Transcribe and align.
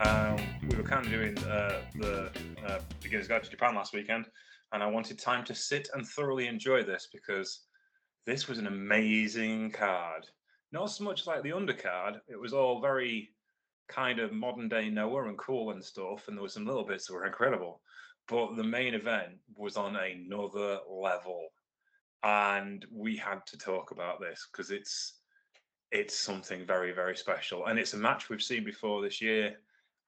Um, 0.00 0.36
we 0.68 0.76
were 0.76 0.82
kind 0.82 1.06
of 1.06 1.10
doing 1.10 1.38
uh, 1.38 1.80
the 1.94 2.30
uh, 2.66 2.80
Beginner's 3.02 3.28
Guide 3.28 3.42
to 3.44 3.50
Japan 3.50 3.74
last 3.74 3.94
weekend, 3.94 4.26
and 4.72 4.82
I 4.82 4.86
wanted 4.86 5.18
time 5.18 5.42
to 5.46 5.54
sit 5.54 5.88
and 5.94 6.06
thoroughly 6.06 6.48
enjoy 6.48 6.82
this 6.82 7.08
because 7.10 7.60
this 8.26 8.46
was 8.46 8.58
an 8.58 8.66
amazing 8.66 9.70
card. 9.70 10.26
Not 10.70 10.90
so 10.90 11.02
much 11.02 11.26
like 11.26 11.42
the 11.42 11.50
undercard, 11.50 12.20
it 12.28 12.38
was 12.38 12.52
all 12.52 12.82
very 12.82 13.30
kind 13.88 14.18
of 14.18 14.32
modern 14.32 14.68
day 14.68 14.90
Noah 14.90 15.28
and 15.28 15.38
cool 15.38 15.70
and 15.70 15.82
stuff, 15.82 16.28
and 16.28 16.36
there 16.36 16.42
were 16.42 16.48
some 16.50 16.66
little 16.66 16.84
bits 16.84 17.06
that 17.06 17.14
were 17.14 17.26
incredible. 17.26 17.80
But 18.28 18.56
the 18.56 18.64
main 18.64 18.92
event 18.92 19.38
was 19.54 19.78
on 19.78 19.96
another 19.96 20.80
level, 20.90 21.48
and 22.22 22.84
we 22.92 23.16
had 23.16 23.46
to 23.46 23.56
talk 23.56 23.92
about 23.92 24.20
this 24.20 24.46
because 24.52 24.70
it's 24.70 25.20
it's 25.90 26.18
something 26.18 26.66
very 26.66 26.92
very 26.92 27.16
special, 27.16 27.64
and 27.66 27.78
it's 27.78 27.94
a 27.94 27.98
match 27.98 28.28
we've 28.28 28.42
seen 28.42 28.62
before 28.62 29.00
this 29.00 29.22
year. 29.22 29.56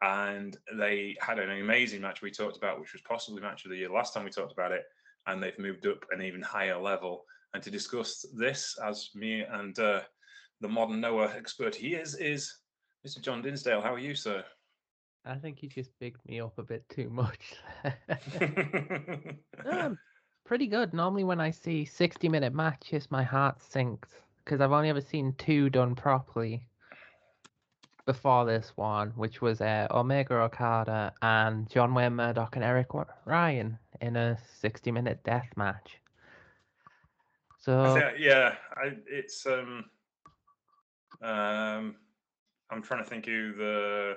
And 0.03 0.57
they 0.77 1.17
had 1.21 1.39
an 1.39 1.51
amazing 1.51 2.03
match 2.03 2.23
we 2.23 2.31
talked 2.31 2.57
about, 2.57 2.81
which 2.81 2.93
was 2.93 3.03
possibly 3.03 3.43
match 3.43 3.65
of 3.65 3.71
the 3.71 3.77
year 3.77 3.91
last 3.91 4.15
time 4.15 4.25
we 4.25 4.31
talked 4.31 4.53
about 4.53 4.73
it, 4.73 4.85
and 5.27 5.43
they've 5.43 5.59
moved 5.59 5.87
up 5.87 6.05
an 6.11 6.23
even 6.23 6.41
higher 6.41 6.79
level. 6.79 7.25
And 7.55 7.63
to 7.63 7.71
discuss 7.71 8.25
this, 8.35 8.79
as 8.85 9.11
me 9.15 9.41
and 9.41 9.79
uh, 9.79 10.03
the 10.61 10.69
modern 10.69 11.01
Noah 11.01 11.33
expert 11.37 11.75
he 11.75 11.95
is, 11.95 12.15
is 12.15 12.55
Mr. 13.07 13.21
John 13.21 13.43
Dinsdale, 13.43 13.81
how 13.81 13.95
are 13.95 13.99
you, 13.99 14.15
sir? 14.15 14.45
I 15.25 15.37
think 15.37 15.63
you 15.63 15.69
just 15.69 15.91
bigged 15.99 16.21
me 16.27 16.41
up 16.41 16.59
a 16.59 16.63
bit 16.63 16.89
too 16.89 17.11
much. 17.11 17.55
um, 19.71 19.99
pretty 20.47 20.67
good. 20.67 20.95
Normally, 20.95 21.25
when 21.25 21.41
I 21.41 21.51
see 21.51 21.85
60 21.85 22.29
minute 22.29 22.55
matches, 22.55 23.11
my 23.11 23.23
heart 23.23 23.61
sinks 23.61 24.11
because 24.45 24.63
I've 24.63 24.73
only 24.73 24.89
ever 24.89 25.03
seen 25.03 25.35
two 25.37 25.69
done 25.69 25.95
properly 25.95 26.67
before 28.09 28.47
this 28.47 28.73
one, 28.75 29.11
which 29.17 29.43
was 29.43 29.61
uh, 29.61 29.87
Omega 29.91 30.37
Okada 30.37 31.13
and 31.21 31.69
John 31.69 31.93
Wayne 31.93 32.15
Murdoch 32.15 32.57
and 32.57 32.65
Eric 32.65 32.95
Ryan 33.27 33.79
in 34.01 34.17
a 34.17 34.39
60 34.61 34.91
minute 34.91 35.23
death 35.25 35.51
match. 35.59 35.99
So, 37.59 37.83
think, 37.83 38.13
yeah, 38.19 38.55
I, 38.75 38.97
it's 39.07 39.45
um, 39.45 39.85
um, 41.21 41.97
I'm 42.71 42.83
trying 42.83 43.05
to 43.05 43.11
think 43.11 43.27
who 43.27 43.53
the 43.53 44.17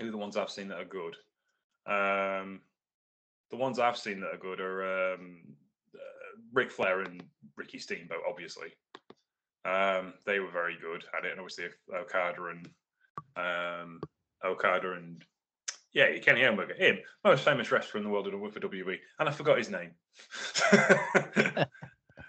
who 0.00 0.10
the 0.10 0.16
ones 0.16 0.36
I've 0.36 0.50
seen 0.50 0.66
that 0.66 0.80
are 0.80 0.84
good. 0.84 1.14
Um, 1.86 2.62
the 3.52 3.58
ones 3.58 3.78
I've 3.78 3.96
seen 3.96 4.18
that 4.22 4.34
are 4.34 4.38
good 4.38 4.58
are 4.58 5.14
um, 5.14 5.42
uh, 5.94 6.60
Flair 6.72 7.02
and 7.02 7.22
Ricky 7.56 7.78
Steamboat, 7.78 8.22
obviously. 8.28 8.72
Um, 9.64 10.14
they 10.26 10.40
were 10.40 10.50
very 10.50 10.76
good 10.80 11.04
at 11.16 11.24
it, 11.24 11.32
and 11.32 11.40
obviously 11.40 11.66
Okada 11.94 12.46
and 12.46 12.68
um, 13.36 14.00
Okada 14.44 14.92
and 14.92 15.24
yeah, 15.92 16.16
Kenny 16.18 16.44
Omega, 16.44 16.74
him, 16.74 16.98
most 17.24 17.44
famous 17.44 17.70
wrestler 17.70 17.98
in 17.98 18.04
the 18.04 18.10
world 18.10 18.26
for 18.26 18.60
WWE, 18.60 18.96
and 19.18 19.28
I 19.28 19.32
forgot 19.32 19.58
his 19.58 19.70
name. 19.70 19.90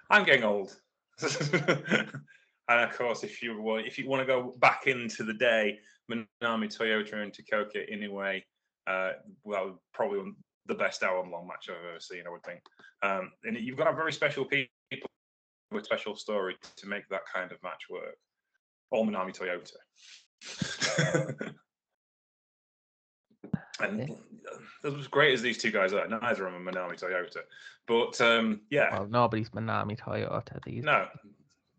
I'm 0.09 0.25
getting 0.25 0.43
old. 0.43 0.75
and 1.21 2.09
of 2.69 2.97
course, 2.97 3.23
if 3.23 3.41
you 3.41 3.59
want, 3.61 3.87
if 3.87 3.97
you 3.97 4.09
want 4.09 4.21
to 4.21 4.25
go 4.25 4.53
back 4.59 4.87
into 4.87 5.23
the 5.23 5.33
day, 5.33 5.79
Manami 6.11 6.27
Toyota 6.43 7.23
and 7.23 7.31
Takako 7.31 7.89
Inoue, 7.91 8.43
uh, 8.87 9.11
well, 9.43 9.81
probably 9.93 10.33
the 10.65 10.75
best 10.75 11.03
hour-long 11.03 11.47
match 11.47 11.69
I've 11.69 11.89
ever 11.89 11.99
seen. 11.99 12.23
I 12.27 12.31
would 12.31 12.43
think. 12.43 12.61
Um, 13.01 13.31
and 13.43 13.57
you've 13.57 13.77
got 13.77 13.87
have 13.87 13.95
very 13.95 14.13
special 14.13 14.45
people 14.45 14.69
with 15.73 15.85
special 15.85 16.15
story 16.15 16.55
to 16.77 16.87
make 16.87 17.07
that 17.09 17.21
kind 17.33 17.51
of 17.51 17.61
match 17.63 17.83
work. 17.89 18.17
Or 18.91 19.05
Manami 19.05 19.35
Toyota. 19.35 19.73
and 23.79 24.15
as 24.85 25.07
great 25.07 25.33
as 25.33 25.41
these 25.41 25.57
two 25.57 25.71
guys 25.71 25.93
are, 25.93 26.07
neither 26.07 26.45
of 26.45 26.53
them 26.53 26.67
are 26.67 26.71
Manami 26.71 26.99
Toyota. 27.01 27.39
But 27.87 28.21
um, 28.21 28.61
yeah, 28.69 28.91
well, 28.91 29.07
nobody's 29.07 29.49
Manami 29.49 29.99
Toyota 29.99 30.63
these 30.63 30.83
no, 30.83 31.07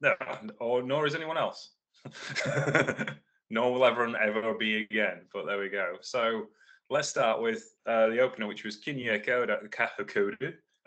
no, 0.01 0.15
or 0.61 0.83
nor 0.83 1.07
is 1.07 1.15
anyone 1.15 1.39
else. 1.39 1.71
nor 3.51 3.73
will 3.73 3.85
ever 3.85 4.05
and 4.05 4.17
ever 4.17 4.55
be 4.55 4.83
again. 4.83 5.23
But 5.33 5.47
there 5.47 5.59
we 5.59 5.69
go. 5.69 5.97
So 6.01 6.49
let's 6.91 7.09
start 7.09 7.41
with 7.41 7.75
uh, 7.87 8.09
the 8.09 8.21
opener, 8.21 8.47
which 8.47 8.65
was 8.65 8.81
Kinya 8.81 9.21
Okada, 9.21 9.61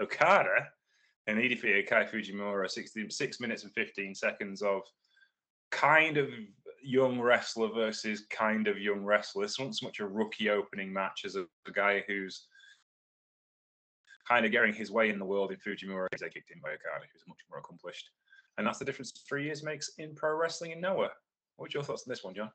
Okada 0.01 0.67
and 1.27 1.37
defeated 1.37 1.87
Kai 1.87 2.05
Fujimura 2.05 2.69
16, 2.69 3.09
6 3.09 3.39
minutes 3.39 3.63
and 3.63 3.73
15 3.73 4.15
seconds 4.15 4.61
of 4.61 4.81
kind 5.71 6.17
of 6.17 6.29
young 6.81 7.19
wrestler 7.19 7.69
versus 7.73 8.25
kind 8.29 8.67
of 8.67 8.77
young 8.79 9.03
wrestler. 9.03 9.41
Wasn't 9.41 9.75
so 9.77 9.85
much 9.85 9.99
a 9.99 10.07
rookie 10.07 10.49
opening 10.49 10.91
match 10.91 11.23
as 11.25 11.35
a, 11.35 11.45
a 11.67 11.71
guy 11.71 12.03
who's 12.07 12.47
kind 14.27 14.45
of 14.45 14.51
getting 14.51 14.73
his 14.73 14.91
way 14.91 15.09
in 15.09 15.19
the 15.19 15.25
world 15.25 15.51
in 15.51 15.57
Fujimura. 15.57 16.07
They 16.11 16.29
kicked 16.29 16.51
in 16.51 16.61
by 16.61 16.69
Okada, 16.69 17.05
who's 17.11 17.27
much 17.27 17.39
more 17.49 17.59
accomplished. 17.59 18.09
And 18.57 18.65
that's 18.65 18.79
the 18.79 18.85
difference 18.85 19.11
three 19.27 19.45
years 19.45 19.63
makes 19.63 19.91
in 19.97 20.15
pro 20.15 20.35
wrestling 20.35 20.71
in 20.71 20.81
Noah. 20.81 21.11
What's 21.57 21.73
your 21.73 21.83
thoughts 21.83 22.03
on 22.07 22.11
this 22.11 22.23
one, 22.23 22.33
John? 22.33 22.51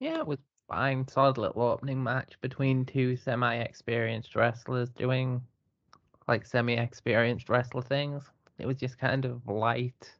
Yeah, 0.00 0.18
it 0.18 0.26
was 0.26 0.38
fine. 0.68 1.06
Solid 1.08 1.38
little 1.38 1.62
opening 1.62 2.02
match 2.02 2.34
between 2.40 2.84
two 2.84 3.16
semi-experienced 3.16 4.34
wrestlers 4.34 4.90
doing 4.90 5.40
like 6.28 6.46
semi-experienced 6.46 7.48
wrestler 7.48 7.82
things. 7.82 8.24
It 8.58 8.66
was 8.66 8.76
just 8.76 8.98
kind 8.98 9.24
of 9.24 9.46
light. 9.46 10.12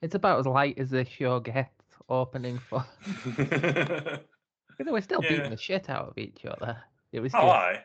It's 0.00 0.14
about 0.14 0.38
as 0.40 0.46
light 0.46 0.78
as 0.78 0.90
this 0.90 1.08
show 1.08 1.40
gets 1.40 1.70
opening 2.08 2.58
for. 2.58 2.84
Because 4.72 4.86
they 4.86 4.92
were 4.92 5.02
still 5.02 5.22
Yeah. 5.22 5.28
beating 5.28 5.50
the 5.50 5.56
shit 5.58 5.90
out 5.90 6.08
of 6.08 6.16
each 6.16 6.46
other. 6.46 6.82
It 7.12 7.20
was 7.20 7.34
oh, 7.34 7.40
just, 7.40 7.54
aye. 7.54 7.84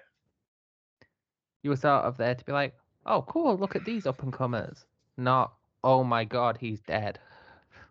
you 1.61 1.69
were 1.69 1.75
sort 1.75 2.05
of 2.05 2.15
there 2.15 2.33
to 2.33 2.45
be 2.45 2.53
like, 2.53 2.73
oh, 3.05 3.23
cool, 3.23 3.57
look 3.57 3.75
at 3.75 3.83
these 3.83 4.07
up 4.07 4.23
and 4.23 4.31
comers. 4.31 4.85
Not, 5.17 5.53
oh 5.83 6.05
my 6.05 6.23
god, 6.23 6.57
he's 6.57 6.79
dead. 6.79 7.19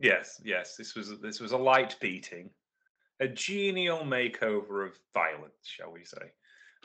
Yes, 0.00 0.40
yes. 0.44 0.76
This 0.76 0.94
was 0.94 1.20
this 1.20 1.40
was 1.40 1.52
a 1.52 1.58
light 1.58 1.96
beating, 2.00 2.48
a 3.20 3.28
genial 3.28 3.98
makeover 3.98 4.86
of 4.86 4.98
violence, 5.12 5.54
shall 5.62 5.92
we 5.92 6.04
say? 6.04 6.32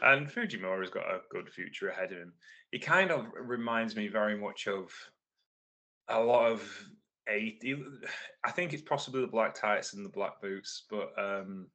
And 0.01 0.27
Fujimura's 0.27 0.89
got 0.89 1.03
a 1.03 1.21
good 1.29 1.49
future 1.49 1.89
ahead 1.89 2.11
of 2.11 2.17
him. 2.17 2.33
He 2.71 2.79
kind 2.79 3.11
of 3.11 3.27
reminds 3.39 3.95
me 3.95 4.07
very 4.07 4.37
much 4.37 4.67
of 4.67 4.91
a 6.09 6.19
lot 6.19 6.51
of 6.51 6.61
eight. 7.27 7.63
I 8.43 8.51
think 8.51 8.73
it's 8.73 8.81
possibly 8.81 9.21
the 9.21 9.27
black 9.27 9.53
tights 9.53 9.93
and 9.93 10.05
the 10.05 10.09
black 10.09 10.41
boots, 10.41 10.83
but 10.89 11.13
um, 11.17 11.67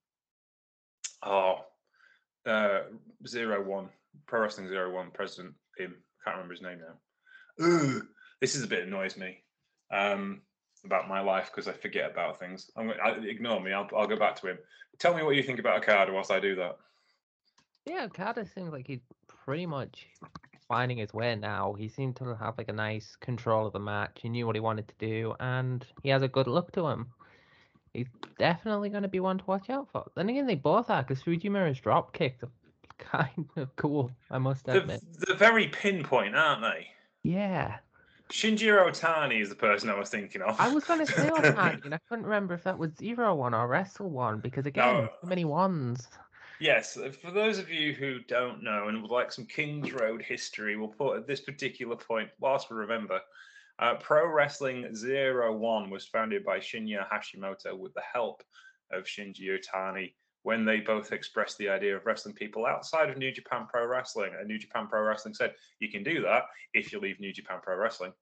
oh, 1.23 1.59
uh, 2.47 2.81
zero 3.27 3.63
one 3.63 3.89
pro 4.27 4.41
wrestling 4.41 4.69
zero 4.69 4.93
one 4.93 5.11
president 5.13 5.55
him. 5.79 5.95
Can't 6.25 6.37
remember 6.37 6.55
his 6.55 6.63
name 6.63 6.79
now. 6.79 7.65
Ugh, 7.65 8.03
this 8.41 8.55
is 8.55 8.63
a 8.63 8.69
bit 8.69 8.87
annoys 8.87 9.17
me. 9.17 9.43
Um, 9.93 10.43
about 10.85 11.09
my 11.09 11.21
life 11.21 11.51
because 11.53 11.69
I 11.69 11.73
forget 11.73 12.11
about 12.11 12.39
things. 12.39 12.71
I'm 12.77 12.91
I, 13.03 13.11
ignore 13.11 13.61
me. 13.61 13.73
I'll, 13.73 13.89
I'll 13.97 14.07
go 14.07 14.17
back 14.17 14.37
to 14.37 14.49
him. 14.49 14.59
Tell 14.99 15.15
me 15.15 15.23
what 15.23 15.37
you 15.37 15.43
think 15.43 15.59
about 15.59 15.79
a 15.79 15.81
card 15.81 16.13
whilst 16.13 16.31
I 16.31 16.41
do 16.41 16.55
that. 16.57 16.79
Yeah, 17.87 18.05
Okada 18.05 18.45
seems 18.47 18.73
like 18.73 18.87
he's 18.87 19.01
pretty 19.29 19.67
much 19.67 20.07
finding 20.69 20.99
his 20.99 21.15
way 21.15 21.37
now. 21.37 21.73
He 21.75 21.89
seemed 21.89 22.17
to 22.17 22.35
have 22.37 22.59
like 22.59 22.69
a 22.69 22.73
nice 22.73 23.17
control 23.17 23.67
of 23.67 23.73
the 23.73 23.79
match. 23.79 24.19
He 24.23 24.29
knew 24.29 24.47
what 24.47 24.57
he 24.57 24.61
wanted 24.61 24.89
to 24.89 24.95
do, 24.99 25.35
and 25.41 25.87
he 26.03 26.09
has 26.09 26.23
a 26.23 26.29
good 26.29 26.47
look 26.49 26.73
to 26.73 26.87
him. 26.89 27.07
He's 27.95 28.09
definitely 28.39 28.91
going 28.91 29.05
to 29.05 29.09
be 29.09 29.21
one 29.21 29.39
to 29.39 29.45
watch 29.47 29.71
out 29.71 29.89
for. 29.93 30.11
Then 30.17 30.29
again, 30.29 30.47
they 30.47 30.55
both 30.57 30.91
are 30.91 31.03
because 31.03 31.23
Fujimura's 31.23 31.81
drop 31.81 32.13
kicks 32.13 32.43
are 32.43 32.51
kind 32.99 33.49
of 33.57 33.75
cool. 33.77 34.11
I 34.31 34.39
must 34.39 34.65
They're, 34.67 34.79
admit. 34.79 35.01
they're 35.21 35.37
very 35.37 35.69
pinpoint, 35.69 36.35
aren't 36.37 36.63
they? 36.63 36.89
Yeah, 37.23 37.79
Shinjiro 38.31 38.89
Otani 38.91 39.41
is 39.41 39.49
the 39.49 39.55
person 39.55 39.89
I 39.89 39.99
was 39.99 40.11
thinking 40.11 40.43
of. 40.43 40.59
I 40.61 40.69
was 40.73 40.85
going 40.85 41.07
to 41.07 41.11
say 41.13 41.29
Otani, 41.35 41.85
and 41.85 41.95
I 41.95 41.99
couldn't 42.09 42.25
remember 42.25 42.55
if 42.55 42.65
that 42.65 42.77
was 42.79 42.93
Zero 42.97 43.35
One 43.37 43.55
or 43.55 43.69
Wrestle 43.69 44.11
One 44.11 44.41
because 44.41 44.67
again, 44.67 44.95
No. 45.05 45.09
too 45.23 45.29
many 45.29 45.45
ones. 45.45 46.09
Yes, 46.61 46.97
uh, 46.97 47.11
for 47.11 47.31
those 47.31 47.59
of 47.59 47.71
you 47.71 47.93
who 47.93 48.21
don't 48.21 48.63
know 48.63 48.89
and 48.89 49.03
would 49.03 49.11
like 49.11 49.31
some 49.31 49.47
Kings 49.47 49.93
Road 49.93 50.23
history, 50.23 50.77
we'll 50.77 50.89
put 50.89 51.17
at 51.19 51.27
this 51.27 51.41
particular 51.41 51.97
point, 51.97 52.31
whilst 52.41 52.71
we 52.71 52.77
remember, 52.77 53.21
uh, 53.79 53.95
Pro 53.97 54.27
Wrestling 54.27 54.95
Zero 54.95 55.55
One 55.55 55.91
was 55.91 56.07
founded 56.07 56.45
by 56.45 56.59
Shinya 56.59 57.07
Hashimoto 57.09 57.77
with 57.77 57.93
the 57.95 58.03
help 58.13 58.43
of 58.91 59.05
Shinji 59.05 59.49
Otani 59.51 60.15
when 60.47 60.65
they 60.65 60.79
both 60.79 61.11
expressed 61.11 61.59
the 61.59 61.69
idea 61.69 61.97
of 61.97 62.07
wrestling 62.07 62.33
people 62.33 62.67
outside 62.67 63.11
of 63.11 63.19
New 63.19 63.33
Japan 63.33 63.67
Pro 63.69 63.85
Wrestling. 63.85 64.31
And 64.39 64.47
New 64.47 64.59
Japan 64.59 64.87
Pro 64.87 65.03
Wrestling 65.03 65.35
said, 65.35 65.55
you 65.81 65.91
can 65.91 66.05
do 66.05 66.23
that 66.23 66.45
if 66.73 66.93
you 66.93 67.01
leave 67.01 67.19
New 67.19 67.33
Japan 67.33 67.59
Pro 67.61 67.77
Wrestling. 67.77 68.13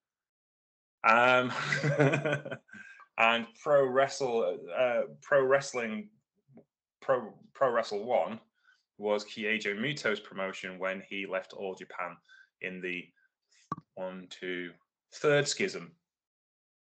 Um, 1.07 1.53
and 3.19 3.47
Pro 3.63 3.87
Wrestle, 3.87 4.59
uh, 4.75 5.03
Pro 5.21 5.45
Wrestling, 5.45 6.09
Pro 7.05 7.33
Pro 7.53 7.71
Wrestle 7.71 8.05
One 8.05 8.41
was 8.99 9.25
Keiji 9.25 9.79
Muto's 9.79 10.21
promotion 10.21 10.79
when 10.79 11.03
he 11.09 11.27
left 11.27 11.53
All 11.53 11.75
Japan 11.75 12.17
in 12.63 12.81
the 12.81 13.05
one, 13.95 14.27
two, 14.31 14.71
third 15.15 15.47
schism 15.47 15.93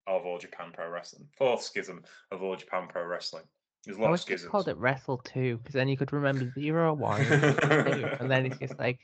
of 0.07 0.25
All 0.25 0.37
Japan 0.37 0.71
Pro 0.73 0.89
Wrestling, 0.89 1.27
fourth 1.37 1.61
schism 1.61 2.03
of 2.31 2.41
All 2.41 2.55
Japan 2.55 2.87
Pro 2.87 3.03
Wrestling. 3.05 3.43
There's 3.85 3.97
a 3.97 4.01
lot 4.01 4.11
I 4.11 4.13
of 4.13 4.21
schisms. 4.21 4.49
called 4.49 4.69
it 4.69 4.77
Wrestle 4.77 5.17
2 5.17 5.57
because 5.57 5.73
then 5.73 5.89
you 5.89 5.97
could 5.97 6.13
remember 6.13 6.49
zero, 6.53 6.93
one, 6.93 7.21
and 7.21 8.31
then 8.31 8.45
it's 8.45 8.59
just 8.59 8.79
like, 8.79 8.99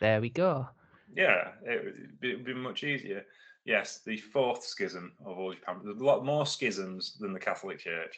there 0.00 0.20
we 0.20 0.28
go. 0.28 0.68
Yeah, 1.14 1.52
it 1.64 1.94
would 2.20 2.44
be 2.44 2.54
much 2.54 2.82
easier. 2.82 3.24
Yes, 3.64 4.00
the 4.04 4.16
fourth 4.16 4.64
schism 4.64 5.12
of 5.24 5.38
all 5.38 5.52
Japan. 5.52 5.76
There's 5.84 6.00
a 6.00 6.04
lot 6.04 6.24
more 6.24 6.46
schisms 6.46 7.16
than 7.20 7.32
the 7.32 7.38
Catholic 7.38 7.78
Church 7.78 8.16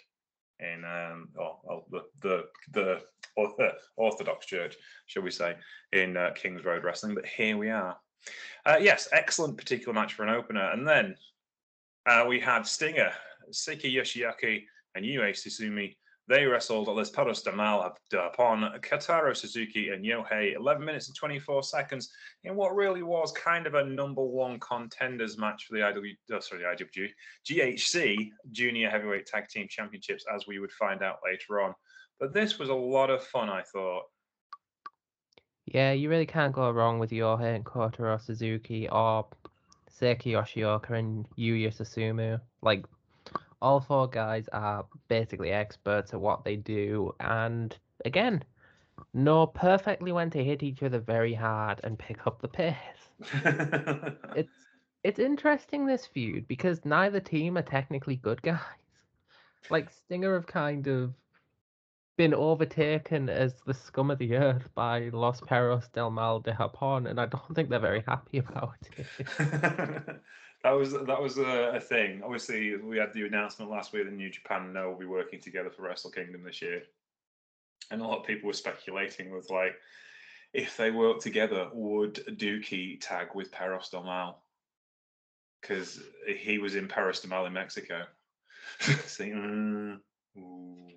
in 0.60 0.84
um, 0.84 1.28
or, 1.36 1.58
or 1.64 1.84
the 1.90 2.02
the 2.22 2.44
the 2.72 3.00
Ortho- 3.38 3.74
Orthodox 3.96 4.46
Church, 4.46 4.76
shall 5.06 5.22
we 5.22 5.30
say, 5.30 5.56
in 5.92 6.16
uh, 6.16 6.30
Kings 6.34 6.64
Road 6.64 6.84
Wrestling. 6.84 7.14
But 7.14 7.26
here 7.26 7.56
we 7.56 7.70
are. 7.70 7.96
Uh, 8.66 8.76
yes, 8.80 9.08
excellent 9.12 9.56
particular 9.56 9.94
match 9.94 10.14
for 10.14 10.24
an 10.24 10.34
opener, 10.34 10.70
and 10.72 10.86
then 10.86 11.14
uh, 12.06 12.24
we 12.28 12.38
had 12.38 12.66
Stinger, 12.66 13.12
Seiki 13.50 13.92
Yoshioka, 13.92 14.62
and 14.94 15.04
Yuya 15.04 15.30
Susumu. 15.30 15.94
They 16.30 16.44
wrestled 16.44 16.86
Les 16.86 17.10
Perros 17.10 17.42
de 17.42 17.50
upon 17.50 18.60
Kotaro 18.82 19.36
Suzuki 19.36 19.88
and 19.88 20.04
Yohei 20.04 20.54
11 20.54 20.84
minutes 20.84 21.08
and 21.08 21.16
24 21.16 21.64
seconds 21.64 22.08
in 22.44 22.54
what 22.54 22.72
really 22.72 23.02
was 23.02 23.32
kind 23.32 23.66
of 23.66 23.74
a 23.74 23.84
number 23.84 24.22
one 24.22 24.60
contenders 24.60 25.36
match 25.38 25.66
for 25.66 25.74
the 25.74 25.80
IW, 25.80 26.12
oh, 26.30 26.36
uh, 26.36 26.40
sorry, 26.40 26.62
the 26.62 26.84
IWG, 26.84 27.08
GHC 27.44 28.30
Junior 28.52 28.88
Heavyweight 28.88 29.26
Tag 29.26 29.48
Team 29.48 29.66
Championships, 29.68 30.24
as 30.32 30.46
we 30.46 30.60
would 30.60 30.70
find 30.70 31.02
out 31.02 31.16
later 31.24 31.62
on. 31.62 31.74
But 32.20 32.32
this 32.32 32.60
was 32.60 32.68
a 32.68 32.74
lot 32.74 33.10
of 33.10 33.24
fun, 33.24 33.48
I 33.48 33.62
thought. 33.62 34.04
Yeah, 35.66 35.90
you 35.90 36.08
really 36.08 36.26
can't 36.26 36.52
go 36.52 36.70
wrong 36.70 37.00
with 37.00 37.10
Yohei 37.10 37.56
and 37.56 37.64
Kotaro 37.64 38.24
Suzuki 38.24 38.88
or 38.88 39.26
Seiki 40.00 40.26
Yoshioka 40.26 40.90
and 40.90 41.26
Yuya 41.36 41.76
Susumu. 41.76 42.40
Like, 42.62 42.84
all 43.60 43.80
four 43.80 44.08
guys 44.08 44.48
are 44.52 44.86
basically 45.10 45.50
experts 45.50 46.14
at 46.14 46.20
what 46.20 46.44
they 46.44 46.56
do. 46.56 47.14
And 47.20 47.76
again, 48.06 48.42
know 49.12 49.46
perfectly 49.46 50.12
when 50.12 50.30
to 50.30 50.42
hit 50.42 50.62
each 50.62 50.82
other 50.82 51.00
very 51.00 51.34
hard 51.34 51.80
and 51.84 51.98
pick 51.98 52.26
up 52.26 52.40
the 52.40 52.48
pace. 52.48 52.76
It's 54.34 54.54
it's 55.02 55.18
interesting 55.18 55.86
this 55.86 56.06
feud 56.06 56.46
because 56.46 56.84
neither 56.84 57.20
team 57.20 57.56
are 57.58 57.62
technically 57.62 58.16
good 58.16 58.40
guys. 58.42 58.60
Like 59.70 59.90
Stinger 59.90 60.34
have 60.34 60.46
kind 60.46 60.86
of 60.86 61.14
been 62.16 62.34
overtaken 62.34 63.30
as 63.30 63.54
the 63.66 63.72
scum 63.72 64.10
of 64.10 64.18
the 64.18 64.36
earth 64.36 64.68
by 64.74 65.08
Los 65.12 65.40
Perros 65.40 65.88
del 65.88 66.10
Mal 66.10 66.40
de 66.40 66.52
Japón, 66.52 67.08
and 67.08 67.18
I 67.18 67.26
don't 67.26 67.54
think 67.54 67.70
they're 67.70 67.78
very 67.78 68.04
happy 68.06 68.38
about 68.38 68.76
it. 68.96 69.06
that 70.62 70.72
was 70.72 70.92
that 70.92 71.22
was 71.22 71.38
a, 71.38 71.72
a 71.74 71.80
thing. 71.80 72.22
Obviously, 72.22 72.76
we 72.76 72.98
had 72.98 73.12
the 73.14 73.26
announcement 73.26 73.70
last 73.70 73.92
week 73.92 74.04
that 74.04 74.12
New 74.12 74.30
Japan 74.30 74.72
now 74.72 74.88
will 74.88 74.98
be 74.98 75.06
working 75.06 75.40
together 75.40 75.70
for 75.70 75.82
Wrestle 75.82 76.10
Kingdom 76.10 76.42
this 76.44 76.60
year, 76.60 76.82
and 77.90 78.02
a 78.02 78.06
lot 78.06 78.20
of 78.20 78.26
people 78.26 78.46
were 78.46 78.52
speculating 78.52 79.30
with 79.30 79.50
like, 79.50 79.74
if 80.52 80.76
they 80.76 80.90
work 80.90 81.20
together, 81.20 81.68
would 81.72 82.14
Douki 82.38 82.98
tag 83.00 83.28
with 83.34 83.50
Perros 83.50 83.88
del 83.88 84.04
Mal? 84.04 84.42
Because 85.60 86.00
he 86.26 86.58
was 86.58 86.74
in 86.74 86.88
Perros 86.88 87.20
del 87.20 87.30
Mal 87.30 87.46
in 87.46 87.52
Mexico. 87.52 88.04
so, 88.80 89.24
mm, 89.24 89.98
ooh, 90.36 90.90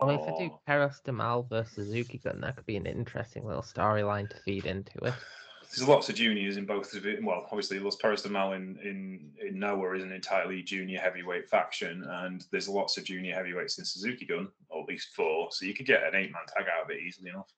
I 0.00 0.06
mean, 0.06 0.18
if 0.18 0.26
they 0.26 0.46
do 0.46 0.50
oh. 0.52 0.60
Perros 0.66 1.00
de 1.04 1.12
Mal 1.12 1.44
versus 1.44 1.74
Suzuki 1.74 2.20
then 2.22 2.40
that 2.40 2.56
could 2.56 2.66
be 2.66 2.76
an 2.76 2.86
interesting 2.86 3.46
little 3.46 3.62
storyline 3.62 4.28
to 4.30 4.36
feed 4.44 4.66
into 4.66 4.98
it. 5.04 5.14
There's 5.70 5.88
lots 5.88 6.08
of 6.08 6.14
juniors 6.14 6.56
in 6.56 6.64
both 6.64 6.94
of 6.94 7.06
it. 7.06 7.22
Well, 7.22 7.46
obviously, 7.50 7.78
Los 7.78 7.96
Perros 7.96 8.22
de 8.22 8.28
Mal 8.28 8.52
in, 8.52 8.78
in, 8.82 9.32
in 9.46 9.58
Noah 9.58 9.96
is 9.96 10.02
an 10.02 10.12
entirely 10.12 10.62
junior 10.62 10.98
heavyweight 10.98 11.48
faction, 11.48 12.04
and 12.08 12.44
there's 12.50 12.68
lots 12.68 12.96
of 12.96 13.04
junior 13.04 13.34
heavyweights 13.34 13.78
in 13.78 13.84
Suzuki 13.84 14.24
Gun, 14.24 14.48
or 14.68 14.82
at 14.82 14.88
least 14.88 15.14
four. 15.14 15.48
So 15.50 15.66
you 15.66 15.74
could 15.74 15.86
get 15.86 16.02
an 16.02 16.14
eight 16.14 16.32
man 16.32 16.42
tag 16.48 16.66
out 16.74 16.84
of 16.84 16.90
it 16.90 17.02
easily 17.02 17.30
enough. 17.30 17.52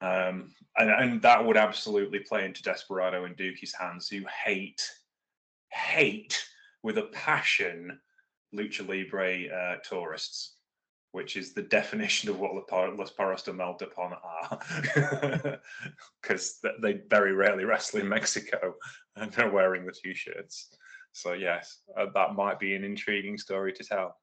Um, 0.00 0.52
and, 0.76 0.90
and 0.90 1.22
that 1.22 1.44
would 1.44 1.56
absolutely 1.56 2.18
play 2.20 2.44
into 2.44 2.62
Desperado 2.62 3.24
and 3.24 3.36
Douki's 3.36 3.74
hands, 3.74 4.08
who 4.08 4.22
hate, 4.44 4.82
hate 5.72 6.44
with 6.82 6.98
a 6.98 7.04
passion 7.12 7.98
lucha 8.54 8.86
libre 8.86 9.48
uh, 9.48 9.76
tourists 9.84 10.55
which 11.16 11.34
is 11.34 11.54
the 11.54 11.62
definition 11.62 12.28
of 12.28 12.38
what 12.38 12.52
Los 12.54 13.10
Perros 13.10 13.42
de 13.42 13.50
Mal 13.50 13.74
de 13.78 13.86
Japón 13.86 14.18
are, 14.22 15.58
because 16.20 16.58
they 16.82 17.00
very 17.08 17.32
rarely 17.32 17.64
wrestle 17.64 18.00
in 18.00 18.08
Mexico 18.08 18.74
and 19.16 19.32
they're 19.32 19.50
wearing 19.50 19.86
the 19.86 19.92
T-shirts. 19.92 20.68
So 21.12 21.32
yes, 21.32 21.78
uh, 21.98 22.04
that 22.12 22.34
might 22.34 22.60
be 22.60 22.74
an 22.74 22.84
intriguing 22.84 23.38
story 23.38 23.72
to 23.72 23.82
tell. 23.82 24.18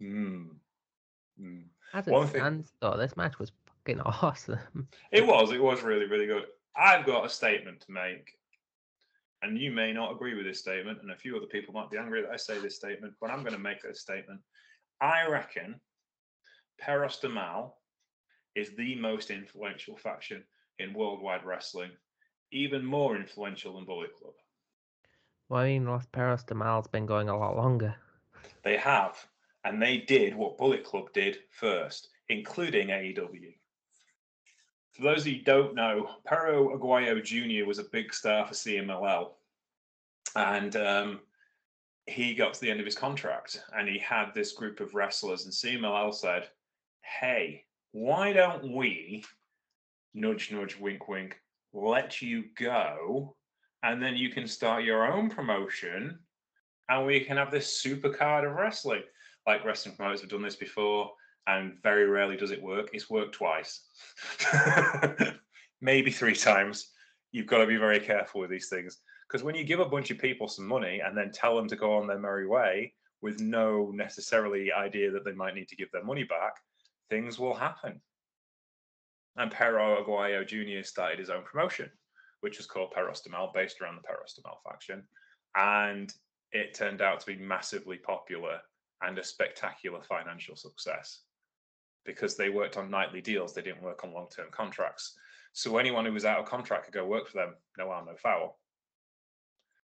Mm. 0.00 0.50
Mm. 1.40 1.64
As 1.92 2.06
it 2.06 2.12
One 2.12 2.28
thing- 2.28 2.40
stands, 2.40 2.72
though, 2.80 2.96
this 2.96 3.16
match 3.16 3.40
was 3.40 3.50
fucking 3.66 4.00
awesome. 4.22 4.86
It 5.10 5.26
was, 5.26 5.50
it 5.50 5.60
was 5.60 5.82
really, 5.82 6.06
really 6.06 6.26
good. 6.26 6.44
I've 6.76 7.04
got 7.04 7.26
a 7.26 7.28
statement 7.28 7.80
to 7.80 7.90
make. 7.90 8.30
And 9.42 9.58
you 9.58 9.72
may 9.72 9.92
not 9.92 10.12
agree 10.12 10.34
with 10.34 10.46
this 10.46 10.60
statement, 10.60 11.02
and 11.02 11.10
a 11.10 11.16
few 11.16 11.36
other 11.36 11.46
people 11.46 11.74
might 11.74 11.90
be 11.90 11.98
angry 11.98 12.22
that 12.22 12.30
I 12.30 12.36
say 12.36 12.58
this 12.58 12.76
statement, 12.76 13.14
but 13.20 13.30
I'm 13.30 13.40
going 13.40 13.54
to 13.54 13.58
make 13.58 13.82
this 13.82 14.00
statement. 14.00 14.40
I 15.00 15.26
reckon 15.26 15.80
Perros 16.78 17.18
de 17.18 17.28
Mal 17.28 17.76
is 18.54 18.70
the 18.76 18.94
most 18.94 19.30
influential 19.30 19.96
faction 19.96 20.44
in 20.78 20.94
worldwide 20.94 21.44
wrestling, 21.44 21.90
even 22.52 22.84
more 22.84 23.16
influential 23.16 23.74
than 23.74 23.84
Bullet 23.84 24.14
Club. 24.14 24.34
Well, 25.48 25.62
I 25.62 25.66
mean, 25.66 25.86
Los 25.86 26.06
Perros 26.06 26.44
de 26.44 26.54
Mal's 26.54 26.86
been 26.86 27.06
going 27.06 27.28
a 27.28 27.36
lot 27.36 27.56
longer. 27.56 27.96
They 28.62 28.76
have, 28.76 29.26
and 29.64 29.82
they 29.82 29.98
did 29.98 30.34
what 30.34 30.56
Bullet 30.56 30.84
Club 30.84 31.12
did 31.12 31.38
first, 31.50 32.08
including 32.28 32.88
AEW. 32.88 33.54
For 34.92 35.02
those 35.02 35.22
of 35.22 35.28
you 35.28 35.38
who 35.38 35.44
don't 35.44 35.74
know, 35.74 36.10
Perro 36.26 36.76
Aguayo 36.76 37.22
Jr. 37.22 37.66
was 37.66 37.78
a 37.78 37.84
big 37.84 38.12
star 38.12 38.46
for 38.46 38.54
CMLL. 38.54 39.30
And 40.34 40.74
um, 40.76 41.20
he 42.06 42.34
got 42.34 42.54
to 42.54 42.60
the 42.60 42.70
end 42.70 42.80
of 42.80 42.86
his 42.86 42.94
contract 42.94 43.62
and 43.76 43.88
he 43.88 43.98
had 43.98 44.32
this 44.34 44.52
group 44.52 44.80
of 44.80 44.94
wrestlers, 44.94 45.44
and 45.44 45.52
CMLL 45.52 46.14
said, 46.14 46.48
Hey, 47.02 47.64
why 47.92 48.32
don't 48.32 48.72
we, 48.72 49.24
nudge, 50.14 50.50
nudge, 50.50 50.78
wink, 50.78 51.08
wink, 51.08 51.40
let 51.72 52.22
you 52.22 52.44
go? 52.58 53.36
And 53.82 54.02
then 54.02 54.16
you 54.16 54.30
can 54.30 54.46
start 54.46 54.84
your 54.84 55.12
own 55.12 55.28
promotion 55.28 56.18
and 56.88 57.06
we 57.06 57.20
can 57.20 57.36
have 57.36 57.50
this 57.50 57.72
super 57.72 58.10
card 58.10 58.44
of 58.44 58.54
wrestling. 58.54 59.02
Like 59.46 59.64
wrestling 59.64 59.96
promoters 59.96 60.20
have 60.20 60.30
done 60.30 60.42
this 60.42 60.56
before, 60.56 61.10
and 61.48 61.74
very 61.82 62.06
rarely 62.06 62.36
does 62.36 62.52
it 62.52 62.62
work. 62.62 62.90
It's 62.92 63.10
worked 63.10 63.34
twice, 63.34 63.80
maybe 65.80 66.12
three 66.12 66.36
times. 66.36 66.90
You've 67.32 67.48
got 67.48 67.58
to 67.58 67.66
be 67.66 67.76
very 67.76 67.98
careful 67.98 68.40
with 68.40 68.50
these 68.50 68.68
things 68.68 68.98
because 69.32 69.42
when 69.42 69.54
you 69.54 69.64
give 69.64 69.80
a 69.80 69.86
bunch 69.86 70.10
of 70.10 70.18
people 70.18 70.46
some 70.46 70.68
money 70.68 71.00
and 71.02 71.16
then 71.16 71.30
tell 71.32 71.56
them 71.56 71.66
to 71.66 71.76
go 71.76 71.96
on 71.96 72.06
their 72.06 72.18
merry 72.18 72.46
way 72.46 72.92
with 73.22 73.40
no 73.40 73.90
necessarily 73.94 74.70
idea 74.70 75.10
that 75.10 75.24
they 75.24 75.32
might 75.32 75.54
need 75.54 75.68
to 75.68 75.76
give 75.76 75.90
their 75.90 76.04
money 76.04 76.24
back, 76.24 76.56
things 77.08 77.38
will 77.38 77.54
happen. 77.54 77.98
And 79.36 79.50
Perro 79.50 80.04
Aguayo 80.04 80.46
Jr. 80.46 80.86
started 80.86 81.18
his 81.18 81.30
own 81.30 81.44
promotion, 81.44 81.90
which 82.42 82.58
was 82.58 82.66
called 82.66 82.90
Perros 82.90 83.22
de 83.22 83.30
Mal, 83.30 83.50
based 83.54 83.80
around 83.80 83.96
the 83.96 84.02
Perros 84.02 84.34
de 84.34 84.42
Mal 84.44 84.60
faction. 84.68 85.02
And 85.56 86.12
it 86.52 86.74
turned 86.74 87.00
out 87.00 87.20
to 87.20 87.26
be 87.26 87.36
massively 87.36 87.96
popular 87.96 88.60
and 89.00 89.18
a 89.18 89.24
spectacular 89.24 90.02
financial 90.02 90.56
success 90.56 91.20
because 92.04 92.36
they 92.36 92.50
worked 92.50 92.76
on 92.76 92.90
nightly 92.90 93.22
deals. 93.22 93.54
They 93.54 93.62
didn't 93.62 93.82
work 93.82 94.04
on 94.04 94.12
long 94.12 94.28
term 94.28 94.48
contracts. 94.50 95.14
So 95.54 95.78
anyone 95.78 96.04
who 96.04 96.12
was 96.12 96.26
out 96.26 96.40
of 96.40 96.44
contract 96.44 96.84
could 96.84 96.94
go 96.94 97.06
work 97.06 97.28
for 97.28 97.38
them, 97.38 97.54
no 97.78 97.88
harm, 97.88 98.04
no 98.04 98.16
foul. 98.16 98.58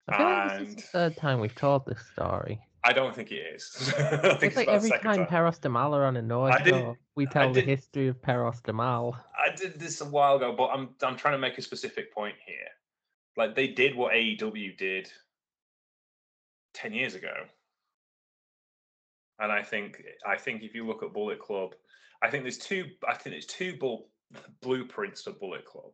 I 0.10 0.18
feel 0.18 0.26
like 0.26 0.60
this 0.60 0.70
is 0.70 0.76
the 0.76 0.82
third 0.82 1.18
time 1.18 1.40
we've 1.40 1.56
told 1.56 1.86
this 1.86 2.00
story. 2.14 2.62
I 2.84 2.94
don't 2.94 3.14
think 3.14 3.32
it 3.32 3.44
is. 3.56 3.94
I 3.98 4.36
think 4.36 4.44
It's 4.44 4.56
like 4.56 4.70
every 4.70 4.90
second 4.90 5.04
time 5.04 5.28
Perros 5.28 5.58
de 5.60 5.68
Mal 5.68 5.94
are 5.94 6.06
on 6.06 6.16
a 6.16 6.22
show, 6.66 6.96
we 7.16 7.26
tell 7.26 7.52
the 7.52 7.62
history 7.62 8.08
of 8.08 8.22
Perros 8.22 8.62
de 8.62 8.72
Mal. 8.72 9.22
I 9.38 9.54
did 9.54 9.80
this 9.80 10.00
a 10.00 10.06
while 10.06 10.38
ago, 10.38 10.54
but 10.58 10.68
I'm 10.68 10.90
I'm 11.04 11.18
trying 11.18 11.34
to 11.34 11.40
make 11.40 11.58
a 11.58 11.62
specific 11.62 12.14
point 12.14 12.36
here. 12.46 12.70
Like 13.36 13.56
they 13.56 13.68
did 13.68 13.96
what 13.96 14.14
AEW 14.14 14.78
did 14.78 15.12
ten 16.74 16.94
years 16.94 17.16
ago. 17.16 17.34
and 19.40 19.52
I 19.52 19.64
think 19.64 20.02
I 20.26 20.38
think 20.38 20.64
if 20.64 20.74
you 20.74 20.88
look 20.88 21.04
at 21.04 21.14
Bullet 21.14 21.40
Club, 21.40 21.76
I 22.22 22.30
think 22.30 22.44
there's 22.44 22.58
two. 22.58 22.86
I 23.08 23.16
think 23.16 23.34
there's 23.34 23.46
two 23.46 23.76
bull, 23.78 24.10
blueprints 24.62 25.24
to 25.24 25.32
Bullet 25.32 25.66
Club. 25.66 25.92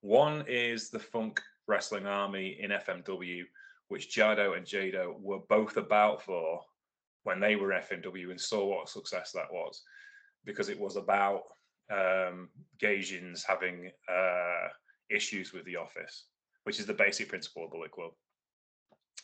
One 0.00 0.44
is 0.46 0.90
the 0.90 1.00
Funk 1.00 1.42
Wrestling 1.68 2.06
Army 2.06 2.58
in 2.60 2.70
FMW, 2.70 3.42
which 3.88 4.14
Jado 4.14 4.56
and 4.56 4.66
Gedo 4.66 5.18
were 5.20 5.40
both 5.48 5.76
about 5.76 6.22
for 6.22 6.60
when 7.24 7.40
they 7.40 7.56
were 7.56 7.70
FMW 7.70 8.30
and 8.30 8.40
saw 8.40 8.66
what 8.66 8.88
success 8.88 9.32
that 9.32 9.52
was, 9.52 9.82
because 10.44 10.68
it 10.68 10.78
was 10.78 10.96
about 10.96 11.42
um, 11.90 12.48
Gaijins 12.80 13.44
having 13.46 13.90
uh, 14.08 14.68
issues 15.10 15.52
with 15.52 15.64
the 15.64 15.76
office, 15.76 16.26
which 16.64 16.78
is 16.78 16.86
the 16.86 16.94
basic 16.94 17.28
principle 17.28 17.64
of 17.64 17.70
Bullet 17.70 17.90
Club. 17.90 18.12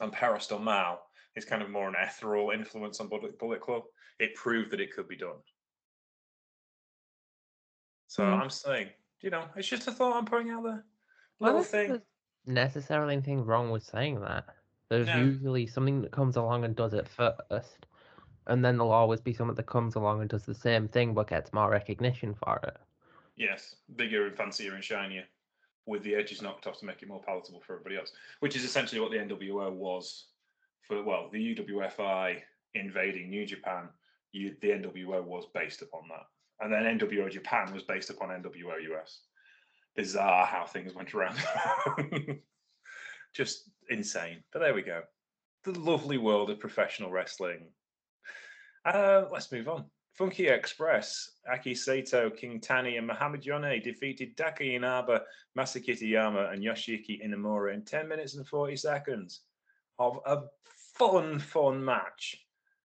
And 0.00 0.12
Perros 0.12 0.46
de 0.46 0.58
Mal 0.58 1.00
is 1.37 1.44
kind 1.44 1.62
of 1.62 1.70
more 1.70 1.88
an 1.88 1.94
ethereal 2.00 2.50
influence 2.50 3.00
on 3.00 3.08
Bullet, 3.08 3.38
Bullet 3.38 3.61
Club. 3.61 3.82
It 4.18 4.34
proved 4.34 4.70
that 4.72 4.80
it 4.80 4.92
could 4.94 5.08
be 5.08 5.16
done. 5.16 5.38
So 8.08 8.25
Mm. 8.25 8.42
I'm 8.42 8.50
saying, 8.50 8.90
you 9.20 9.30
know, 9.30 9.49
it's 9.56 9.68
just 9.68 9.88
a 9.88 9.92
thought 9.92 10.16
I'm 10.16 10.26
putting 10.26 10.50
out 10.50 10.64
there. 10.64 10.84
Little 11.40 11.62
think 11.62 11.90
thing. 11.90 12.02
Necessarily 12.46 13.14
anything 13.14 13.44
wrong 13.44 13.70
with 13.70 13.82
saying 13.82 14.20
that. 14.20 14.46
There's 14.88 15.06
No. 15.06 15.18
usually 15.18 15.66
something 15.66 16.02
that 16.02 16.12
comes 16.12 16.37
along 16.37 16.64
and 16.64 16.76
does 16.76 16.92
it 16.92 17.08
first, 17.08 17.87
and 18.46 18.64
then 18.64 18.76
there'll 18.76 18.92
always 18.92 19.20
be 19.20 19.32
someone 19.32 19.56
that 19.56 19.66
comes 19.66 19.94
along 19.94 20.20
and 20.20 20.28
does 20.28 20.44
the 20.44 20.54
same 20.54 20.88
thing 20.88 21.14
but 21.14 21.28
gets 21.28 21.52
more 21.52 21.70
recognition 21.70 22.34
for 22.34 22.61
it. 22.64 22.76
Yes, 23.37 23.76
bigger 23.96 24.26
and 24.26 24.37
fancier 24.37 24.75
and 24.75 24.84
shinier, 24.84 25.26
with 25.87 26.02
the 26.02 26.14
edges 26.14 26.42
knocked 26.42 26.66
off 26.66 26.78
to 26.80 26.84
make 26.84 27.02
it 27.02 27.08
more 27.08 27.22
palatable 27.22 27.61
for 27.61 27.75
everybody 27.75 27.96
else, 27.96 28.12
which 28.40 28.56
is 28.56 28.64
essentially 28.64 29.00
what 29.00 29.11
the 29.11 29.18
NWO 29.18 29.72
was 29.72 30.26
for. 30.82 31.02
Well, 31.02 31.30
the 31.30 31.54
UWFI 31.54 32.42
invading 32.75 33.30
New 33.30 33.46
Japan, 33.46 33.88
you, 34.32 34.56
the 34.61 34.68
NWO 34.72 35.22
was 35.22 35.46
based 35.54 35.82
upon 35.82 36.08
that, 36.08 36.26
and 36.61 36.72
then 36.72 36.99
NWO 36.99 37.30
Japan 37.30 37.72
was 37.72 37.82
based 37.82 38.11
upon 38.11 38.28
NWO 38.28 38.76
US. 38.94 39.22
Bizarre 39.96 40.46
how 40.46 40.64
things 40.64 40.94
went 40.94 41.14
around. 41.14 41.37
Just 43.34 43.70
insane. 43.88 44.42
But 44.52 44.61
there 44.61 44.75
we 44.75 44.82
go. 44.82 45.02
The 45.64 45.78
lovely 45.78 46.18
world 46.18 46.50
of 46.50 46.58
professional 46.58 47.11
wrestling. 47.11 47.68
Uh, 48.84 49.25
let's 49.30 49.52
move 49.52 49.68
on. 49.68 49.84
Funky 50.14 50.49
Express, 50.49 51.30
Aki 51.50 51.75
Sato, 51.75 52.28
King 52.28 52.61
Tany, 52.61 52.99
and 52.99 53.06
Muhammad 53.06 53.46
Yone 53.46 53.80
defeated 53.82 54.37
Taka 54.37 54.64
Inaba, 54.64 55.22
Masaki 55.58 55.88
Kitayama, 55.88 56.52
and 56.52 56.62
Yoshiki 56.62 57.25
Inamura 57.25 57.72
in 57.72 57.82
10 57.82 58.08
minutes 58.08 58.34
and 58.34 58.46
40 58.46 58.76
seconds 58.76 59.40
of 59.99 60.18
a 60.26 60.42
fun, 60.96 61.38
fun 61.38 61.82
match. 61.82 62.37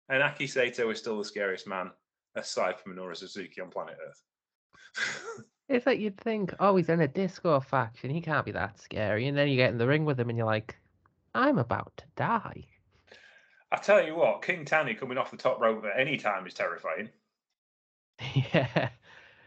And 0.09 0.23
Aki 0.23 0.49
Sato 0.49 0.91
is 0.91 0.99
still 0.99 1.19
the 1.19 1.25
scariest 1.25 1.69
man, 1.69 1.91
aside 2.35 2.81
from 2.81 2.97
Minoru 2.97 3.17
Suzuki 3.17 3.61
on 3.61 3.71
planet 3.71 3.97
Earth. 4.05 5.45
It's 5.69 5.87
like 5.87 6.01
you'd 6.01 6.19
think, 6.19 6.55
oh, 6.61 6.77
he's 6.77 6.89
in 6.89 7.01
a 7.01 7.09
disco 7.09 7.61
faction, 7.61 8.11
he 8.11 8.21
can't 8.21 8.45
be 8.45 8.53
that 8.53 8.81
scary. 8.81 9.29
And 9.29 9.37
then 9.37 9.49
you 9.49 9.57
get 9.57 9.71
in 9.71 9.79
the 9.79 9.87
ring 9.87 10.05
with 10.05 10.19
him 10.19 10.29
and 10.29 10.37
you're 10.37 10.47
like, 10.47 10.77
I'm 11.35 11.59
about 11.59 11.93
to 11.99 12.05
die. 12.17 12.65
I 13.71 13.77
tell 13.77 14.05
you 14.05 14.15
what, 14.15 14.43
King 14.43 14.65
Tany 14.67 14.95
coming 14.95 15.17
off 15.17 15.31
the 15.31 15.37
top 15.37 15.61
rope 15.61 15.85
at 15.85 15.99
any 15.99 16.19
time 16.19 16.47
is 16.47 16.53
terrifying. 16.53 17.09
yeah. 18.35 18.91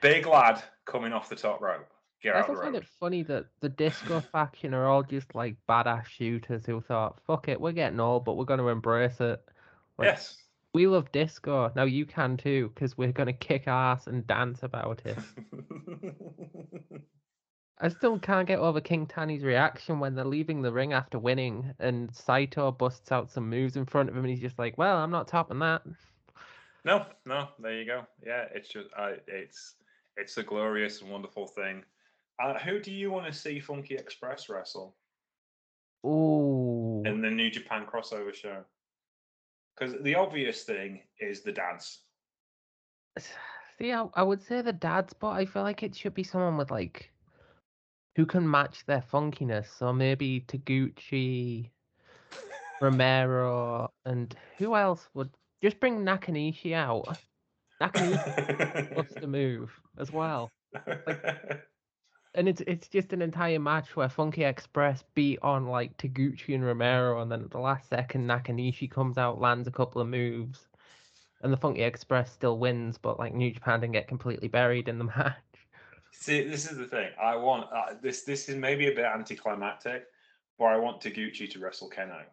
Big 0.01 0.25
lad 0.25 0.63
coming 0.86 1.13
off 1.13 1.29
the 1.29 1.36
top 1.36 1.62
rope. 1.62 1.88
Get 2.24 2.36
I 2.36 2.41
also 2.41 2.55
find 2.55 2.75
it 2.75 2.88
funny 3.00 3.22
that 3.24 3.45
the 3.60 3.69
disco 3.69 4.19
faction 4.19 4.74
are 4.74 4.88
all 4.88 5.03
just 5.03 5.36
like 5.36 5.57
badass 5.69 6.07
shooters 6.07 6.65
who 6.65 6.81
thought, 6.81 7.19
fuck 7.27 7.50
it, 7.50 7.62
we're 7.62 7.72
getting 7.72 8.00
old, 8.00 8.25
but 8.25 8.36
we're 8.36 8.45
going 8.45 8.60
to 8.60 8.69
embrace 8.69 9.19
it. 9.19 9.43
Like, 10.00 10.07
Yes. 10.07 10.38
We 10.75 10.88
love 10.88 11.10
disco. 11.13 11.72
Now 11.74 11.86
you 11.86 12.05
can 12.05 12.36
too, 12.36 12.70
because 12.75 12.98
we're 12.98 13.13
going 13.13 13.27
to 13.27 13.34
kick 13.34 13.65
ass 13.65 14.08
and 14.08 14.27
dance 14.27 14.62
about 14.62 15.01
it. 15.05 15.17
I 17.79 17.88
still 17.88 18.20
can't 18.20 18.46
get 18.46 18.60
over 18.60 18.82
King 18.82 19.08
Tany's 19.08 19.46
reaction 19.46 20.01
when 20.01 20.15
they're 20.15 20.25
leaving 20.25 20.62
the 20.62 20.74
ring 20.74 20.91
after 20.91 21.17
winning, 21.17 21.74
and 21.79 22.13
Saito 22.13 22.74
busts 22.74 23.13
out 23.13 23.32
some 23.32 23.50
moves 23.50 23.77
in 23.77 23.86
front 23.86 24.10
of 24.10 24.17
him, 24.17 24.25
and 24.25 24.32
he's 24.32 24.41
just 24.41 24.60
like, 24.60 24.77
"Well, 24.77 24.98
I'm 24.98 25.12
not 25.12 25.29
topping 25.29 25.60
that." 25.60 25.82
No, 26.84 27.05
no, 27.25 27.48
there 27.58 27.79
you 27.79 27.86
go. 27.86 28.05
Yeah, 28.25 28.44
it's 28.53 28.67
just 28.67 28.89
uh, 28.98 29.13
it's 29.27 29.75
it's 30.17 30.36
a 30.36 30.44
glorious 30.44 31.00
and 31.01 31.10
wonderful 31.10 31.48
thing. 31.48 31.86
Uh, 32.38 32.60
who 32.60 32.82
do 32.82 32.91
you 32.91 33.12
want 33.12 33.25
to 33.27 33.32
see 33.32 33.62
Funky 33.62 33.96
Express 33.96 34.50
wrestle 34.50 34.94
Ooh, 36.05 37.01
in 37.05 37.22
the 37.22 37.32
New 37.32 37.50
Japan 37.50 37.86
crossover 37.86 38.36
show? 38.36 38.65
Because 39.77 40.01
the 40.01 40.15
obvious 40.15 40.63
thing 40.63 41.01
is 41.20 41.41
the 41.41 41.51
dance. 41.51 42.03
see, 43.77 43.91
I, 43.91 44.08
I 44.13 44.24
would 44.24 44.41
say 44.41 44.62
the 44.62 44.74
dad 44.74 45.10
spot. 45.10 45.38
I 45.38 45.46
feel 45.46 45.63
like 45.63 45.84
it 45.84 45.96
should 45.96 46.13
be 46.13 46.24
someone 46.24 46.58
with 46.58 46.72
like 46.72 47.12
who 48.15 48.25
can 48.25 48.50
match 48.50 48.86
their 48.86 49.03
funkiness. 49.12 49.67
So 49.77 49.91
maybe 49.91 50.46
Taguchi, 50.48 51.70
Romero, 52.82 53.89
and 54.05 54.36
who 54.58 54.75
else 54.75 55.10
would 55.13 55.29
just 55.62 55.79
bring 55.79 56.05
Nakanishi 56.05 56.74
out? 56.74 57.17
Nakanishi 57.82 58.96
loves 58.96 59.13
to 59.20 59.27
move 59.27 59.72
as 59.98 60.12
well. 60.12 60.50
and 62.36 62.48
it's 62.48 62.62
it's 62.68 62.88
just 62.88 63.13
an 63.13 63.22
entire 63.22 63.60
match 63.60 63.96
where 63.96 64.10
Funky 64.10 64.44
Express 64.44 65.04
beat 65.15 65.39
on 65.42 65.68
like 65.68 65.98
Taguchi 65.98 66.54
and 66.54 66.65
Romero, 66.65 67.22
and 67.22 67.32
then 67.32 67.44
at 67.44 67.51
the 67.51 67.60
last 67.60 67.89
second 67.89 68.27
Nakanishi 68.27 68.89
comes 68.92 69.18
out, 69.18 69.39
lands 69.39 69.68
a 69.68 69.72
couple 69.72 70.01
of 70.01 70.08
moves, 70.08 70.68
and 71.42 71.51
the 71.51 71.58
Funky 71.58 71.82
Express 71.82 72.32
still 72.32 72.60
wins, 72.60 72.98
but 72.98 73.18
like 73.18 73.34
New 73.34 73.51
Japan 73.51 73.80
didn't 73.80 73.94
get 73.94 74.08
completely 74.08 74.48
buried 74.48 74.88
in 74.88 75.00
the 75.00 75.04
match. 75.18 75.36
See, 76.12 76.48
this 76.48 76.70
is 76.70 76.77
the 76.77 76.88
thing. 76.88 77.10
I 77.22 77.36
want 77.36 77.68
uh, 77.74 77.96
this. 78.01 78.24
This 78.24 78.50
is 78.50 78.56
maybe 78.56 78.88
a 78.88 78.96
bit 78.96 79.06
anticlimactic, 79.06 80.06
but 80.60 80.65
I 80.65 80.77
want 80.77 81.01
Taguchi 81.01 81.50
to 81.51 81.60
wrestle 81.60 81.89
Kenoh. 81.89 82.24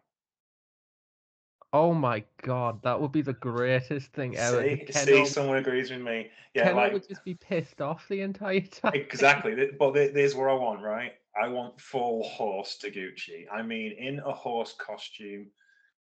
Oh 1.73 1.91
my 1.91 2.23
god, 2.43 2.83
that 2.83 3.01
would 3.01 3.11
be 3.11 3.23
the 3.23 3.33
greatest 3.33 4.13
thing 4.13 4.37
ever. 4.37 4.61
See, 4.61 4.85
see, 4.91 5.25
someone 5.25 5.57
agrees 5.57 5.89
with 5.89 6.01
me. 6.01 6.29
Yeah, 6.53 6.69
Kenoh 6.69 6.75
like 6.75 6.93
would 6.93 7.07
just 7.07 7.25
be 7.25 7.33
pissed 7.33 7.81
off 7.81 8.07
the 8.07 8.21
entire 8.21 8.61
time. 8.61 8.93
exactly. 8.93 9.71
But 9.79 9.93
there's 9.93 10.35
what 10.35 10.49
I 10.49 10.53
want, 10.53 10.81
right? 10.81 11.13
I 11.41 11.47
want 11.47 11.81
full 11.81 12.23
horse 12.23 12.77
Taguchi. 12.79 13.45
I 13.51 13.63
mean, 13.63 13.93
in 13.97 14.19
a 14.19 14.31
horse 14.31 14.75
costume, 14.77 15.47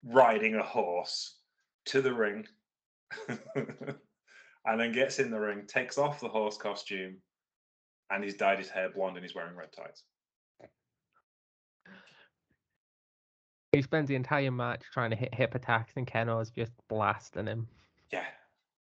riding 0.04 0.56
a 0.56 0.64
horse 0.64 1.36
to 1.86 2.02
the 2.02 2.14
ring, 2.14 2.48
and 3.56 4.80
then 4.80 4.92
gets 4.92 5.20
in 5.20 5.30
the 5.30 5.40
ring, 5.40 5.68
takes 5.68 6.00
off 6.00 6.20
the 6.20 6.28
horse 6.28 6.58
costume, 6.58 7.18
and 8.10 8.24
he's 8.24 8.36
dyed 8.36 8.58
his 8.58 8.70
hair 8.70 8.90
blonde 8.90 9.16
and 9.16 9.24
he's 9.24 9.36
wearing 9.36 9.56
red 9.56 9.72
tights. 9.72 10.04
He 13.72 13.82
spends 13.82 14.10
the 14.10 14.16
entire 14.16 14.52
match 14.52 14.82
trying 14.94 15.12
to 15.12 15.16
hit 15.16 15.34
hip 15.34 15.56
attacks, 15.56 15.94
and 15.96 16.06
Kenoh's 16.06 16.50
just 16.50 16.74
blasting 16.90 17.48
him. 17.48 17.68
Yeah. 18.12 18.26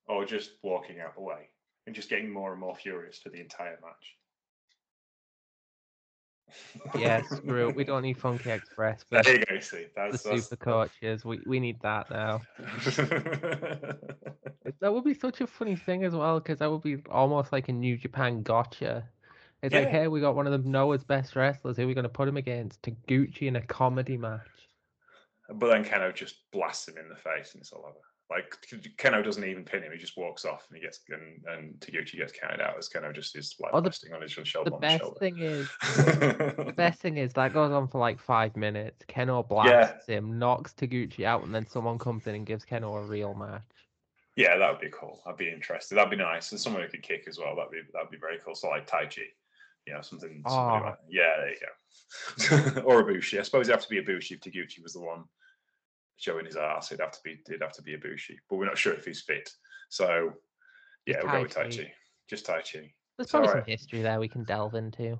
Or 0.09 0.25
just 0.25 0.53
walking 0.63 1.01
out 1.01 1.15
the 1.15 1.21
way 1.21 1.51
and 1.87 1.95
just 1.95 2.09
getting 2.09 2.31
more 2.31 2.51
and 2.53 2.61
more 2.61 2.75
furious 2.75 3.19
for 3.19 3.29
the 3.29 3.41
entire 3.41 3.79
match. 3.81 4.17
Yeah, 6.99 7.23
screw 7.31 7.69
it. 7.69 7.77
We 7.77 7.85
don't 7.85 8.03
need 8.03 8.19
Funky 8.19 8.51
Express. 8.51 9.05
But 9.09 9.25
There 9.25 9.39
you 9.39 9.45
go. 9.45 9.61
See, 9.61 9.85
the 9.85 9.89
that's, 9.95 10.23
that's 10.25 10.43
super 10.43 10.57
coaches. 10.57 11.25
We 11.25 11.41
we 11.47 11.61
need 11.61 11.81
that 11.83 12.11
now. 12.11 12.43
That 14.83 14.93
would 14.93 15.05
be 15.05 15.15
such 15.15 15.41
a 15.41 15.47
funny 15.47 15.77
thing 15.77 16.03
as 16.03 16.13
well, 16.13 16.41
because 16.41 16.59
that 16.59 16.69
would 16.69 16.83
be 16.83 16.97
almost 17.09 17.53
like 17.53 17.69
a 17.69 17.73
New 17.73 17.97
Japan 17.97 18.43
gotcha. 18.43 19.05
It's 19.63 19.73
like, 19.73 19.89
hey, 19.89 20.09
we 20.09 20.21
got 20.21 20.35
one 20.35 20.49
of 20.49 20.53
the 20.53 20.69
Noah's 20.69 21.05
best 21.05 21.37
wrestlers. 21.37 21.77
Who 21.77 21.85
are 21.85 21.87
we 21.87 21.95
going 21.95 22.03
to 22.03 22.09
put 22.09 22.27
him 22.27 22.37
against? 22.37 22.83
Taguchi 22.83 23.43
in 23.43 23.55
a 23.55 23.61
comedy 23.61 24.17
match. 24.17 24.41
But 25.49 25.69
then 25.69 25.85
Kenoh 25.85 26.15
just 26.15 26.37
blasts 26.53 26.89
him 26.89 26.97
in 26.99 27.09
the 27.09 27.17
face 27.17 27.53
and 27.55 27.61
it's 27.61 27.73
all 27.73 27.85
over. 27.85 27.99
Like 28.31 28.57
Kenoh 28.97 29.23
doesn't 29.23 29.45
even 29.45 29.63
pin 29.65 29.83
him; 29.83 29.93
he 29.93 29.99
just 29.99 30.17
walks 30.17 30.47
off 30.47 30.65
and 30.71 30.77
he 30.79 30.83
gets 30.83 31.01
and, 31.11 31.45
and 31.49 31.75
Taguchi 31.81 32.17
gets 32.17 32.33
counted 32.33 32.63
out 32.63 32.79
as 32.79 32.89
Kenoh 32.89 33.15
just 33.15 33.37
is 33.37 33.55
like 33.61 33.73
Oh, 33.75 33.81
the- 33.81 33.91
resting 33.91 34.15
on 34.15 34.23
his 34.23 34.33
shoulder. 34.33 34.71
The 34.71 34.77
best 34.79 35.03
shoulder. 35.03 35.19
thing 35.19 35.39
is, 35.41 35.69
the 35.83 36.73
best 36.75 37.01
thing 37.01 37.19
is 37.19 37.35
that 37.35 37.53
goes 37.53 37.73
on 37.73 37.89
for 37.89 37.99
like 37.99 38.19
five 38.19 38.57
minutes. 38.57 39.05
Kenoh 39.09 39.47
blasts 39.47 40.07
him, 40.07 40.39
knocks 40.39 40.73
Taguchi 40.73 41.25
out, 41.25 41.45
and 41.45 41.55
then 41.55 41.67
someone 41.67 41.99
comes 41.99 42.27
in 42.27 42.35
and 42.35 42.47
gives 42.47 42.65
Kenoh 42.65 43.05
a 43.05 43.07
real 43.07 43.35
match. 43.35 43.63
Yeah, 44.37 44.57
that 44.57 44.71
would 44.71 44.81
be 44.81 44.89
cool. 44.91 45.21
I'd 45.27 45.37
be 45.37 45.51
interested. 45.51 45.97
That'd 45.97 46.11
be 46.11 46.17
nice. 46.17 46.53
And 46.53 46.61
someone 46.61 46.83
who 46.83 46.89
could 46.89 47.03
kick 47.03 47.25
as 47.29 47.39
well. 47.39 47.55
That'd 47.55 47.71
be 47.73 47.81
that'd 47.93 48.11
be 48.11 48.17
very 48.17 48.39
cool. 48.43 48.55
So 48.55 48.69
like 48.71 48.89
Taichi. 48.89 49.25
You 49.87 49.95
know, 49.95 50.01
something. 50.03 50.43
somebody 50.47 50.85
Oh. 50.85 50.89
like- 50.91 50.99
yeah, 51.09 51.37
there 51.39 51.51
you 51.51 51.57
go. 52.75 52.81
or 52.87 53.03
Ibushi. 53.05 53.39
I 53.39 53.43
suppose 53.43 53.69
it'd 53.69 53.75
have 53.81 53.87
to 53.87 53.89
be 53.89 54.01
Ibushi 54.03 54.33
if 54.33 54.41
Taguchi 54.41 54.83
was 54.83 54.93
the 54.93 55.01
one 55.01 55.25
showing 56.17 56.45
his 56.47 56.57
ass. 56.57 56.93
It'd 56.93 57.01
have 57.03 57.13
to 57.13 57.19
be 57.25 57.41
it'd 57.49 57.63
have 57.63 57.73
to 57.75 57.83
be 57.83 57.97
Ibushi. 57.97 58.37
But 58.49 58.57
we're 58.57 58.67
not 58.67 58.79
sure 58.79 58.93
if 58.95 59.05
he's 59.05 59.23
fit. 59.23 59.51
So 59.89 60.33
yeah, 61.07 61.15
Just 61.15 61.25
we'll 61.27 61.33
go 61.35 61.43
with 61.43 61.55
Tai 61.55 61.63
Tai 61.65 61.71
Chi. 61.71 61.77
Chi. 61.85 61.93
Just 62.29 62.47
Taichi. 62.47 62.73
There's 62.73 62.91
It's 63.19 63.31
probably 63.31 63.49
alright. 63.49 63.65
some 63.65 63.71
history 63.71 64.03
there 64.03 64.21
we 64.21 64.29
can 64.29 64.45
delve 64.45 64.75
into. 64.75 65.19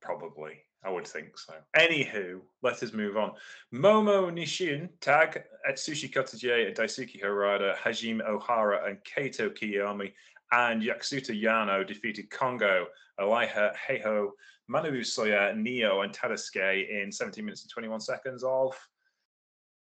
Probably. 0.00 0.60
I 0.84 0.90
would 0.90 1.06
think 1.06 1.38
so. 1.38 1.54
Anywho, 1.76 2.40
let 2.62 2.82
us 2.82 2.92
move 2.92 3.16
on. 3.16 3.32
Momo 3.72 4.30
Nishin 4.30 4.90
tag 5.00 5.42
Atsushi 5.70 6.12
Kotoge, 6.12 6.76
Daisuke 6.76 7.22
Harada, 7.22 7.74
Hajime 7.76 8.20
Ohara, 8.28 8.86
and 8.86 8.98
Kaito 9.04 9.48
Kiyomiya, 9.56 10.12
and 10.54 10.82
Yasuda 10.82 11.40
Yano 11.40 11.86
defeated 11.86 12.30
Kongo, 12.30 12.86
Elijah 13.20 13.72
Heiho, 13.88 14.30
Manabu 14.70 15.00
Soya, 15.00 15.54
Nioh, 15.54 16.04
and 16.04 16.12
Tadasuke 16.12 16.88
in 16.88 17.10
17 17.10 17.44
minutes 17.44 17.62
and 17.62 17.70
21 17.70 18.00
seconds 18.00 18.44
of 18.44 18.76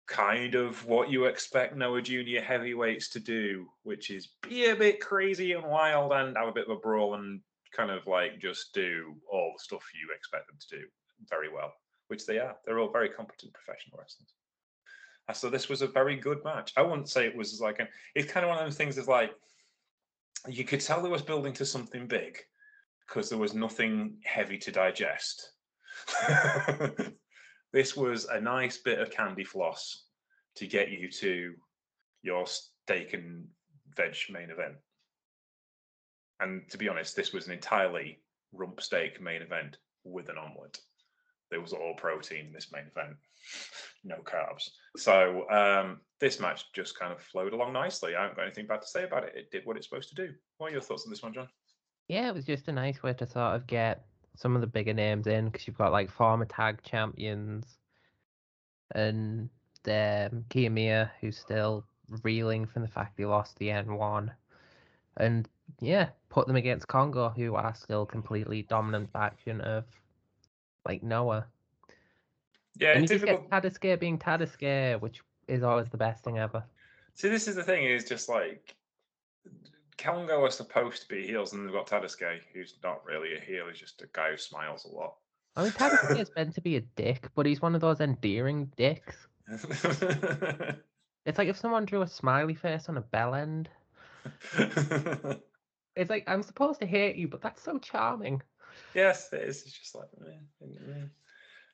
kind 0.08 0.54
of 0.54 0.84
what 0.86 1.10
you 1.10 1.26
expect 1.26 1.76
Noah 1.76 2.02
Junior 2.02 2.40
heavyweights 2.40 3.08
to 3.10 3.20
do, 3.20 3.68
which 3.82 4.10
is 4.10 4.30
be 4.42 4.66
a 4.66 4.76
bit 4.76 5.00
crazy 5.00 5.52
and 5.52 5.64
wild 5.64 6.12
and 6.12 6.36
have 6.36 6.48
a 6.48 6.52
bit 6.52 6.64
of 6.64 6.76
a 6.76 6.80
brawl 6.80 7.14
and 7.14 7.40
kind 7.74 7.90
of 7.90 8.06
like 8.06 8.40
just 8.40 8.74
do 8.74 9.14
all 9.30 9.52
the 9.56 9.62
stuff 9.62 9.84
you 9.94 10.08
expect 10.14 10.48
them 10.48 10.56
to 10.58 10.76
do 10.78 10.84
very 11.30 11.48
well, 11.52 11.72
which 12.08 12.26
they 12.26 12.38
are. 12.38 12.56
They're 12.64 12.78
all 12.78 12.90
very 12.90 13.08
competent 13.08 13.52
professional 13.52 13.98
wrestlers. 13.98 14.34
So 15.34 15.48
this 15.48 15.68
was 15.68 15.82
a 15.82 15.86
very 15.86 16.16
good 16.16 16.42
match. 16.44 16.72
I 16.76 16.82
wouldn't 16.82 17.08
say 17.08 17.26
it 17.26 17.36
was 17.36 17.60
like 17.60 17.78
an. 17.78 17.88
It's 18.14 18.30
kind 18.30 18.44
of 18.44 18.50
one 18.50 18.58
of 18.58 18.64
those 18.64 18.76
things. 18.76 18.98
Is 18.98 19.08
like 19.08 19.32
you 20.48 20.64
could 20.64 20.80
tell 20.80 21.02
there 21.02 21.10
was 21.10 21.22
building 21.22 21.52
to 21.54 21.66
something 21.66 22.06
big 22.06 22.38
because 23.06 23.28
there 23.28 23.38
was 23.38 23.54
nothing 23.54 24.16
heavy 24.24 24.58
to 24.58 24.72
digest. 24.72 25.52
this 27.72 27.96
was 27.96 28.24
a 28.26 28.40
nice 28.40 28.78
bit 28.78 28.98
of 28.98 29.10
candy 29.10 29.44
floss 29.44 30.06
to 30.56 30.66
get 30.66 30.90
you 30.90 31.10
to 31.10 31.54
your 32.22 32.46
steak 32.46 33.14
and 33.14 33.46
veg 33.96 34.16
main 34.30 34.50
event. 34.50 34.74
And 36.40 36.68
to 36.70 36.78
be 36.78 36.88
honest, 36.88 37.14
this 37.14 37.32
was 37.32 37.46
an 37.46 37.52
entirely 37.52 38.20
rump 38.52 38.80
steak 38.80 39.20
main 39.20 39.42
event 39.42 39.76
with 40.04 40.28
an 40.28 40.38
omelette. 40.38 40.78
There 41.50 41.60
was 41.60 41.72
all 41.72 41.94
protein 41.96 42.46
in 42.46 42.52
this 42.52 42.72
main 42.72 42.86
event, 42.86 43.16
no 44.04 44.16
carbs. 44.16 44.70
So 44.96 45.48
um, 45.50 46.00
this 46.20 46.40
match 46.40 46.72
just 46.72 46.98
kind 46.98 47.12
of 47.12 47.20
flowed 47.20 47.52
along 47.52 47.72
nicely. 47.72 48.14
I 48.14 48.22
haven't 48.22 48.36
got 48.36 48.46
anything 48.46 48.66
bad 48.66 48.82
to 48.82 48.88
say 48.88 49.04
about 49.04 49.24
it. 49.24 49.34
It 49.34 49.50
did 49.50 49.64
what 49.64 49.76
it's 49.76 49.88
supposed 49.88 50.08
to 50.10 50.14
do. 50.14 50.32
What 50.58 50.70
are 50.70 50.72
your 50.72 50.80
thoughts 50.80 51.04
on 51.04 51.10
this 51.10 51.22
one, 51.22 51.34
John? 51.34 51.48
Yeah, 52.08 52.28
it 52.28 52.34
was 52.34 52.44
just 52.44 52.68
a 52.68 52.72
nice 52.72 53.02
way 53.02 53.14
to 53.14 53.26
sort 53.26 53.56
of 53.56 53.66
get 53.66 54.04
some 54.36 54.54
of 54.54 54.60
the 54.60 54.66
bigger 54.66 54.94
names 54.94 55.26
in 55.26 55.46
because 55.46 55.66
you've 55.66 55.78
got 55.78 55.92
like 55.92 56.10
former 56.10 56.44
tag 56.44 56.82
champions 56.82 57.78
and 58.94 59.48
um, 59.86 60.44
Kiyomiya, 60.50 61.10
who's 61.20 61.38
still 61.38 61.84
reeling 62.22 62.66
from 62.66 62.82
the 62.82 62.88
fact 62.88 63.14
he 63.16 63.24
lost 63.24 63.58
the 63.58 63.68
N1. 63.68 64.30
And 65.16 65.48
yeah, 65.80 66.08
put 66.28 66.46
them 66.46 66.56
against 66.56 66.88
Kongo, 66.88 67.30
who 67.30 67.54
are 67.54 67.74
still 67.74 68.06
completely 68.06 68.62
dominant 68.62 69.10
faction 69.12 69.60
of 69.60 69.84
like 70.86 71.02
Noah. 71.02 71.46
Yeah, 72.76 72.92
and 72.92 73.04
it's 73.04 73.12
you 73.12 73.18
difficult. 73.18 73.50
get 73.50 73.62
Tadasuke 73.62 74.00
being 74.00 74.18
Tadasuke, 74.18 75.00
which 75.00 75.20
is 75.48 75.62
always 75.62 75.88
the 75.88 75.96
best 75.96 76.24
thing 76.24 76.38
ever. 76.38 76.64
See, 77.14 77.28
this 77.28 77.48
is 77.48 77.56
the 77.56 77.62
thing: 77.62 77.84
is 77.84 78.04
just 78.04 78.28
like 78.28 78.74
Kongo 79.98 80.42
are 80.44 80.50
supposed 80.50 81.02
to 81.02 81.08
be 81.08 81.26
heels, 81.26 81.52
and 81.52 81.66
they've 81.66 81.74
got 81.74 81.86
Tadasuke, 81.86 82.40
who's 82.52 82.74
not 82.82 83.04
really 83.04 83.36
a 83.36 83.40
heel; 83.40 83.66
he's 83.68 83.78
just 83.78 84.02
a 84.02 84.08
guy 84.12 84.30
who 84.30 84.36
smiles 84.36 84.84
a 84.84 84.88
lot. 84.88 85.14
I 85.56 85.64
mean, 85.64 85.72
Tadasuke 85.72 86.20
is 86.20 86.30
meant 86.34 86.54
to 86.54 86.60
be 86.60 86.76
a 86.76 86.80
dick, 86.80 87.28
but 87.34 87.46
he's 87.46 87.60
one 87.60 87.74
of 87.74 87.80
those 87.80 88.00
endearing 88.00 88.70
dicks. 88.76 89.16
It's 91.24 91.38
like 91.38 91.46
if 91.46 91.56
someone 91.56 91.84
drew 91.84 92.02
a 92.02 92.08
smiley 92.08 92.54
face 92.54 92.88
on 92.88 92.96
a 92.96 93.00
bell 93.00 93.34
end. 93.34 93.68
It's 95.94 96.08
like 96.08 96.24
I'm 96.26 96.42
supposed 96.42 96.80
to 96.80 96.86
hate 96.86 97.16
you, 97.16 97.28
but 97.28 97.42
that's 97.42 97.62
so 97.62 97.78
charming. 97.78 98.40
yes, 98.94 99.30
it 99.32 99.42
is. 99.42 99.62
It's 99.62 99.78
just 99.78 99.94
like, 99.94 100.08
meh, 100.18 100.32
meh. 100.60 101.04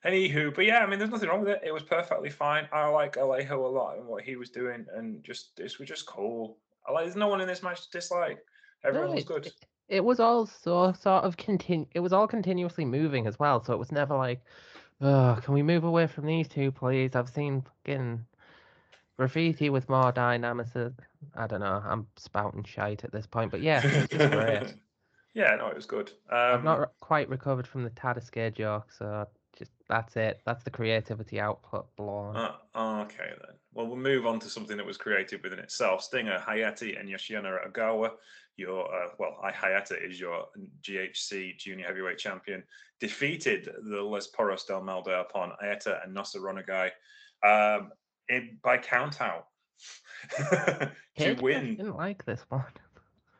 Anywho, 0.04 0.54
but 0.54 0.64
yeah, 0.64 0.78
I 0.78 0.86
mean, 0.86 0.98
there's 0.98 1.10
nothing 1.10 1.28
wrong 1.28 1.40
with 1.40 1.50
it. 1.50 1.62
It 1.64 1.72
was 1.72 1.82
perfectly 1.82 2.30
fine. 2.30 2.68
I 2.72 2.88
like 2.88 3.16
Alejo 3.16 3.64
a 3.64 3.68
lot 3.68 3.96
and 3.98 4.06
what 4.06 4.24
he 4.24 4.36
was 4.36 4.50
doing, 4.50 4.86
and 4.94 5.22
just 5.24 5.56
this 5.56 5.78
was 5.78 5.88
just 5.88 6.06
cool. 6.06 6.58
I 6.86 6.92
like. 6.92 7.04
There's 7.04 7.16
no 7.16 7.28
one 7.28 7.40
in 7.40 7.48
this 7.48 7.62
match 7.62 7.82
to 7.84 7.90
dislike. 7.90 8.44
Everyone 8.84 9.10
No, 9.10 9.14
was 9.16 9.24
good. 9.24 9.46
It, 9.46 9.54
it 9.88 10.04
was 10.04 10.20
all 10.20 10.46
so 10.46 10.92
sort 10.92 11.24
of 11.24 11.36
continu. 11.36 11.86
It 11.94 12.00
was 12.00 12.12
all 12.12 12.28
continuously 12.28 12.84
moving 12.84 13.26
as 13.26 13.38
well, 13.38 13.62
so 13.62 13.72
it 13.72 13.78
was 13.78 13.92
never 13.92 14.16
like, 14.16 14.40
oh, 15.00 15.38
can 15.42 15.54
we 15.54 15.62
move 15.62 15.84
away 15.84 16.06
from 16.06 16.26
these 16.26 16.48
two, 16.48 16.70
please? 16.72 17.14
I've 17.14 17.28
seen 17.28 17.62
fucking 17.62 18.24
graffiti 19.16 19.68
with 19.70 19.88
more 19.88 20.12
dynamism. 20.12 20.96
I 21.34 21.46
don't 21.46 21.60
know. 21.60 21.82
I'm 21.84 22.06
spouting 22.16 22.64
shite 22.64 23.04
at 23.04 23.12
this 23.12 23.26
point, 23.26 23.50
but 23.50 23.60
yeah, 23.62 23.82
it 23.84 24.12
was 24.16 24.30
great. 24.30 24.74
yeah, 25.34 25.56
no, 25.56 25.68
it 25.68 25.74
was 25.76 25.86
good. 25.86 26.10
Um, 26.30 26.38
I've 26.38 26.64
not 26.64 26.80
re- 26.80 26.86
quite 27.00 27.28
recovered 27.28 27.66
from 27.66 27.82
the 27.84 27.90
Tadasuke 27.90 28.54
joke, 28.54 28.92
so 28.92 29.26
just 29.58 29.72
that's 29.88 30.16
it. 30.16 30.40
That's 30.46 30.62
the 30.64 30.70
creativity 30.70 31.40
output 31.40 31.94
blown. 31.96 32.36
Uh, 32.36 32.52
okay 33.02 33.32
then. 33.40 33.56
Well, 33.74 33.86
we'll 33.86 33.96
move 33.96 34.26
on 34.26 34.38
to 34.40 34.48
something 34.48 34.76
that 34.76 34.86
was 34.86 34.96
creative 34.96 35.42
within 35.42 35.58
itself. 35.58 36.02
Stinger, 36.02 36.38
Hayate, 36.38 36.98
and 36.98 37.08
Yoshinari 37.08 37.68
Ogawa. 37.68 38.12
Your 38.56 38.92
uh, 38.92 39.08
well, 39.18 39.38
I 39.42 39.50
Hayate 39.50 40.04
is 40.04 40.18
your 40.18 40.46
GHC 40.82 41.58
Junior 41.58 41.86
Heavyweight 41.86 42.18
Champion. 42.18 42.62
Defeated 43.00 43.68
the 43.84 44.02
Les 44.02 44.28
Poros 44.28 44.66
del 44.66 44.82
Mal 44.82 45.04
upon 45.08 45.52
Eita 45.62 46.04
and 46.04 46.16
Nosawa 46.16 46.62
Rongai 46.64 46.90
um, 47.44 47.90
in, 48.28 48.58
by 48.62 48.76
count 48.78 49.20
out 49.20 49.46
to 50.36 50.90
Kid, 51.16 51.38
I 51.38 51.42
win 51.42 51.76
didn't 51.76 51.96
like 51.96 52.24
this 52.24 52.44
one. 52.48 52.64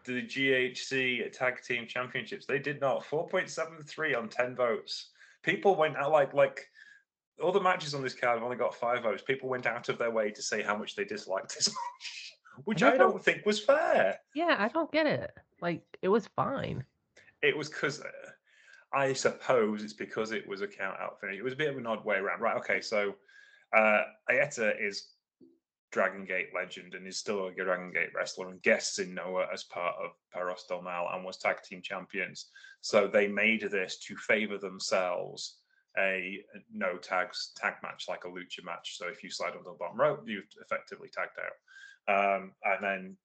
the 0.04 0.22
GHC 0.22 1.32
Tag 1.32 1.62
Team 1.62 1.86
Championships. 1.86 2.46
They 2.46 2.60
did 2.60 2.80
not. 2.80 3.04
4.73 3.04 4.16
on 4.16 4.28
10 4.28 4.54
votes. 4.54 5.08
People 5.48 5.74
went 5.76 5.96
out 5.96 6.10
like 6.12 6.34
like 6.34 6.68
all 7.42 7.52
the 7.52 7.60
matches 7.60 7.94
on 7.94 8.02
this 8.02 8.14
card 8.14 8.34
have 8.34 8.42
only 8.44 8.56
got 8.56 8.74
five 8.74 9.02
votes. 9.02 9.22
People 9.22 9.48
went 9.48 9.64
out 9.66 9.88
of 9.88 9.96
their 9.98 10.10
way 10.10 10.30
to 10.30 10.42
say 10.42 10.60
how 10.62 10.76
much 10.76 10.94
they 10.96 11.04
disliked 11.04 11.54
this 11.54 11.68
match, 11.68 12.34
which 12.64 12.82
I 12.82 12.88
I 12.88 12.96
don't- 12.98 13.12
don't 13.12 13.24
think 13.24 13.46
was 13.46 13.58
fair. 13.64 14.18
Yeah, 14.34 14.56
I 14.58 14.68
don't 14.68 14.92
get 14.92 15.06
it. 15.06 15.30
Like 15.62 15.82
it 16.02 16.08
was 16.08 16.26
fine. 16.36 16.84
It 17.42 17.56
was 17.56 17.68
because 17.68 18.02
I 18.92 19.12
suppose 19.12 19.82
it's 19.82 19.92
because 19.92 20.32
it 20.32 20.46
was 20.48 20.60
a 20.60 20.66
count 20.68 20.98
out 21.00 21.20
finish. 21.20 21.38
It 21.38 21.42
was 21.44 21.52
a 21.54 21.56
bit 21.56 21.70
of 21.70 21.76
an 21.78 21.86
odd 21.86 22.04
way 22.04 22.16
around. 22.16 22.40
Right. 22.40 22.56
Okay. 22.58 22.80
So 22.80 23.14
uh, 23.76 24.02
Ayeta 24.30 24.72
is 24.80 25.08
Dragon 25.90 26.24
Gate 26.24 26.48
legend 26.54 26.94
and 26.94 27.06
is 27.06 27.18
still 27.18 27.46
a 27.46 27.52
Dragon 27.52 27.92
Gate 27.92 28.10
wrestler 28.14 28.48
and 28.48 28.62
guests 28.62 28.98
in 28.98 29.14
Noah 29.14 29.46
as 29.52 29.64
part 29.64 29.96
of 30.02 30.10
Perros 30.32 30.64
Del 30.68 30.82
Mal 30.82 31.08
and 31.12 31.24
was 31.24 31.38
tag 31.38 31.62
team 31.62 31.80
champions. 31.82 32.50
So 32.80 33.06
they 33.06 33.26
made 33.26 33.62
this 33.62 33.98
to 34.00 34.16
favor 34.16 34.58
themselves 34.58 35.58
a 35.98 36.44
no 36.72 36.96
tags 36.98 37.52
tag 37.56 37.74
match 37.82 38.04
like 38.08 38.24
a 38.24 38.28
lucha 38.28 38.64
match. 38.64 38.98
So 38.98 39.08
if 39.08 39.22
you 39.22 39.30
slide 39.30 39.52
onto 39.52 39.64
the 39.64 39.76
bottom 39.78 39.98
rope, 39.98 40.22
you've 40.26 40.44
effectively 40.62 41.08
tagged 41.12 41.38
out. 41.38 42.36
Um, 42.36 42.52
and 42.64 42.84
then 42.84 43.16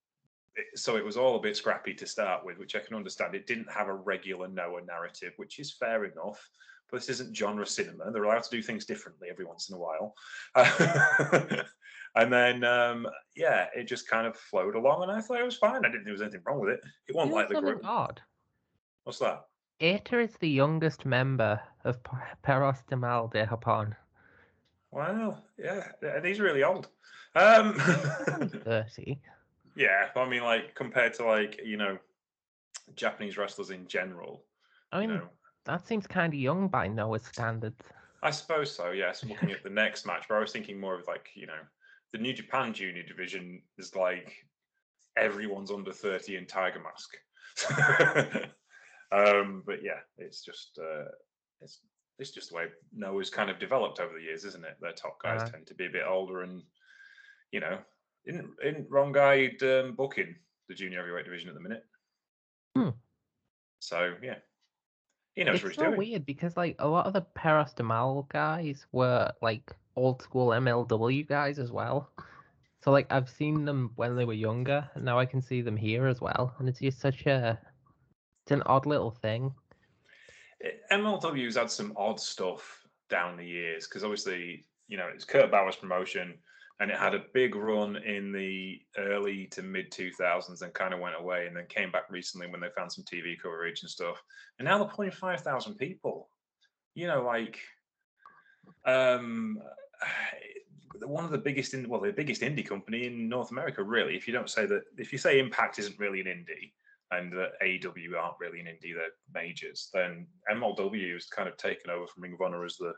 so 0.76 0.98
it 0.98 1.06
was 1.06 1.18
all 1.18 1.36
a 1.36 1.42
bit 1.42 1.58
scrappy 1.58 1.94
to 1.96 2.06
start 2.06 2.46
with, 2.46 2.60
which 2.60 2.76
I 2.76 2.80
can 2.80 2.96
understand. 2.96 3.36
It 3.36 3.48
didn't 3.48 3.72
have 3.72 3.88
a 3.88 3.94
regular 3.94 4.48
Noah 4.48 4.84
narrative, 4.86 5.34
which 5.38 5.60
is 5.60 5.74
fair 5.74 6.06
enough. 6.06 6.48
But 6.92 7.00
this 7.00 7.10
isn't 7.10 7.36
genre 7.36 7.66
cinema. 7.66 8.12
They're 8.12 8.24
allowed 8.24 8.44
to 8.44 8.56
do 8.56 8.62
things 8.62 8.86
differently 8.86 9.30
every 9.32 9.46
once 9.46 9.70
in 9.70 9.76
a 9.76 9.80
while. 9.80 10.14
and 12.16 12.32
then, 12.32 12.64
um, 12.64 13.08
yeah, 13.36 13.68
it 13.76 13.86
just 13.86 14.08
kind 14.08 14.28
of 14.28 14.36
flowed 14.38 14.76
along, 14.76 15.04
and 15.04 15.12
I 15.12 15.22
thought 15.22 15.40
it 15.40 15.46
was 15.46 15.58
fine. 15.58 15.78
I 15.86 15.90
didn't 15.90 15.94
think 15.94 16.06
there 16.06 16.14
was 16.14 16.22
anything 16.22 16.42
wrong 16.46 16.60
with 16.60 16.70
it. 16.72 16.82
It 17.08 17.16
wasn't 17.16 17.32
You 17.32 17.36
know 17.36 17.42
like 17.42 17.50
the 17.50 17.62
group. 17.62 17.82
odd. 17.84 18.22
What's 19.04 19.20
that? 19.20 19.48
Ater 19.80 20.20
is 20.20 20.38
the 20.38 20.50
youngest 20.50 21.06
member 21.06 21.62
of 21.84 22.02
P- 22.04 22.12
Perros 22.42 22.84
de 22.88 22.96
Mal 22.96 23.28
de 23.28 23.46
Japón. 23.46 23.96
Well, 24.92 25.44
yeah, 25.58 25.92
he's 26.24 26.40
really 26.40 26.64
old. 26.64 26.90
Um, 27.36 27.74
Thirty. 28.64 29.20
yeah, 29.76 30.10
I 30.16 30.30
mean, 30.30 30.44
like 30.44 30.76
compared 30.76 31.14
to 31.16 31.26
like 31.26 31.60
you 31.64 31.78
know 31.78 31.98
Japanese 32.96 33.38
wrestlers 33.38 33.72
in 33.72 33.88
general, 33.88 34.46
I 34.92 35.02
you 35.02 35.08
mean, 35.08 35.18
know, 35.18 35.30
that 35.66 35.88
seems 35.88 36.06
kind 36.06 36.32
of 36.34 36.40
young 36.40 36.68
by 36.68 36.88
Noah's 36.88 37.26
standards. 37.26 37.82
I 38.22 38.30
suppose 38.32 38.74
so. 38.74 38.92
Yes, 38.92 39.24
looking 39.26 39.52
at 39.58 39.64
the 39.64 39.70
next 39.70 40.06
match, 40.06 40.26
but 40.30 40.36
I 40.36 40.40
was 40.40 40.52
thinking 40.52 40.80
more 40.80 40.96
of 41.00 41.08
like 41.08 41.32
you 41.34 41.48
know, 41.48 41.60
the 42.14 42.20
New 42.20 42.34
Japan 42.34 42.74
Junior 42.74 43.04
division 43.04 43.62
is 43.78 43.96
like 43.96 44.34
everyone's 45.18 45.72
under 45.72 45.92
thirty 45.92 46.38
in 46.38 46.46
Tiger 46.46 46.80
Mask. 46.82 47.12
um, 49.12 49.64
but 49.66 49.84
yeah, 49.84 50.00
it's 50.18 50.44
just 50.44 50.80
uh, 50.82 51.06
it's 51.62 51.80
it's 52.20 52.32
just 52.32 52.50
the 52.50 52.56
way 52.56 52.66
Noah's 52.96 53.30
kind 53.30 53.50
of 53.50 53.60
developed 53.60 54.00
over 54.00 54.14
the 54.14 54.24
years, 54.24 54.46
isn't 54.46 54.64
it? 54.66 54.78
Their 54.82 54.94
top 54.94 55.18
guys 55.22 55.42
Uh-huh. 55.42 55.52
tend 55.52 55.68
to 55.68 55.74
be 55.76 55.86
a 55.88 55.90
bit 55.92 56.04
older, 56.08 56.42
and 56.44 56.62
you 57.52 57.60
know, 57.60 57.80
in 58.26 58.52
in 58.64 58.86
wrong 58.90 59.12
guy 59.12 59.52
um, 59.64 59.96
booking 59.96 60.36
the 60.70 60.76
junior 60.76 61.00
heavyweight 61.00 61.26
division 61.26 61.50
at 61.50 61.56
the 61.56 61.62
minute. 61.62 61.84
Hmm. 62.76 62.90
So 63.80 64.16
yeah, 64.22 64.36
he 65.36 65.44
knows 65.44 65.56
it's 65.56 65.64
what 65.64 65.70
he's 65.74 65.78
so 65.80 65.86
doing. 65.88 65.98
weird 65.98 66.26
because 66.26 66.56
like 66.58 66.76
a 66.80 66.88
lot 66.88 67.06
of 67.06 67.14
the 67.14 67.84
Mal 67.84 68.28
guys 68.32 68.86
were 68.92 69.32
like 69.42 69.72
old 69.96 70.22
school 70.22 70.50
MLW 70.50 71.28
guys 71.28 71.60
as 71.60 71.72
well. 71.72 72.10
So 72.84 72.92
like 72.92 73.12
I've 73.12 73.30
seen 73.30 73.66
them 73.66 73.92
when 73.96 74.16
they 74.16 74.26
were 74.26 74.34
younger, 74.34 74.90
and 74.96 75.06
now 75.06 75.18
I 75.18 75.26
can 75.26 75.42
see 75.42 75.62
them 75.62 75.78
here 75.78 76.08
as 76.08 76.20
well, 76.22 76.54
and 76.60 76.68
it's 76.68 76.80
just 76.80 77.00
such 77.00 77.26
a 77.26 77.58
it's 78.44 78.52
an 78.52 78.64
odd 78.66 78.86
little 78.86 79.12
thing. 79.12 79.54
MLW's 80.92 81.56
had 81.56 81.72
some 81.72 81.94
odd 81.96 82.20
stuff 82.20 82.86
down 83.10 83.38
the 83.38 83.46
years 83.46 83.88
because 83.88 84.04
obviously, 84.04 84.66
you 84.88 84.98
know, 84.98 85.10
it's 85.14 85.26
Court 85.26 85.52
Bauer's 85.52 85.76
promotion 85.76 86.36
and 86.80 86.90
it 86.90 86.98
had 86.98 87.14
a 87.14 87.26
big 87.34 87.56
run 87.56 87.98
in 87.98 88.32
the 88.32 88.82
early 88.98 89.48
to 89.48 89.62
mid 89.62 89.92
2000s 89.92 90.62
and 90.62 90.74
kind 90.74 90.94
of 90.94 91.00
went 91.00 91.16
away 91.18 91.48
and 91.48 91.56
then 91.56 91.66
came 91.68 91.92
back 91.92 92.10
recently 92.10 92.48
when 92.48 92.60
they 92.60 92.68
found 92.76 92.92
some 92.92 93.04
TV 93.04 93.40
coverage 93.42 93.82
and 93.82 93.90
stuff. 93.90 94.22
And 94.60 94.66
now 94.66 94.78
they're 94.78 94.88
pulling 94.88 95.12
5,000 95.12 95.76
people. 95.76 96.30
You 96.96 97.08
know, 97.08 97.24
like, 97.24 97.60
um, 98.86 99.60
one 101.06 101.26
of 101.26 101.32
the 101.32 101.38
biggest 101.38 101.74
in 101.74 101.88
well, 101.90 102.02
the 102.02 102.12
biggest 102.12 102.42
indie 102.42 102.68
company 102.68 103.08
in 103.08 103.28
North 103.28 103.52
America, 103.52 103.84
really. 103.84 104.16
If 104.16 104.28
you 104.28 104.34
don't 104.34 104.50
say 104.50 104.66
that, 104.66 104.84
if 104.98 105.12
you 105.12 105.18
say 105.18 105.40
Impact 105.40 105.80
isn't 105.80 106.00
really 106.00 106.22
an 106.22 106.28
indie, 106.28 106.72
and 107.12 107.32
that 107.34 107.52
AEW 107.62 108.18
aren't 108.20 108.40
really 108.40 108.60
an 108.60 108.68
indie, 108.68 108.94
they're 108.94 109.12
majors, 109.34 109.90
then 109.94 110.28
MLW 110.52 111.14
has 111.14 111.26
kind 111.28 111.48
of 111.48 111.58
taken 111.58 111.92
over 111.92 112.08
from 112.08 112.24
Ring 112.24 112.34
of 112.34 112.42
Honor 112.42 112.66
as 112.66 112.78
the 112.78 112.94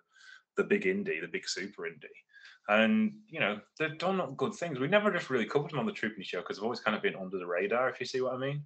the 0.57 0.63
big 0.63 0.83
indie, 0.83 1.19
the 1.19 1.27
big 1.27 1.47
super 1.47 1.83
indie. 1.83 2.05
And 2.67 3.13
you 3.27 3.39
know 3.39 3.59
they've 3.77 3.97
done 3.97 4.21
good 4.37 4.53
things. 4.53 4.79
We 4.79 4.87
never 4.87 5.11
just 5.11 5.29
really 5.29 5.45
covered 5.45 5.71
them 5.71 5.79
on 5.79 5.85
the 5.85 5.91
Trooping 5.91 6.23
Show 6.23 6.39
because 6.39 6.57
they've 6.57 6.63
always 6.63 6.79
kind 6.79 6.95
of 6.95 7.03
been 7.03 7.15
under 7.15 7.37
the 7.37 7.45
radar, 7.45 7.89
if 7.89 7.99
you 7.99 8.05
see 8.05 8.21
what 8.21 8.33
I 8.33 8.37
mean. 8.37 8.63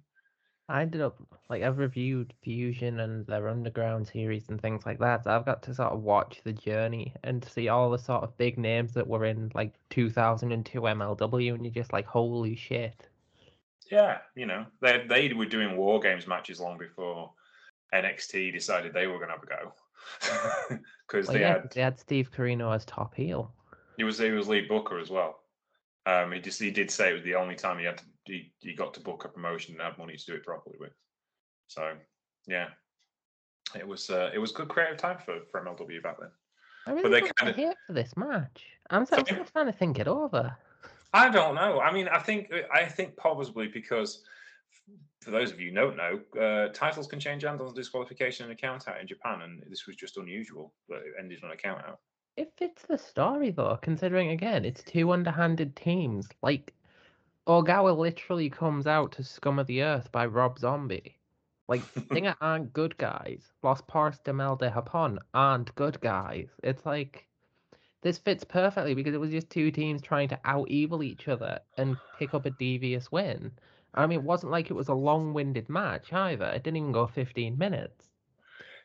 I 0.70 0.82
ended 0.82 1.00
up 1.02 1.20
like 1.50 1.62
I've 1.62 1.78
reviewed 1.78 2.32
Fusion 2.42 3.00
and 3.00 3.26
their 3.26 3.48
underground 3.48 4.08
series 4.08 4.48
and 4.48 4.60
things 4.60 4.86
like 4.86 4.98
that. 5.00 5.24
So 5.24 5.30
I've 5.36 5.44
got 5.44 5.62
to 5.64 5.74
sort 5.74 5.92
of 5.92 6.02
watch 6.02 6.40
the 6.44 6.52
journey 6.52 7.14
and 7.22 7.44
see 7.44 7.68
all 7.68 7.90
the 7.90 7.98
sort 7.98 8.22
of 8.24 8.36
big 8.38 8.56
names 8.58 8.94
that 8.94 9.06
were 9.06 9.24
in 9.26 9.50
like 9.54 9.74
2002 9.90 10.86
MLW, 10.86 11.54
and 11.54 11.64
you're 11.64 11.74
just 11.74 11.92
like, 11.92 12.06
holy 12.06 12.54
shit. 12.56 13.08
Yeah, 13.90 14.18
you 14.36 14.46
know, 14.46 14.66
they 14.80 15.04
they 15.08 15.32
were 15.32 15.46
doing 15.46 15.76
war 15.76 16.00
games 16.00 16.26
matches 16.26 16.60
long 16.60 16.78
before 16.78 17.32
NXT 17.92 18.52
decided 18.52 18.92
they 18.92 19.06
were 19.06 19.18
going 19.18 19.28
to 19.30 19.34
have 19.34 19.42
a 19.42 19.46
go 19.46 20.80
because 21.06 21.28
Well, 21.28 21.34
they 21.34 21.40
yeah, 21.40 21.62
had 21.62 21.70
they 21.74 21.80
had 21.80 21.98
Steve 21.98 22.30
Corino 22.30 22.74
as 22.74 22.84
top 22.84 23.14
heel. 23.14 23.54
he 23.96 24.04
was 24.04 24.18
he 24.18 24.30
was 24.30 24.48
lead 24.48 24.68
booker 24.68 24.98
as 24.98 25.10
well. 25.10 25.44
Um, 26.06 26.32
he 26.32 26.40
just 26.40 26.60
he 26.60 26.70
did 26.70 26.90
say 26.90 27.10
it 27.10 27.14
was 27.14 27.22
the 27.24 27.34
only 27.36 27.54
time 27.56 27.78
he 27.78 27.84
had 27.84 27.98
to, 27.98 28.04
he, 28.30 28.52
he 28.60 28.74
got 28.74 28.94
to 28.94 29.00
book 29.00 29.24
a 29.24 29.28
promotion 29.28 29.74
and 29.74 29.82
have 29.82 29.98
money 29.98 30.16
to 30.16 30.26
do 30.26 30.34
it 30.34 30.44
properly 30.44 30.76
with. 30.78 30.92
So 31.68 31.92
yeah, 32.46 32.68
it 33.76 33.86
was 33.86 34.10
uh, 34.10 34.30
it 34.34 34.38
was 34.38 34.52
good 34.52 34.68
creative 34.68 34.96
time 34.96 35.18
for 35.24 35.40
for 35.50 35.64
MLW 35.64 36.02
back 36.02 36.18
then. 36.20 36.30
I 36.86 36.92
really 36.92 37.10
they 37.10 37.20
don't 37.20 37.36
kinda- 37.36 37.54
here 37.54 37.74
for 37.86 37.92
this 37.92 38.16
match. 38.16 38.66
I'm, 38.90 39.04
so- 39.06 39.16
I'm 39.16 39.24
still 39.24 39.44
trying 39.44 39.66
to 39.66 39.72
think 39.72 39.98
it 39.98 40.08
over. 40.08 40.56
I 41.12 41.28
don't 41.28 41.54
know. 41.56 41.80
I 41.80 41.92
mean, 41.92 42.08
I 42.08 42.18
think 42.18 42.52
I 42.72 42.84
think 42.84 43.16
probably 43.16 43.66
because 43.68 44.22
for 45.20 45.30
those 45.32 45.50
of 45.52 45.60
you 45.60 45.70
who 45.70 45.74
don't 45.74 45.96
know, 45.96 46.20
uh, 46.40 46.68
titles 46.72 47.06
can 47.06 47.20
change 47.20 47.42
hands 47.42 47.60
on 47.60 47.74
disqualification 47.74 48.44
and 48.44 48.52
a 48.52 48.56
count 48.56 48.88
out 48.88 49.00
in 49.00 49.06
Japan, 49.06 49.42
and 49.42 49.62
this 49.68 49.86
was 49.86 49.96
just 49.96 50.16
unusual 50.16 50.72
that 50.88 50.98
it 50.98 51.12
ended 51.18 51.44
on 51.44 51.50
a 51.50 51.56
count 51.56 51.82
out. 51.86 52.00
It 52.36 52.52
fits 52.56 52.82
the 52.88 52.96
story 52.96 53.50
though, 53.50 53.78
considering 53.82 54.30
again 54.30 54.64
it's 54.64 54.82
two 54.82 55.10
underhanded 55.12 55.76
teams. 55.76 56.28
Like 56.42 56.72
Ogawa 57.46 57.96
literally 57.96 58.50
comes 58.50 58.86
out 58.86 59.12
to 59.12 59.24
Scum 59.24 59.58
of 59.58 59.66
the 59.66 59.82
Earth 59.82 60.12
by 60.12 60.26
Rob 60.26 60.58
Zombie. 60.58 61.16
Like 61.68 61.82
Stinger 61.82 62.36
aren't 62.40 62.72
good 62.72 62.96
guys. 62.98 63.52
Los 63.62 63.80
Perros 63.82 64.18
de 64.18 64.32
Mal 64.32 64.56
de 64.56 64.70
Japón 64.70 65.18
aren't 65.32 65.74
good 65.74 66.00
guys. 66.00 66.48
It's 66.62 66.84
like 66.84 67.26
this 68.02 68.18
fits 68.18 68.44
perfectly 68.44 68.94
because 68.94 69.14
it 69.14 69.20
was 69.20 69.30
just 69.30 69.50
two 69.50 69.70
teams 69.70 70.02
trying 70.02 70.28
to 70.28 70.40
out 70.44 70.68
evil 70.68 71.02
each 71.02 71.28
other 71.28 71.60
and 71.76 71.96
pick 72.18 72.34
up 72.34 72.46
a 72.46 72.50
devious 72.50 73.12
win. 73.12 73.52
I 73.94 74.06
mean, 74.06 74.20
it 74.20 74.24
wasn't 74.24 74.52
like 74.52 74.70
it 74.70 74.74
was 74.74 74.88
a 74.88 74.94
long 74.94 75.34
winded 75.34 75.68
match 75.68 76.12
either. 76.12 76.46
It 76.46 76.62
didn't 76.62 76.78
even 76.78 76.92
go 76.92 77.06
15 77.06 77.58
minutes. 77.58 78.08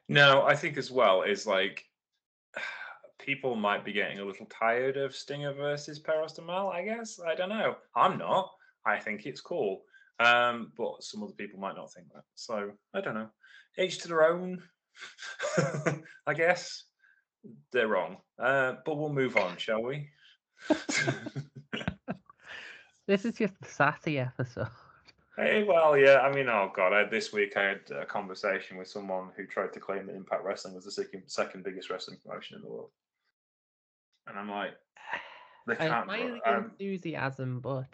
No, 0.08 0.44
I 0.44 0.56
think 0.56 0.78
as 0.78 0.92
well 0.92 1.24
is 1.24 1.48
like 1.48 1.86
people 3.26 3.56
might 3.56 3.84
be 3.84 3.94
getting 3.94 4.20
a 4.20 4.26
little 4.26 4.46
tired 4.48 4.98
of 4.98 5.16
Stinger 5.16 5.54
versus 5.54 6.00
Perros 6.00 6.34
de 6.34 6.42
Mal. 6.42 6.70
I 6.70 6.84
guess 6.84 7.20
I 7.26 7.36
don't 7.36 7.50
know. 7.50 7.76
I'm 7.96 8.18
not. 8.18 8.52
I 8.86 9.00
think 9.00 9.26
it's 9.26 9.42
cool, 9.42 9.82
um, 10.20 10.72
but 10.78 11.04
some 11.04 11.24
other 11.24 11.34
people 11.34 11.60
might 11.60 11.76
not 11.76 11.92
think 11.92 12.08
that. 12.14 12.24
So 12.36 12.72
I 12.94 13.02
don't 13.02 13.16
know. 13.16 13.30
Each 13.78 13.98
to 14.00 14.08
their 14.08 14.30
own. 14.30 14.62
I 16.28 16.34
guess 16.34 16.84
they're 17.72 17.88
wrong, 17.88 18.18
uh, 18.40 18.76
but 18.86 18.98
we'll 18.98 19.10
move 19.10 19.36
on, 19.38 19.58
shall 19.58 19.84
we? 19.84 20.08
This 23.08 23.24
is 23.24 23.36
just 23.36 23.54
a 23.62 23.66
sassy 23.66 24.18
episode. 24.18 24.68
Hey, 25.38 25.64
well, 25.64 25.96
yeah. 25.96 26.22
I 26.22 26.34
mean, 26.34 26.50
oh 26.50 26.72
god, 26.76 26.94
I, 26.94 27.04
this 27.04 27.32
week 27.32 27.56
I 27.56 27.64
had 27.64 27.82
a 27.92 28.06
conversation 28.06 28.78
with 28.78 28.88
someone 28.88 29.30
who 29.38 29.46
tried 29.46 29.74
to 29.74 29.80
claim 29.80 30.08
that 30.08 30.16
Impact 30.16 30.44
Wrestling 30.44 30.74
was 30.74 30.86
the 30.86 30.92
second, 30.92 31.24
second 31.28 31.64
biggest 31.64 31.90
wrestling 31.90 32.18
promotion 32.26 32.56
in 32.56 32.64
the 32.64 32.70
world, 32.70 32.90
and 34.28 34.38
I'm 34.38 34.50
like, 34.50 34.72
they 35.68 35.74
I 35.74 35.76
can't. 35.78 35.94
admire 35.94 36.28
bro. 36.30 36.40
the 36.44 36.58
Um, 36.58 36.64
enthusiasm, 36.72 37.60
but 37.62 37.86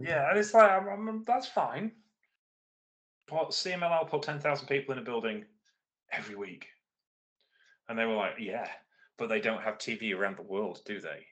yeah, 0.00 0.28
and 0.30 0.38
it's 0.38 0.54
like, 0.54 0.70
I'm, 0.70 0.88
I'm- 0.88 1.24
that's 1.26 1.48
fine. 1.48 1.92
But 3.28 3.50
CMLL 3.50 4.08
put 4.08 4.22
ten 4.22 4.38
thousand 4.38 4.68
people 4.68 4.92
in 4.92 4.98
a 5.00 5.04
building 5.04 5.44
every 6.12 6.36
week, 6.36 6.66
and 7.88 7.98
they 7.98 8.04
were 8.04 8.14
like, 8.14 8.34
yeah, 8.38 8.68
but 9.18 9.28
they 9.28 9.40
don't 9.40 9.62
have 9.62 9.78
TV 9.78 10.14
around 10.16 10.36
the 10.36 10.42
world, 10.42 10.80
do 10.86 11.00
they? 11.00 11.26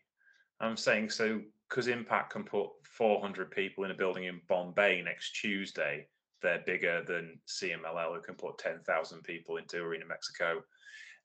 I'm 0.60 0.76
saying 0.76 1.10
so 1.10 1.40
because 1.68 1.88
Impact 1.88 2.32
can 2.32 2.44
put 2.44 2.68
400 2.84 3.50
people 3.50 3.84
in 3.84 3.90
a 3.90 3.94
building 3.94 4.24
in 4.24 4.40
Bombay 4.48 5.02
next 5.02 5.32
Tuesday. 5.32 6.06
They're 6.42 6.62
bigger 6.66 7.02
than 7.02 7.40
CMLL, 7.48 8.14
who 8.16 8.20
can 8.20 8.34
put 8.34 8.58
10,000 8.58 9.22
people 9.22 9.56
into 9.56 9.78
Arena 9.78 10.04
Mexico 10.06 10.62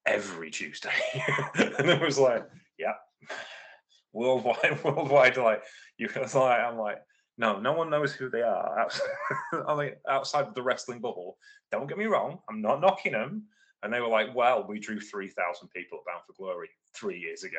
every 0.06 0.50
Tuesday. 0.50 0.90
and 1.56 1.90
it 1.90 2.02
was 2.02 2.18
like, 2.18 2.48
yeah, 2.80 2.94
worldwide, 4.14 4.80
worldwide. 4.84 5.38
Like 5.38 5.64
you 5.98 6.10
was 6.20 6.36
like, 6.36 6.60
I'm 6.60 6.78
like, 6.78 6.98
no, 7.38 7.60
no 7.60 7.74
one 7.74 7.90
knows 7.90 8.14
who 8.14 8.30
they 8.30 8.42
are 8.42 8.80
outside, 8.80 9.08
I 9.68 9.76
mean, 9.76 9.92
outside 10.08 10.46
of 10.46 10.54
the 10.54 10.62
wrestling 10.62 11.00
bubble. 11.00 11.38
Don't 11.72 11.88
get 11.88 11.98
me 11.98 12.06
wrong, 12.06 12.40
I'm 12.50 12.62
not 12.62 12.82
knocking 12.82 13.14
them. 13.14 13.46
And 13.82 13.94
they 13.94 14.02
were 14.02 14.10
like, 14.10 14.36
well, 14.36 14.66
we 14.68 14.78
drew 14.78 15.00
3,000 15.00 15.70
people 15.70 16.00
at 16.00 16.12
Bound 16.12 16.26
for 16.28 16.34
Glory 16.34 16.70
three 16.94 17.18
years 17.18 17.44
ago. 17.44 17.58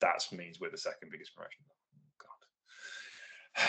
That 0.00 0.24
means 0.30 0.60
we're 0.60 0.70
the 0.70 0.78
second 0.78 1.10
biggest 1.10 1.34
promotion. 1.34 1.64
Oh, 1.96 2.26
God. 3.56 3.68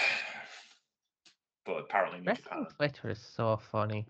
but 1.65 1.80
apparently, 1.80 2.21
wrestling 2.23 2.43
Japan. 2.43 2.67
Twitter 2.78 3.10
is 3.10 3.19
so 3.19 3.58
funny. 3.58 4.06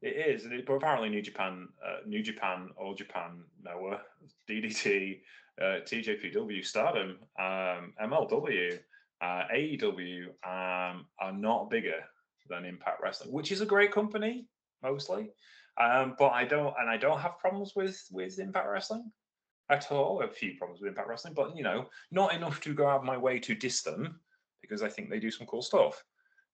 It 0.00 0.16
is, 0.16 0.44
and 0.44 0.54
it- 0.54 0.66
but 0.66 0.74
apparently 0.74 1.08
New 1.08 1.22
Japan, 1.22 1.68
uh, 1.84 2.00
New 2.06 2.22
Japan, 2.22 2.70
All 2.76 2.94
Japan, 2.94 3.44
Noah, 3.62 4.00
DDT, 4.48 5.22
uh, 5.60 5.80
TJPW, 5.84 6.62
Stardom, 6.64 7.18
um, 7.38 7.94
MLW, 8.00 8.78
uh, 9.20 9.44
AEW 9.52 10.28
um, 10.44 11.08
are 11.18 11.32
not 11.32 11.68
bigger 11.70 12.04
than 12.48 12.64
Impact 12.64 13.02
Wrestling, 13.02 13.32
which 13.32 13.50
is 13.50 13.60
a 13.60 13.66
great 13.66 13.90
company 13.92 14.46
mostly. 14.82 15.32
Um, 15.76 16.14
but 16.18 16.28
I 16.28 16.44
don't, 16.44 16.74
and 16.78 16.88
I 16.88 16.96
don't 16.96 17.20
have 17.20 17.38
problems 17.38 17.74
with 17.74 18.00
with 18.12 18.38
Impact 18.38 18.68
Wrestling 18.68 19.12
at 19.68 19.90
all. 19.90 20.22
A 20.22 20.28
few 20.28 20.56
problems 20.56 20.80
with 20.80 20.88
Impact 20.88 21.08
Wrestling, 21.08 21.34
but 21.34 21.56
you 21.56 21.62
know, 21.64 21.88
not 22.12 22.34
enough 22.34 22.60
to 22.60 22.74
go 22.74 22.86
out 22.88 23.00
of 23.00 23.04
my 23.04 23.16
way 23.16 23.38
to 23.40 23.54
diss 23.54 23.82
them 23.82 24.20
because 24.60 24.82
I 24.82 24.88
think 24.88 25.10
they 25.10 25.20
do 25.20 25.30
some 25.30 25.46
cool 25.46 25.62
stuff. 25.62 26.04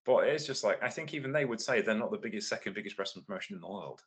But 0.05 0.27
it's 0.27 0.45
just 0.45 0.63
like 0.63 0.81
I 0.83 0.89
think 0.89 1.13
even 1.13 1.31
they 1.31 1.45
would 1.45 1.61
say 1.61 1.81
they're 1.81 1.95
not 1.95 2.11
the 2.11 2.17
biggest, 2.17 2.47
second 2.47 2.73
biggest 2.73 2.97
wrestling 2.99 3.25
promotion 3.25 3.55
in 3.55 3.61
the 3.61 3.67
world. 3.67 4.01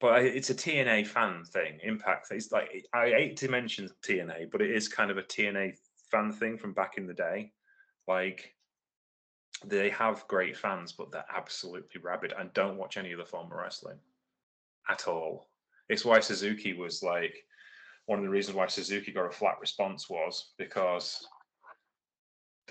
But 0.00 0.24
it's 0.24 0.50
a 0.50 0.54
TNA 0.54 1.06
fan 1.06 1.44
thing. 1.44 1.78
Impact. 1.84 2.26
It's 2.32 2.50
like 2.50 2.86
I 2.92 3.10
hate 3.10 3.36
to 3.38 3.48
mention 3.48 3.88
TNA, 4.02 4.50
but 4.50 4.60
it 4.60 4.70
is 4.70 4.88
kind 4.88 5.10
of 5.10 5.18
a 5.18 5.22
TNA 5.22 5.76
fan 6.10 6.32
thing 6.32 6.58
from 6.58 6.72
back 6.72 6.98
in 6.98 7.06
the 7.06 7.14
day. 7.14 7.52
Like 8.08 8.54
they 9.64 9.90
have 9.90 10.26
great 10.26 10.56
fans, 10.56 10.92
but 10.92 11.12
they're 11.12 11.24
absolutely 11.34 12.00
rabid 12.00 12.34
and 12.36 12.52
don't 12.52 12.76
watch 12.76 12.96
any 12.96 13.12
of 13.12 13.18
the 13.18 13.24
former 13.24 13.56
wrestling 13.56 13.98
at 14.88 15.06
all. 15.06 15.48
It's 15.88 16.04
why 16.04 16.18
Suzuki 16.20 16.72
was 16.72 17.02
like 17.02 17.44
one 18.06 18.18
of 18.18 18.24
the 18.24 18.30
reasons 18.30 18.56
why 18.56 18.66
Suzuki 18.66 19.12
got 19.12 19.26
a 19.26 19.30
flat 19.30 19.60
response 19.60 20.10
was 20.10 20.52
because 20.58 21.26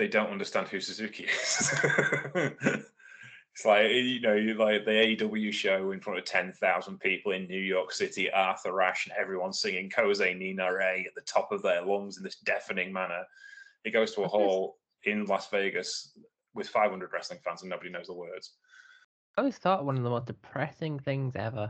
they 0.02 0.08
don't 0.08 0.32
understand 0.32 0.68
who 0.68 0.82
Suzuki 0.82 1.26
is. 1.26 1.80
it's 2.34 3.64
like 3.64 3.92
you 3.92 4.20
know, 4.20 4.34
you 4.34 4.56
like 4.56 4.84
the 4.84 4.90
AEW 4.90 5.54
show 5.54 5.92
in 5.92 6.00
front 6.00 6.18
of 6.18 6.26
ten 6.26 6.52
thousand 6.54 7.00
people 7.00 7.34
in 7.34 7.46
New 7.46 7.60
York 7.60 7.92
City, 7.92 8.32
Arthur 8.32 8.82
Ashe, 8.82 9.06
and 9.06 9.16
everyone 9.16 9.54
singing 9.54 9.92
Kaze 9.92 10.20
ni 10.20 10.54
Nare 10.54 10.82
at 10.82 11.14
the 11.14 11.22
top 11.22 11.52
of 11.52 11.62
their 11.62 11.84
lungs 11.84 12.18
in 12.18 12.24
this 12.24 12.38
deafening 12.38 12.92
manner. 12.92 13.22
It 13.86 13.92
goes 13.92 14.16
to 14.16 14.24
a 14.24 14.28
hall 14.28 14.80
in 15.04 15.26
Las 15.26 15.52
Vegas 15.52 16.18
with 16.56 16.68
500 16.68 17.14
wrestling 17.14 17.40
fans 17.46 17.62
and 17.62 17.70
nobody 17.70 17.92
knows 17.92 18.08
the 18.08 18.16
words. 18.16 18.54
I 19.38 19.42
always 19.42 19.60
thought 19.60 19.86
one 19.86 19.98
of 19.98 20.04
the 20.04 20.10
most 20.10 20.26
depressing 20.26 20.98
things 20.98 21.36
ever. 21.36 21.70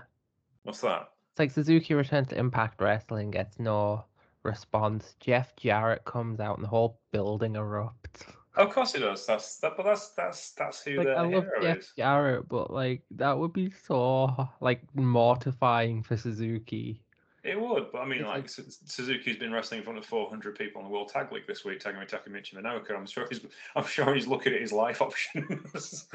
What's 0.63 0.79
that? 0.81 1.09
It's 1.31 1.39
like 1.39 1.51
Suzuki 1.51 1.93
returns 1.95 2.29
to 2.29 2.37
Impact 2.37 2.81
Wrestling, 2.81 3.29
gets 3.29 3.59
no 3.59 4.05
response. 4.43 5.15
Jeff 5.19 5.55
Jarrett 5.55 6.05
comes 6.05 6.39
out 6.39 6.57
and 6.57 6.63
the 6.63 6.69
whole 6.69 6.99
building 7.11 7.53
erupts. 7.53 8.23
Of 8.55 8.71
course 8.71 8.95
it 8.95 8.99
does. 8.99 9.25
That's 9.25 9.57
that, 9.59 9.77
but 9.77 9.83
that's 9.83 10.09
that's 10.09 10.51
that's 10.51 10.83
who 10.83 10.97
Like 10.97 11.07
the 11.07 11.13
I 11.13 11.21
love 11.21 11.45
hero 11.45 11.61
Jeff 11.61 11.77
is. 11.77 11.93
Jarrett, 11.97 12.49
but 12.49 12.71
like 12.71 13.01
that 13.11 13.37
would 13.37 13.53
be 13.53 13.71
so 13.85 14.49
like 14.59 14.81
mortifying 14.93 16.03
for 16.03 16.17
Suzuki. 16.17 17.01
It 17.43 17.59
would, 17.59 17.91
but 17.91 17.99
I 17.99 18.05
mean, 18.05 18.19
It's 18.19 18.27
like, 18.27 18.57
like- 18.57 18.67
Suzuki's 18.85 19.37
been 19.37 19.51
wrestling 19.51 19.79
in 19.79 19.83
front 19.83 19.97
of 19.97 20.05
400 20.05 20.55
people 20.55 20.79
in 20.81 20.87
the 20.87 20.93
World 20.93 21.09
Tag 21.09 21.31
League 21.31 21.47
this 21.47 21.65
week, 21.65 21.79
Takumi 21.79 22.07
Takamichi 22.07 22.53
Minoka. 22.53 22.95
I'm 22.95 23.07
sure 23.07 23.25
he's, 23.27 23.43
I'm 23.75 23.85
sure 23.85 24.13
he's 24.13 24.27
looking 24.27 24.53
at 24.53 24.61
his 24.61 24.71
life 24.71 25.01
options. 25.01 26.07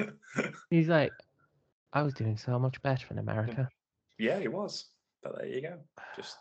He's 0.69 0.87
like, 0.87 1.11
I 1.91 2.01
was 2.03 2.13
doing 2.13 2.37
so 2.37 2.57
much 2.57 2.81
better 2.81 3.07
in 3.09 3.17
hmm. 3.17 3.27
America. 3.27 3.69
yeah, 4.17 4.39
he 4.39 4.47
was, 4.47 4.85
but 5.21 5.37
there 5.37 5.47
you 5.47 5.61
go. 5.61 5.79
Just 6.15 6.37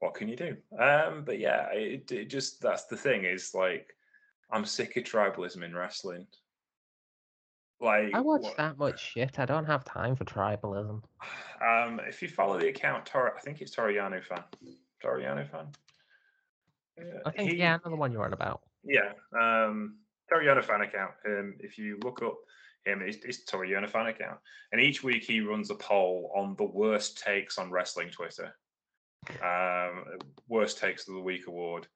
what 0.00 0.14
can 0.14 0.28
you 0.28 0.36
do? 0.36 0.56
Um, 0.78 1.24
but 1.24 1.38
yeah, 1.38 1.68
it, 1.72 2.10
it 2.12 2.26
just 2.30 2.60
that's 2.60 2.84
the 2.86 2.96
thing 2.96 3.24
is 3.24 3.54
like, 3.54 3.94
I'm 4.50 4.64
sick 4.64 4.96
of 4.96 5.04
tribalism 5.04 5.62
in 5.64 5.74
wrestling. 5.74 6.26
Like, 7.80 8.14
I 8.14 8.20
watch 8.20 8.42
what- 8.42 8.56
that 8.56 8.78
much 8.78 9.00
shit. 9.12 9.38
I 9.38 9.44
don't 9.44 9.66
have 9.66 9.84
time 9.84 10.16
for 10.16 10.24
tribalism. 10.24 11.02
Um, 11.60 12.00
if 12.08 12.22
you 12.22 12.28
follow 12.28 12.58
the 12.58 12.68
account, 12.68 13.06
Tor, 13.06 13.34
I 13.36 13.40
think 13.40 13.60
it's 13.60 13.74
Toriano 13.74 14.22
fan. 14.22 14.44
Toriano 15.04 15.48
fan. 15.48 15.66
Yeah, 16.96 17.04
I 17.26 17.30
think 17.30 17.50
he- 17.52 17.56
yeah, 17.58 17.78
another 17.82 17.96
one 17.96 18.12
you're 18.12 18.24
on 18.24 18.32
about. 18.32 18.62
Yeah, 18.84 19.12
um, 19.38 19.96
Toriano 20.32 20.64
fan 20.64 20.80
account. 20.82 21.12
Um, 21.26 21.54
if 21.60 21.78
you 21.78 21.98
look 22.04 22.22
up 22.22 22.36
him, 22.84 23.02
it's, 23.02 23.18
it's 23.24 23.44
Toriano 23.44 23.88
fan 23.88 24.06
account, 24.06 24.38
and 24.72 24.80
each 24.80 25.02
week 25.02 25.24
he 25.24 25.40
runs 25.40 25.70
a 25.70 25.74
poll 25.74 26.32
on 26.36 26.54
the 26.56 26.64
worst 26.64 27.22
takes 27.22 27.58
on 27.58 27.70
wrestling 27.70 28.10
Twitter. 28.10 28.54
Um, 29.42 30.04
worst 30.48 30.78
takes 30.78 31.08
of 31.08 31.14
the 31.14 31.20
week 31.20 31.46
award, 31.46 31.86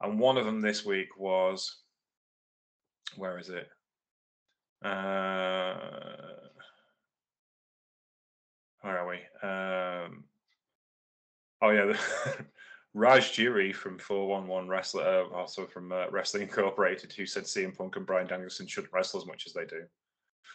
and 0.00 0.18
one 0.18 0.36
of 0.36 0.46
them 0.46 0.60
this 0.60 0.84
week 0.84 1.16
was, 1.16 1.82
where 3.16 3.38
is 3.38 3.48
it? 3.48 3.68
Uh, 4.82 5.76
where 8.80 8.98
are 8.98 9.08
we? 9.08 9.16
Um, 9.42 10.24
oh 11.62 11.70
yeah, 11.70 11.86
the, 11.86 11.98
Raj 12.94 13.36
Giri 13.36 13.72
from 13.72 13.98
411 13.98 14.68
Wrestler, 14.68 15.04
uh, 15.04 15.36
also 15.36 15.66
from 15.66 15.92
uh, 15.92 16.06
Wrestling 16.10 16.42
Incorporated, 16.44 17.12
who 17.12 17.26
said 17.26 17.44
CM 17.44 17.76
Punk 17.76 17.96
and 17.96 18.06
Bryan 18.06 18.26
Danielson 18.26 18.66
shouldn't 18.66 18.92
wrestle 18.92 19.20
as 19.20 19.26
much 19.26 19.46
as 19.46 19.52
they 19.52 19.64
do. 19.64 19.82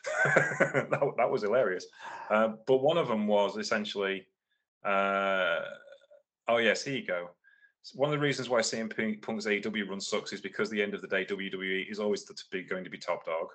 that, 0.26 1.14
that 1.18 1.30
was 1.30 1.44
hilarious. 1.44 1.86
Uh, 2.30 2.50
but 2.68 2.78
one 2.78 2.98
of 2.98 3.08
them 3.08 3.28
was 3.28 3.58
essentially, 3.58 4.28
uh, 4.84 5.60
oh 6.48 6.58
yes, 6.58 6.84
here 6.84 6.96
you 6.96 7.06
go. 7.06 7.30
One 7.94 8.12
of 8.12 8.20
the 8.20 8.26
reasons 8.26 8.50
why 8.50 8.62
CM 8.62 8.90
Punk's 9.22 9.46
AEW 9.46 9.88
run 9.88 10.02
sucks 10.02 10.34
is 10.34 10.42
because 10.42 10.70
the 10.70 10.82
end 10.82 10.96
of 10.96 11.02
the 11.02 11.08
day, 11.08 11.26
WWE 11.26 11.90
is 11.90 12.00
always 12.00 12.24
to 12.24 12.34
be, 12.52 12.64
going 12.64 12.84
to 12.84 12.90
be 12.90 12.98
top 12.98 13.26
dog. 13.26 13.48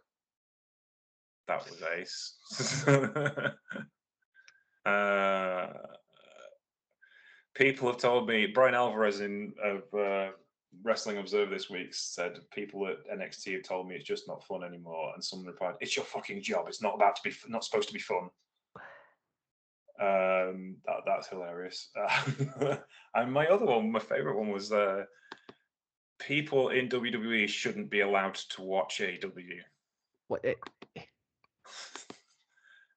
That 1.49 1.69
was 1.69 1.83
ace. 1.99 2.37
uh, 4.87 5.67
people 7.57 7.89
have 7.89 7.99
told 7.99 8.29
me 8.29 8.47
Bryan 8.47 8.75
Alvarez 8.75 9.21
in 9.21 9.53
of 9.65 9.83
uh, 9.99 10.29
Wrestling 10.85 11.19
Observer 11.19 11.51
this 11.51 11.69
week 11.69 11.93
said 11.93 12.39
people 12.53 12.87
at 12.87 13.05
NXT 13.13 13.55
have 13.55 13.65
told 13.65 13.89
me 13.89 13.97
it's 13.97 14.07
just 14.07 14.29
not 14.29 14.47
fun 14.47 14.63
anymore, 14.63 15.11
and 15.15 15.25
someone 15.25 15.49
replied, 15.49 15.75
"It's 15.81 15.97
your 15.97 16.05
fucking 16.05 16.43
job. 16.43 16.67
It's 16.69 16.83
not 16.83 16.95
about 16.95 17.17
to 17.17 17.23
be, 17.25 17.35
not 17.49 17.65
supposed 17.65 17.89
to 17.89 17.95
be 17.95 18.01
fun." 18.01 18.31
Um, 20.01 20.77
that, 20.87 21.03
that's 21.07 21.29
hilarious. 21.29 21.91
And 23.15 23.33
my 23.33 23.47
other 23.49 23.67
one, 23.67 23.91
my 23.91 23.99
favorite 23.99 24.39
one 24.39 24.51
was 24.51 24.71
uh, 24.73 25.05
people 26.21 26.69
in 26.69 26.89
WWE 26.89 27.49
shouldn't 27.49 27.91
be 27.91 28.01
allowed 28.01 28.35
to 28.37 28.63
watch 28.63 29.01
AEW. 29.01 29.61
What 30.29 30.45
it, 30.45 30.59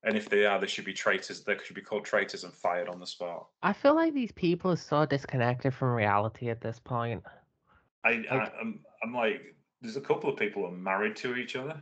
And 0.05 0.17
if 0.17 0.29
they 0.29 0.45
are, 0.45 0.59
they 0.59 0.67
should 0.67 0.83
be 0.85 0.93
traitors. 0.93 1.43
They 1.43 1.57
should 1.63 1.75
be 1.75 1.81
called 1.81 2.03
traitors 2.05 2.43
and 2.43 2.53
fired 2.53 2.89
on 2.89 2.99
the 2.99 3.07
spot. 3.07 3.47
I 3.63 3.71
feel 3.71 3.95
like 3.95 4.13
these 4.13 4.33
people 4.33 4.71
are 4.71 4.75
so 4.77 5.05
disconnected 5.05 5.73
from 5.73 5.93
reality 5.93 6.49
at 6.49 6.59
this 6.59 6.77
point. 6.77 7.23
I, 8.03 8.23
I 8.29 8.35
Like- 8.35 8.53
I'm, 8.59 8.79
I'm 9.01 9.13
like, 9.13 9.55
there's 9.81 9.95
a 9.97 10.01
couple 10.01 10.29
of 10.29 10.37
people 10.37 10.61
who 10.61 10.67
are 10.73 10.77
married 10.77 11.15
to 11.17 11.35
each 11.37 11.55
other. 11.55 11.81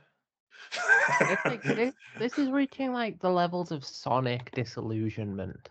It's 1.20 1.46
like 1.46 1.64
this, 1.64 1.94
this 2.18 2.38
is 2.38 2.50
reaching 2.50 2.94
like 2.94 3.20
the 3.20 3.30
levels 3.30 3.72
of 3.72 3.84
Sonic 3.84 4.52
disillusionment. 4.52 5.70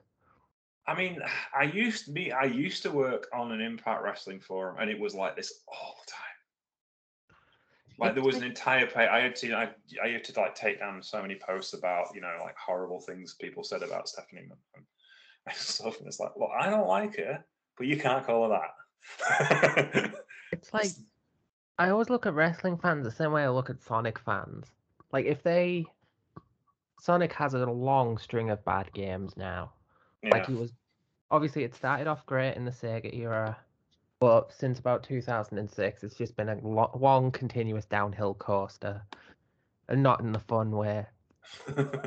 I 0.87 0.94
mean, 0.94 1.20
I 1.59 1.64
used 1.64 2.07
to 2.07 2.12
be, 2.12 2.33
I 2.33 2.44
used 2.44 2.83
to 2.85 2.90
work 2.90 3.29
on 3.33 3.53
an 3.53 3.61
Impact 3.61 4.03
Wrestling 4.03 4.40
forum, 4.40 4.76
and 4.81 4.90
it 4.90 4.98
was 4.98 5.14
like 5.14 5.37
this 5.37 5.62
all 5.68 5.96
the 6.05 6.11
time. 6.11 6.20
Like 7.98 8.14
there 8.14 8.24
was 8.24 8.37
an 8.37 8.44
entire 8.44 8.87
page. 8.87 9.11
I 9.11 9.20
had 9.20 9.37
to, 9.37 9.53
I, 9.53 9.68
I 10.03 10.09
had 10.09 10.24
to 10.24 10.40
like 10.40 10.55
take 10.55 10.79
down 10.79 11.03
so 11.03 11.20
many 11.20 11.35
posts 11.35 11.74
about, 11.74 12.07
you 12.14 12.22
know, 12.22 12.35
like 12.42 12.57
horrible 12.57 12.98
things 12.98 13.35
people 13.38 13.62
said 13.62 13.83
about 13.83 14.09
Stephanie 14.09 14.48
and 15.46 15.55
stuff. 15.55 15.98
And 15.98 16.09
it's 16.09 16.18
like, 16.18 16.35
well, 16.35 16.50
I 16.59 16.70
don't 16.70 16.88
like 16.88 17.18
her, 17.18 17.44
but 17.76 17.87
you 17.87 17.98
can't 17.98 18.24
call 18.24 18.50
her 18.50 18.59
that. 19.29 20.14
It's 20.53 20.72
like 20.72 20.90
I 21.79 21.90
always 21.90 22.11
look 22.11 22.26
at 22.26 22.35
wrestling 22.35 22.79
fans 22.79 23.05
the 23.05 23.11
same 23.11 23.33
way 23.33 23.44
I 23.44 23.50
look 23.50 23.70
at 23.70 23.83
Sonic 23.83 24.18
fans. 24.18 24.66
Like 25.12 25.26
if 25.26 25.42
they 25.42 25.86
Sonic 27.00 27.32
has 27.32 27.54
a 27.54 27.64
long 27.66 28.18
string 28.18 28.50
of 28.50 28.64
bad 28.64 28.92
games 28.92 29.36
now. 29.36 29.72
yeah. 30.22 30.30
Like 30.30 30.46
he 30.46 30.54
was 30.54 30.72
obviously 31.30 31.64
it 31.64 31.74
started 31.74 32.06
off 32.06 32.26
great 32.26 32.56
in 32.56 32.64
the 32.64 32.70
Sega 32.70 33.14
era, 33.14 33.56
but 34.20 34.52
since 34.52 34.78
about 34.78 35.02
2006 35.02 36.04
it's 36.04 36.16
just 36.16 36.36
been 36.36 36.48
a 36.48 36.58
lo- 36.62 36.90
long 36.98 37.30
continuous 37.30 37.86
downhill 37.86 38.34
coaster. 38.34 39.02
And 39.88 40.02
not 40.04 40.20
in 40.20 40.30
the 40.30 40.38
fun 40.38 40.70
way. 40.70 41.04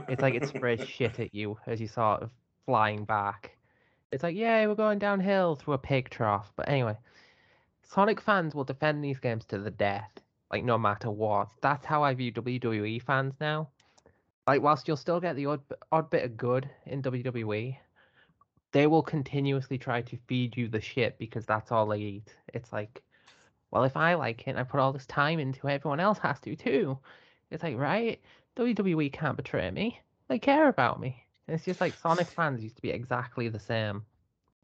It's 0.08 0.22
like 0.22 0.36
it 0.36 0.48
sprays 0.48 0.82
shit 0.88 1.20
at 1.20 1.36
you 1.36 1.58
as 1.68 1.82
you 1.82 1.88
sort 1.88 2.24
of 2.24 2.32
flying 2.66 3.04
back. 3.04 3.58
It's 4.14 4.24
like, 4.24 4.36
yay, 4.38 4.68
we're 4.68 4.76
going 4.76 5.00
downhill 5.00 5.56
through 5.56 5.74
a 5.74 5.80
pig 5.80 6.10
trough. 6.10 6.54
But 6.56 6.70
anyway, 6.70 6.98
Sonic 7.82 8.22
fans 8.22 8.56
will 8.56 8.64
defend 8.64 9.04
these 9.04 9.20
games 9.20 9.44
to 9.46 9.58
the 9.58 9.72
death, 9.72 10.12
like 10.54 10.64
no 10.64 10.78
matter 10.78 11.10
what. 11.10 11.50
That's 11.62 11.84
how 11.84 12.04
I 12.04 12.14
view 12.14 12.32
WWE 12.32 13.02
fans 13.02 13.34
now. 13.42 13.70
Like, 14.46 14.62
whilst 14.62 14.88
you'll 14.88 14.98
still 14.98 15.20
get 15.20 15.36
the 15.36 15.48
odd, 15.48 15.62
odd 15.92 16.12
bit 16.12 16.26
of 16.26 16.38
good 16.38 16.70
in 16.86 17.02
WWE, 17.02 17.76
they 18.72 18.86
will 18.86 19.02
continuously 19.02 19.80
try 19.80 20.04
to 20.04 20.18
feed 20.28 20.56
you 20.56 20.68
the 20.68 20.80
shit 20.80 21.18
because 21.18 21.48
that's 21.48 21.72
all 21.72 21.88
they 21.88 21.98
eat. 21.98 22.36
It's 22.54 22.72
like, 22.72 23.02
well, 23.72 23.84
if 23.84 23.98
I 23.98 24.14
like 24.14 24.42
it 24.42 24.52
and 24.52 24.60
I 24.60 24.64
put 24.64 24.80
all 24.80 24.94
this 24.94 25.08
time 25.08 25.40
into 25.40 25.66
it, 25.68 25.74
everyone 25.74 26.00
else 26.00 26.20
has 26.20 26.40
to 26.42 26.56
too. 26.56 27.00
It's 27.50 27.64
like, 27.64 27.78
right? 27.78 28.22
WWE 28.56 29.12
can't 29.12 29.38
betray 29.38 29.72
me. 29.72 30.00
They 30.28 30.38
care 30.38 30.68
about 30.68 31.00
me. 31.00 31.26
And 31.48 31.56
it's 31.56 31.66
just 31.66 31.82
like 31.82 31.96
Sonic 31.96 32.28
fans 32.36 32.62
used 32.62 32.76
to 32.76 32.82
be 32.84 32.92
exactly 32.92 33.50
the 33.50 33.60
same. 33.60 34.06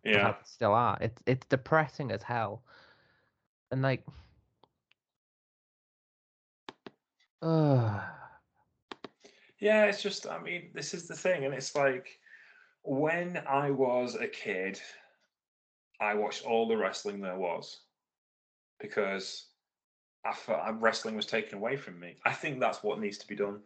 yeah. 0.03 0.35
Still 0.43 0.73
are. 0.73 0.99
It's 1.01 1.19
it's 1.25 1.47
depressing 1.47 2.11
as 2.11 2.21
hell. 2.21 2.61
And 3.71 3.81
like 3.81 4.03
Yeah, 9.59 9.85
it's 9.85 10.01
just, 10.01 10.27
I 10.27 10.39
mean, 10.39 10.69
this 10.73 10.93
is 10.93 11.07
the 11.07 11.15
thing. 11.15 11.45
And 11.45 11.53
it's 11.53 11.75
like, 11.75 12.19
when 12.83 13.41
I 13.47 13.71
was 13.71 14.15
a 14.15 14.27
kid, 14.27 14.79
I 15.99 16.15
watched 16.15 16.45
all 16.45 16.67
the 16.67 16.77
wrestling 16.77 17.19
there 17.19 17.37
was 17.37 17.81
because 18.79 19.47
I 20.25 20.33
felt 20.33 20.61
uh, 20.65 20.73
wrestling 20.73 21.15
was 21.15 21.25
taken 21.25 21.57
away 21.57 21.75
from 21.75 21.99
me. 21.99 22.15
I 22.25 22.31
think 22.33 22.59
that's 22.59 22.83
what 22.83 22.99
needs 22.99 23.17
to 23.17 23.27
be 23.27 23.35
done. 23.35 23.59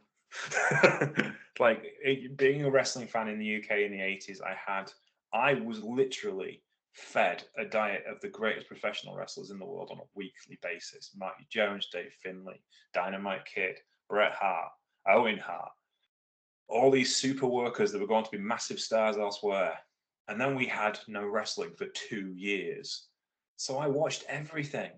like 1.60 1.84
it, 2.04 2.38
being 2.38 2.64
a 2.64 2.72
wrestling 2.72 3.08
fan 3.08 3.28
in 3.28 3.38
the 3.38 3.58
UK 3.58 3.80
in 3.80 3.92
the 3.92 4.00
80s, 4.00 4.40
I 4.42 4.56
had, 4.56 4.92
I 5.32 5.54
was 5.56 5.84
literally 5.84 6.64
fed 6.94 7.44
a 7.58 7.66
diet 7.66 8.04
of 8.10 8.20
the 8.22 8.30
greatest 8.30 8.68
professional 8.68 9.16
wrestlers 9.16 9.50
in 9.50 9.60
the 9.60 9.66
world 9.66 9.90
on 9.92 9.98
a 9.98 10.10
weekly 10.16 10.58
basis. 10.62 11.12
Marty 11.16 11.46
Jones, 11.50 11.88
Dave 11.92 12.14
Finlay, 12.22 12.62
Dynamite 12.94 13.46
Kid, 13.46 13.78
Bret 14.10 14.34
Hart, 14.34 14.72
Owen 15.08 15.40
Hart, 15.40 15.72
all 16.68 16.92
these 16.92 17.16
super 17.16 17.48
workers 17.48 17.92
that 17.92 18.00
were 18.00 18.08
going 18.08 18.24
to 18.24 18.32
be 18.32 18.38
massive 18.38 18.80
stars 18.80 19.18
elsewhere. 19.18 19.78
And 20.28 20.40
then 20.40 20.56
we 20.56 20.66
had 20.66 21.00
no 21.08 21.26
wrestling 21.26 21.72
for 21.78 21.88
two 21.88 22.34
years. 22.36 23.08
So 23.58 23.78
I 23.78 23.88
watched 23.88 24.24
everything 24.30 24.92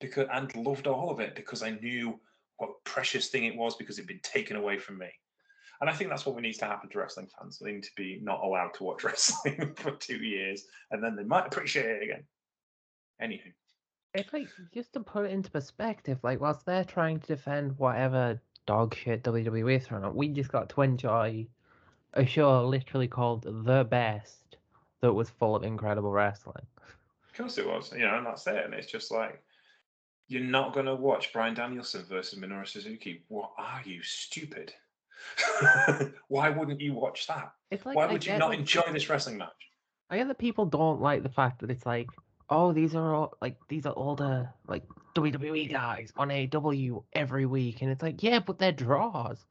because 0.00 0.28
and 0.32 0.54
loved 0.54 0.86
all 0.86 1.10
of 1.10 1.20
it 1.20 1.34
because 1.34 1.62
I 1.62 1.70
knew 1.70 2.20
what 2.58 2.84
precious 2.84 3.28
thing 3.28 3.44
it 3.44 3.56
was 3.56 3.76
because 3.76 3.98
it'd 3.98 4.08
been 4.08 4.20
taken 4.22 4.56
away 4.56 4.78
from 4.78 4.98
me. 4.98 5.08
And 5.80 5.88
I 5.88 5.92
think 5.92 6.10
that's 6.10 6.26
what 6.26 6.34
we 6.34 6.42
need 6.42 6.54
to 6.54 6.64
happen 6.64 6.90
to 6.90 6.98
wrestling 6.98 7.28
fans. 7.38 7.58
They 7.58 7.72
need 7.72 7.84
to 7.84 7.94
be 7.96 8.18
not 8.22 8.42
allowed 8.42 8.74
to 8.74 8.84
watch 8.84 9.04
wrestling 9.04 9.74
for 9.76 9.92
two 9.92 10.16
years 10.16 10.64
and 10.90 11.02
then 11.02 11.14
they 11.16 11.24
might 11.24 11.46
appreciate 11.46 11.86
it 11.86 12.02
again. 12.02 12.24
Anywho. 13.22 13.52
It's 14.14 14.32
like 14.32 14.48
just 14.72 14.92
to 14.94 15.00
put 15.00 15.26
it 15.26 15.32
into 15.32 15.50
perspective, 15.50 16.18
like 16.22 16.40
whilst 16.40 16.64
they're 16.66 16.84
trying 16.84 17.20
to 17.20 17.26
defend 17.26 17.78
whatever 17.78 18.40
dog 18.66 18.94
shit 18.94 19.22
WWE 19.22 19.82
throwing 19.82 20.04
out, 20.04 20.16
we 20.16 20.28
just 20.28 20.50
got 20.50 20.68
to 20.70 20.82
enjoy 20.82 21.46
a 22.14 22.26
show 22.26 22.66
literally 22.66 23.08
called 23.08 23.42
The 23.64 23.84
Best 23.84 24.56
that 25.00 25.12
was 25.12 25.30
full 25.30 25.54
of 25.54 25.62
incredible 25.62 26.10
wrestling. 26.10 26.66
Of 27.30 27.36
course 27.36 27.58
it 27.58 27.66
was, 27.66 27.92
you 27.92 28.00
know, 28.00 28.16
and 28.16 28.26
that's 28.26 28.46
it. 28.46 28.64
And 28.64 28.74
it's 28.74 28.90
just 28.90 29.12
like 29.12 29.42
You're 30.26 30.42
not 30.42 30.74
going 30.74 30.86
to 30.86 30.94
watch 30.94 31.32
Bryan 31.32 31.54
Danielson 31.54 32.04
versus 32.08 32.38
Minoru 32.38 32.66
Suzuki. 32.66 33.22
What 33.28 33.52
are 33.58 33.82
you, 33.84 34.02
stupid? 34.02 34.72
Why 36.28 36.50
wouldn't 36.50 36.80
you 36.80 36.94
watch 36.94 37.26
that? 37.26 37.52
It's 37.70 37.84
like 37.84 37.96
Why 37.96 38.06
I 38.06 38.12
would 38.12 38.24
you 38.24 38.38
not 38.38 38.54
enjoy 38.54 38.80
people- 38.80 38.94
this 38.94 39.08
wrestling 39.08 39.38
match? 39.38 39.52
I 40.10 40.16
get 40.16 40.28
that 40.28 40.38
people 40.38 40.64
don't 40.64 41.00
like 41.02 41.22
the 41.22 41.28
fact 41.28 41.60
that 41.60 41.70
it's 41.70 41.84
like, 41.84 42.08
oh, 42.48 42.72
these 42.72 42.94
are 42.94 43.14
all 43.14 43.36
like 43.42 43.56
these 43.68 43.84
are 43.84 43.92
older 43.94 44.50
like 44.66 44.84
WWE 45.14 45.70
guys 45.70 46.12
on 46.16 46.30
AW 46.30 47.02
every 47.12 47.46
week, 47.46 47.82
and 47.82 47.90
it's 47.90 48.02
like, 48.02 48.22
yeah, 48.22 48.38
but 48.38 48.58
they're 48.58 48.72
draws. 48.72 49.44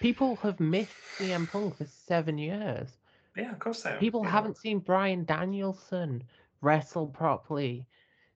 People 0.00 0.36
have 0.36 0.60
missed 0.60 0.92
CM 1.16 1.50
Punk 1.50 1.76
for 1.76 1.86
seven 1.86 2.38
years. 2.38 2.88
Yeah, 3.36 3.50
of 3.52 3.58
course 3.58 3.82
they 3.82 3.90
are. 3.90 3.98
People 3.98 4.24
know. 4.24 4.30
haven't 4.30 4.58
seen 4.58 4.78
Bryan 4.78 5.24
Danielson 5.24 6.22
wrestle 6.60 7.06
properly 7.06 7.86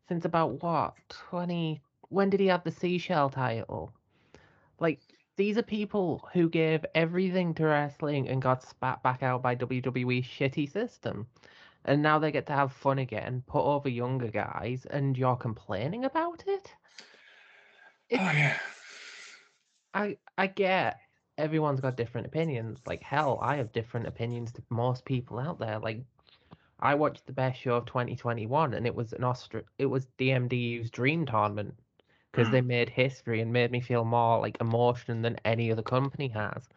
since 0.09 0.25
about 0.25 0.63
what 0.63 0.95
twenty? 1.09 1.83
When 2.09 2.31
did 2.31 2.41
he 2.41 2.47
have 2.47 2.65
the 2.65 2.71
Seashell 2.71 3.31
title? 3.31 3.93
Like 4.81 5.01
these 5.37 5.57
are 5.57 5.63
people 5.63 6.29
who 6.33 6.49
gave 6.49 6.85
everything 6.95 7.55
to 7.55 7.65
wrestling 7.67 8.29
and 8.29 8.43
got 8.43 8.63
spat 8.63 9.03
back 9.03 9.23
out 9.23 9.43
by 9.43 9.55
WWE 9.57 10.23
shitty 10.23 10.71
system. 10.71 11.27
And 11.85 12.03
now 12.03 12.19
they 12.19 12.31
get 12.31 12.47
to 12.47 12.53
have 12.53 12.73
fun 12.73 12.99
again, 12.99 13.43
put 13.47 13.65
over 13.65 13.89
younger 13.89 14.29
guys, 14.29 14.87
and 14.91 15.19
you're 15.19 15.37
complaining 15.37 16.05
about 16.05 16.45
it? 16.47 16.73
Oh, 18.13 18.17
yeah. 18.17 18.59
I 19.95 20.17
I 20.39 20.47
get 20.47 21.01
everyone's 21.39 21.81
got 21.81 21.97
different 21.97 22.27
opinions. 22.27 22.81
Like 22.87 23.03
hell, 23.03 23.39
I 23.43 23.57
have 23.57 23.73
different 23.73 24.07
opinions 24.07 24.53
to 24.53 24.63
most 24.71 25.05
people 25.05 25.39
out 25.39 25.59
there. 25.59 25.79
Like 25.79 26.05
I 26.79 26.95
watched 26.95 27.27
the 27.27 27.33
best 27.33 27.61
show 27.61 27.77
of 27.77 27.87
2021, 27.87 28.75
and 28.75 28.87
it 28.87 28.95
was 28.95 29.13
an 29.13 29.23
Austra- 29.23 29.65
It 29.79 29.87
was 29.87 30.07
DMDU's 30.19 30.91
dream 30.91 31.27
tournament 31.27 31.75
because 32.33 32.51
they 32.51 32.63
mm. 32.63 32.67
made 32.67 32.89
history 32.89 33.41
and 33.41 33.53
made 33.53 33.71
me 33.71 33.81
feel 33.81 34.05
more 34.05 34.41
like 34.41 34.57
emotion 34.61 35.23
than 35.23 35.37
any 35.45 35.71
other 35.71 35.83
company 35.83 36.29
has. 36.29 36.69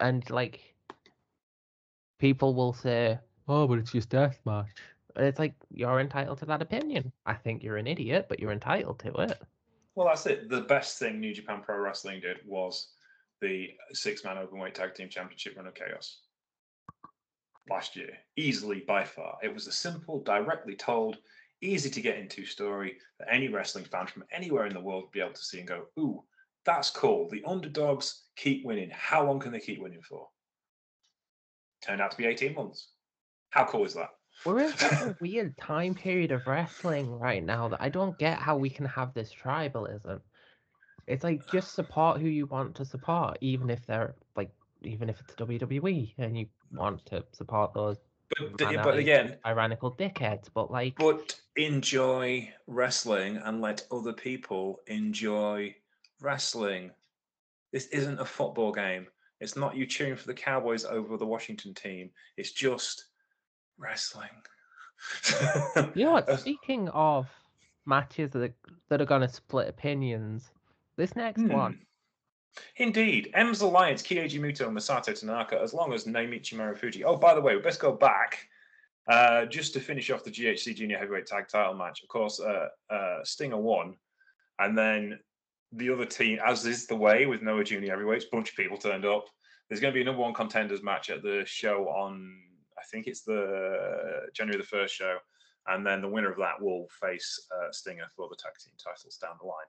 And 0.00 0.28
like 0.30 0.74
people 2.18 2.54
will 2.54 2.72
say, 2.72 3.18
"Oh, 3.48 3.66
but 3.66 3.78
it's 3.78 3.92
just 3.92 4.10
deathmatch." 4.10 4.68
And 5.16 5.26
it's 5.26 5.38
like 5.38 5.54
you're 5.70 6.00
entitled 6.00 6.38
to 6.38 6.46
that 6.46 6.62
opinion. 6.62 7.12
I 7.26 7.34
think 7.34 7.62
you're 7.62 7.76
an 7.76 7.86
idiot, 7.86 8.26
but 8.28 8.40
you're 8.40 8.52
entitled 8.52 9.00
to 9.00 9.12
it. 9.14 9.42
Well, 9.94 10.06
that's 10.06 10.26
it. 10.26 10.48
The 10.48 10.62
best 10.62 10.98
thing 10.98 11.20
New 11.20 11.34
Japan 11.34 11.60
Pro 11.62 11.78
Wrestling 11.78 12.20
did 12.20 12.38
was 12.46 12.88
the 13.40 13.70
six 13.92 14.24
man 14.24 14.36
openweight 14.36 14.74
tag 14.74 14.94
team 14.94 15.08
championship 15.08 15.56
run 15.56 15.66
of 15.66 15.74
chaos 15.74 16.20
last 17.68 17.96
year. 17.96 18.10
Easily 18.36 18.80
by 18.86 19.04
far. 19.04 19.36
It 19.42 19.52
was 19.52 19.66
a 19.66 19.72
simple, 19.72 20.20
directly 20.22 20.74
told, 20.74 21.18
easy 21.62 21.88
to 21.90 22.00
get 22.00 22.18
into 22.18 22.44
story 22.44 22.98
that 23.18 23.32
any 23.32 23.48
wrestling 23.48 23.84
fan 23.84 24.06
from 24.06 24.24
anywhere 24.32 24.66
in 24.66 24.74
the 24.74 24.80
world 24.80 25.04
would 25.04 25.12
be 25.12 25.20
able 25.20 25.32
to 25.32 25.44
see 25.44 25.58
and 25.58 25.68
go, 25.68 25.84
ooh, 25.98 26.22
that's 26.64 26.90
cool. 26.90 27.28
The 27.30 27.42
underdogs 27.46 28.24
keep 28.36 28.64
winning. 28.64 28.90
How 28.92 29.24
long 29.24 29.40
can 29.40 29.52
they 29.52 29.60
keep 29.60 29.80
winning 29.80 30.02
for? 30.02 30.28
Turned 31.84 32.00
out 32.00 32.10
to 32.10 32.16
be 32.16 32.26
18 32.26 32.54
months. 32.54 32.90
How 33.50 33.64
cool 33.64 33.84
is 33.84 33.94
that? 33.94 34.10
We're 34.44 34.60
in 34.60 34.72
such 34.76 34.92
a 34.92 35.16
weird 35.20 35.56
time 35.58 35.94
period 35.94 36.32
of 36.32 36.46
wrestling 36.46 37.10
right 37.10 37.44
now 37.44 37.68
that 37.68 37.82
I 37.82 37.88
don't 37.88 38.18
get 38.18 38.38
how 38.38 38.56
we 38.56 38.70
can 38.70 38.86
have 38.86 39.12
this 39.14 39.32
tribalism. 39.32 40.20
It's 41.06 41.24
like 41.24 41.46
just 41.50 41.74
support 41.74 42.20
who 42.20 42.28
you 42.28 42.46
want 42.46 42.74
to 42.76 42.84
support, 42.84 43.38
even 43.40 43.70
if 43.70 43.84
they're 43.86 44.14
like, 44.36 44.50
even 44.82 45.08
if 45.08 45.20
it's 45.20 45.34
WWE 45.34 46.14
and 46.18 46.38
you 46.38 46.46
want 46.72 47.04
to 47.06 47.24
support 47.32 47.74
those 47.74 47.98
But, 48.56 48.82
but 48.82 48.96
again, 48.96 49.36
tyrannical 49.44 49.94
dickheads. 49.94 50.48
But 50.54 50.70
like, 50.70 50.96
but 50.96 51.40
enjoy 51.56 52.52
wrestling 52.66 53.36
and 53.36 53.60
let 53.60 53.86
other 53.90 54.12
people 54.12 54.80
enjoy 54.86 55.74
wrestling. 56.20 56.90
This 57.72 57.86
isn't 57.86 58.20
a 58.20 58.24
football 58.24 58.72
game. 58.72 59.06
It's 59.40 59.56
not 59.56 59.76
you 59.76 59.86
cheering 59.86 60.16
for 60.16 60.26
the 60.26 60.34
Cowboys 60.34 60.84
over 60.84 61.16
the 61.16 61.26
Washington 61.26 61.74
team. 61.74 62.10
It's 62.36 62.52
just 62.52 63.06
wrestling. 63.78 64.28
you 65.94 66.04
know 66.04 66.12
what? 66.12 66.40
Speaking 66.40 66.88
of 66.90 67.28
matches 67.86 68.30
that 68.30 68.42
are, 68.42 68.54
that 68.88 69.00
are 69.00 69.06
gonna 69.06 69.28
split 69.28 69.68
opinions, 69.68 70.50
this 70.96 71.16
next 71.16 71.42
one, 71.42 71.72
hmm. 71.72 71.78
Indeed. 72.76 73.30
M's 73.34 73.62
Alliance, 73.62 74.02
Keiji 74.02 74.38
Muto 74.38 74.66
and 74.66 74.76
Masato 74.76 75.18
Tanaka, 75.18 75.58
as 75.58 75.72
long 75.72 75.92
as 75.92 76.04
Naomichi 76.04 76.54
Marufuji. 76.54 77.02
Oh, 77.04 77.16
by 77.16 77.34
the 77.34 77.40
way, 77.40 77.56
we 77.56 77.62
best 77.62 77.80
go 77.80 77.92
back 77.92 78.46
uh, 79.08 79.46
just 79.46 79.72
to 79.74 79.80
finish 79.80 80.10
off 80.10 80.24
the 80.24 80.30
GHC 80.30 80.76
Junior 80.76 80.98
Heavyweight 80.98 81.26
Tag 81.26 81.48
Title 81.48 81.74
match. 81.74 82.02
Of 82.02 82.08
course, 82.08 82.40
uh, 82.40 82.68
uh, 82.90 83.18
Stinger 83.24 83.58
won, 83.58 83.96
and 84.58 84.76
then 84.76 85.18
the 85.72 85.90
other 85.90 86.04
team, 86.04 86.38
as 86.44 86.66
is 86.66 86.86
the 86.86 86.96
way 86.96 87.26
with 87.26 87.42
Noah 87.42 87.64
Junior 87.64 87.90
Heavyweights, 87.90 88.26
bunch 88.26 88.50
of 88.50 88.56
people 88.56 88.76
turned 88.76 89.04
up. 89.04 89.26
There's 89.68 89.80
going 89.80 89.92
to 89.92 89.96
be 89.96 90.02
a 90.02 90.04
number 90.04 90.20
one 90.20 90.34
contenders 90.34 90.82
match 90.82 91.08
at 91.10 91.22
the 91.22 91.42
show 91.46 91.88
on, 91.88 92.38
I 92.78 92.82
think 92.90 93.06
it's 93.06 93.22
the 93.22 94.28
January 94.34 94.60
the 94.60 94.66
first 94.66 94.94
show, 94.94 95.16
and 95.68 95.86
then 95.86 96.02
the 96.02 96.08
winner 96.08 96.30
of 96.30 96.38
that 96.38 96.60
will 96.60 96.88
face 97.00 97.46
uh, 97.54 97.72
Stinger 97.72 98.06
for 98.14 98.28
the 98.28 98.36
tag 98.36 98.52
team 98.62 98.74
titles 98.82 99.16
down 99.16 99.36
the 99.40 99.46
line. 99.46 99.66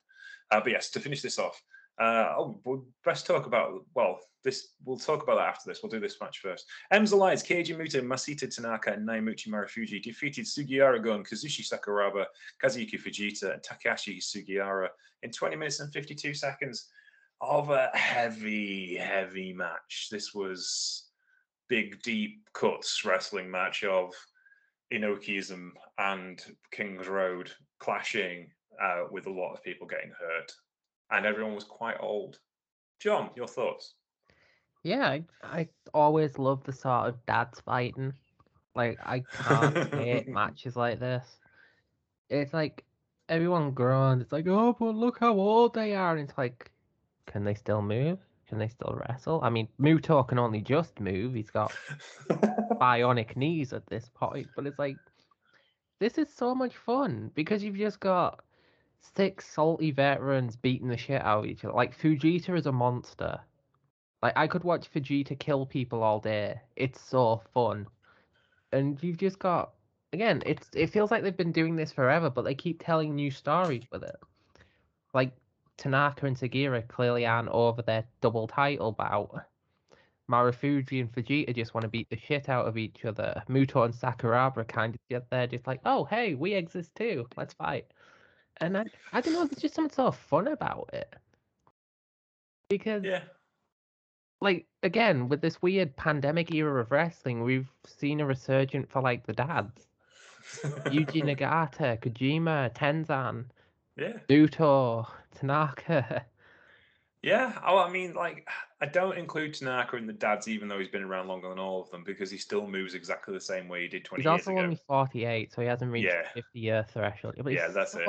Uh, 0.52 0.60
but 0.60 0.72
yes, 0.72 0.90
to 0.92 1.00
finish 1.00 1.22
this 1.22 1.40
off, 1.40 1.62
uh, 2.00 2.34
oh, 2.38 2.60
we'll 2.64 2.86
best 3.06 3.28
talk 3.28 3.46
about 3.46 3.86
well, 3.94 4.20
this 4.44 4.70
we'll 4.84 4.98
talk 4.98 5.24
about 5.24 5.36
that 5.36 5.48
after 5.48 5.70
this. 5.70 5.82
We'll 5.84 5.92
do 5.92 6.00
this 6.00 6.18
match 6.20 6.40
first. 6.40 6.66
M's 6.92 7.12
Alliance, 7.12 7.44
Keiji 7.44 7.76
Masato 7.76 8.54
Tanaka, 8.54 8.94
and 8.94 9.08
Naomichi 9.08 9.48
Marufuji 9.48 10.02
defeated 10.02 10.46
Sugiura 10.46 11.04
Gun, 11.04 11.24
Kazushi 11.24 11.68
Sakuraba, 11.68 12.26
Kazuki 12.62 13.00
Fujita, 13.00 13.54
and 13.54 13.62
Takashi 13.62 14.18
Sugiura 14.18 14.90
in 15.22 15.32
20 15.32 15.56
minutes 15.56 15.80
and 15.80 15.94
52 15.94 16.34
seconds 16.34 16.90
of 17.42 17.70
a 17.70 17.90
heavy, 17.94 18.96
heavy 18.96 19.54
match. 19.54 20.08
This 20.10 20.34
was 20.34 21.10
big, 21.70 22.02
deep 22.02 22.50
cuts 22.54 23.06
wrestling 23.06 23.52
match 23.52 23.84
of 23.84 24.14
Inokiism 24.92 25.70
and 26.00 26.44
King's 26.72 27.08
Road 27.08 27.52
clashing 27.80 28.50
uh, 28.82 29.04
with 29.12 29.28
a 29.28 29.32
lot 29.32 29.54
of 29.54 29.64
people 29.64 29.88
getting 29.88 30.12
hurt 30.12 30.52
and 31.14 31.26
everyone 31.26 31.56
was 31.56 31.64
quite 31.64 31.98
old. 32.00 32.40
John, 33.00 33.30
your 33.36 33.48
thoughts? 33.48 33.96
yeah, 34.84 35.08
I, 35.08 35.24
I 35.44 35.70
always 35.94 36.38
love 36.38 36.64
the 36.64 36.74
sort 36.74 37.08
of 37.08 37.26
dads 37.26 37.62
fighting. 37.62 38.14
Like 38.76 39.00
I 39.04 39.24
can't 39.32 39.94
hate 39.94 40.28
matches 40.28 40.76
like 40.76 41.00
this. 41.00 41.26
It's 42.30 42.54
like 42.54 42.84
everyone 43.30 43.72
groans. 43.72 44.22
It's 44.24 44.32
like, 44.32 44.48
oh, 44.48 44.76
but 44.78 44.96
look 44.96 45.20
how 45.20 45.34
old 45.34 45.74
they 45.74 45.96
are. 45.96 46.16
And 46.16 46.28
it's 46.28 46.38
like, 46.38 46.72
can 47.26 47.44
they 47.44 47.54
still 47.54 47.82
move? 47.82 48.20
Can 48.50 48.58
they 48.58 48.68
still 48.68 49.00
wrestle? 49.08 49.40
I 49.42 49.50
mean, 49.50 49.68
Muto 49.80 50.28
can 50.28 50.38
only 50.38 50.62
just 50.62 51.00
move. 51.00 51.34
He's 51.34 51.50
got 51.50 51.74
bionic 52.30 53.36
knees 53.38 53.74
at 53.74 53.88
this 53.88 54.10
point. 54.14 54.48
But 54.56 54.68
it's 54.68 54.80
like, 54.80 54.98
this 56.00 56.18
is 56.18 56.28
so 56.34 56.54
much 56.54 56.76
fun 56.76 57.32
because 57.36 57.64
you've 57.64 57.78
just 57.78 58.00
got 58.00 58.44
six 59.16 59.48
salty 59.48 59.92
veterans 59.92 60.56
beating 60.56 60.88
the 60.88 60.98
shit 60.98 61.22
out 61.22 61.40
of 61.40 61.46
each 61.46 61.64
other. 61.64 61.74
Like 61.74 61.98
Fujita 61.98 62.58
is 62.58 62.66
a 62.66 62.72
monster. 62.72 63.40
Like 64.22 64.34
I 64.36 64.48
could 64.48 64.64
watch 64.64 64.92
Fujita 64.92 65.38
kill 65.38 65.66
people 65.66 66.04
all 66.04 66.20
day. 66.20 66.62
It's 66.76 67.02
so 67.02 67.42
fun. 67.54 67.88
And 68.72 69.02
you've 69.04 69.18
just 69.18 69.40
got 69.40 69.74
again, 70.14 70.42
it's 70.46 70.70
it 70.74 70.92
feels 70.92 71.12
like 71.12 71.24
they've 71.24 71.36
been 71.36 71.52
doing 71.52 71.76
this 71.76 71.92
forever, 71.92 72.30
but 72.30 72.44
they 72.44 72.56
keep 72.56 72.84
telling 72.84 73.16
new 73.16 73.32
stories 73.32 73.84
with 73.92 74.04
it. 74.04 74.16
Like 75.14 75.34
Tanaka 75.78 76.26
and 76.26 76.38
Sugiura 76.38 76.88
clearly 76.88 77.26
aren't 77.26 77.50
over 77.50 77.82
their 77.82 78.06
double 78.22 78.48
title 78.48 78.92
bout. 78.92 79.46
Marufuji 80.32 81.02
and 81.02 81.12
Fujita 81.12 81.54
just 81.54 81.74
want 81.74 81.84
to 81.84 81.90
beat 81.90 82.10
the 82.10 82.18
shit 82.18 82.48
out 82.48 82.68
of 82.68 82.78
each 82.78 83.04
other. 83.04 83.44
Muto 83.50 83.84
and 83.84 83.94
Sakuraba 83.94 84.66
kind 84.68 84.96
of 84.96 85.02
get 85.10 85.30
there, 85.30 85.48
just 85.48 85.68
like, 85.68 85.82
oh 85.86 86.06
hey, 86.06 86.34
we 86.36 86.54
exist 86.54 86.96
too. 86.96 87.28
Let's 87.36 87.54
fight. 87.54 87.88
And 88.58 88.78
I, 88.78 88.86
I 89.12 89.22
don't 89.22 89.34
know, 89.34 89.46
there's 89.46 89.62
just 89.62 89.76
something 89.76 89.94
so 89.94 90.12
fun 90.12 90.48
about 90.48 90.90
it. 90.94 91.14
Because 92.70 93.04
yeah. 93.04 93.22
like 94.42 94.66
again 94.82 95.30
with 95.30 95.42
this 95.42 95.62
weird 95.62 95.96
pandemic 95.96 96.54
era 96.54 96.82
of 96.82 96.92
wrestling 96.92 97.44
we've 97.44 97.70
seen 97.86 98.20
a 98.20 98.26
resurgent 98.26 98.90
for 98.90 99.02
like 99.02 99.28
the 99.28 99.34
dads 99.34 99.86
yuji 100.86 101.22
nagata 101.38 102.00
kojima 102.00 102.74
tenzan 102.74 103.46
yeah. 103.96 104.14
Muto, 104.28 105.06
tanaka 105.36 106.26
Yeah. 107.24 107.58
Oh, 107.66 107.78
I 107.78 107.90
mean, 107.90 108.14
like, 108.14 108.46
I 108.82 108.86
don't 108.86 109.18
include 109.18 109.54
Tanaka 109.54 109.96
in 109.96 110.06
the 110.06 110.12
dads, 110.14 110.50
even 110.50 110.68
though 110.68 110.78
he's 110.78 110.90
been 110.90 111.04
around 111.04 111.30
longer 111.30 111.48
than 111.48 111.58
all 111.58 111.82
of 111.82 111.90
them, 111.90 112.04
because 112.04 112.30
he 112.30 112.38
still 112.38 112.68
moves 112.68 112.96
exactly 112.96 113.34
the 113.34 113.40
same 113.40 113.70
way 113.70 113.84
he 113.84 113.88
did 113.88 114.04
20 114.04 114.22
he's 114.22 114.26
years 114.26 114.40
also 114.42 114.52
ago. 114.52 114.60
only 114.62 114.78
48 114.88 115.54
so 115.54 115.62
he 115.62 115.68
hasn't 115.68 115.90
reached 115.92 116.08
Yeah. 116.08 116.24
the 116.36 116.42
50 116.42 116.60
year 116.60 116.86
threshold 116.90 117.36
but 117.42 117.54
Yeah, 117.54 117.66
he's 117.68 117.74
that's 117.76 117.96
it. 117.96 118.08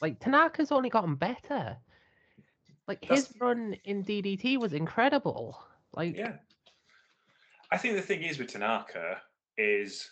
like 0.00 0.18
tanaka's 0.18 0.72
only 0.72 0.88
gotten 0.88 1.14
better 1.14 1.76
like 2.88 3.04
his 3.04 3.28
That's- 3.28 3.40
run 3.40 3.74
in 3.84 4.02
ddt 4.02 4.58
was 4.58 4.72
incredible 4.72 5.62
like 5.92 6.16
Yeah. 6.16 6.38
I 7.70 7.76
think 7.76 7.96
the 7.96 8.02
thing 8.02 8.22
is 8.22 8.38
with 8.38 8.48
Tanaka 8.52 9.20
is 9.58 10.10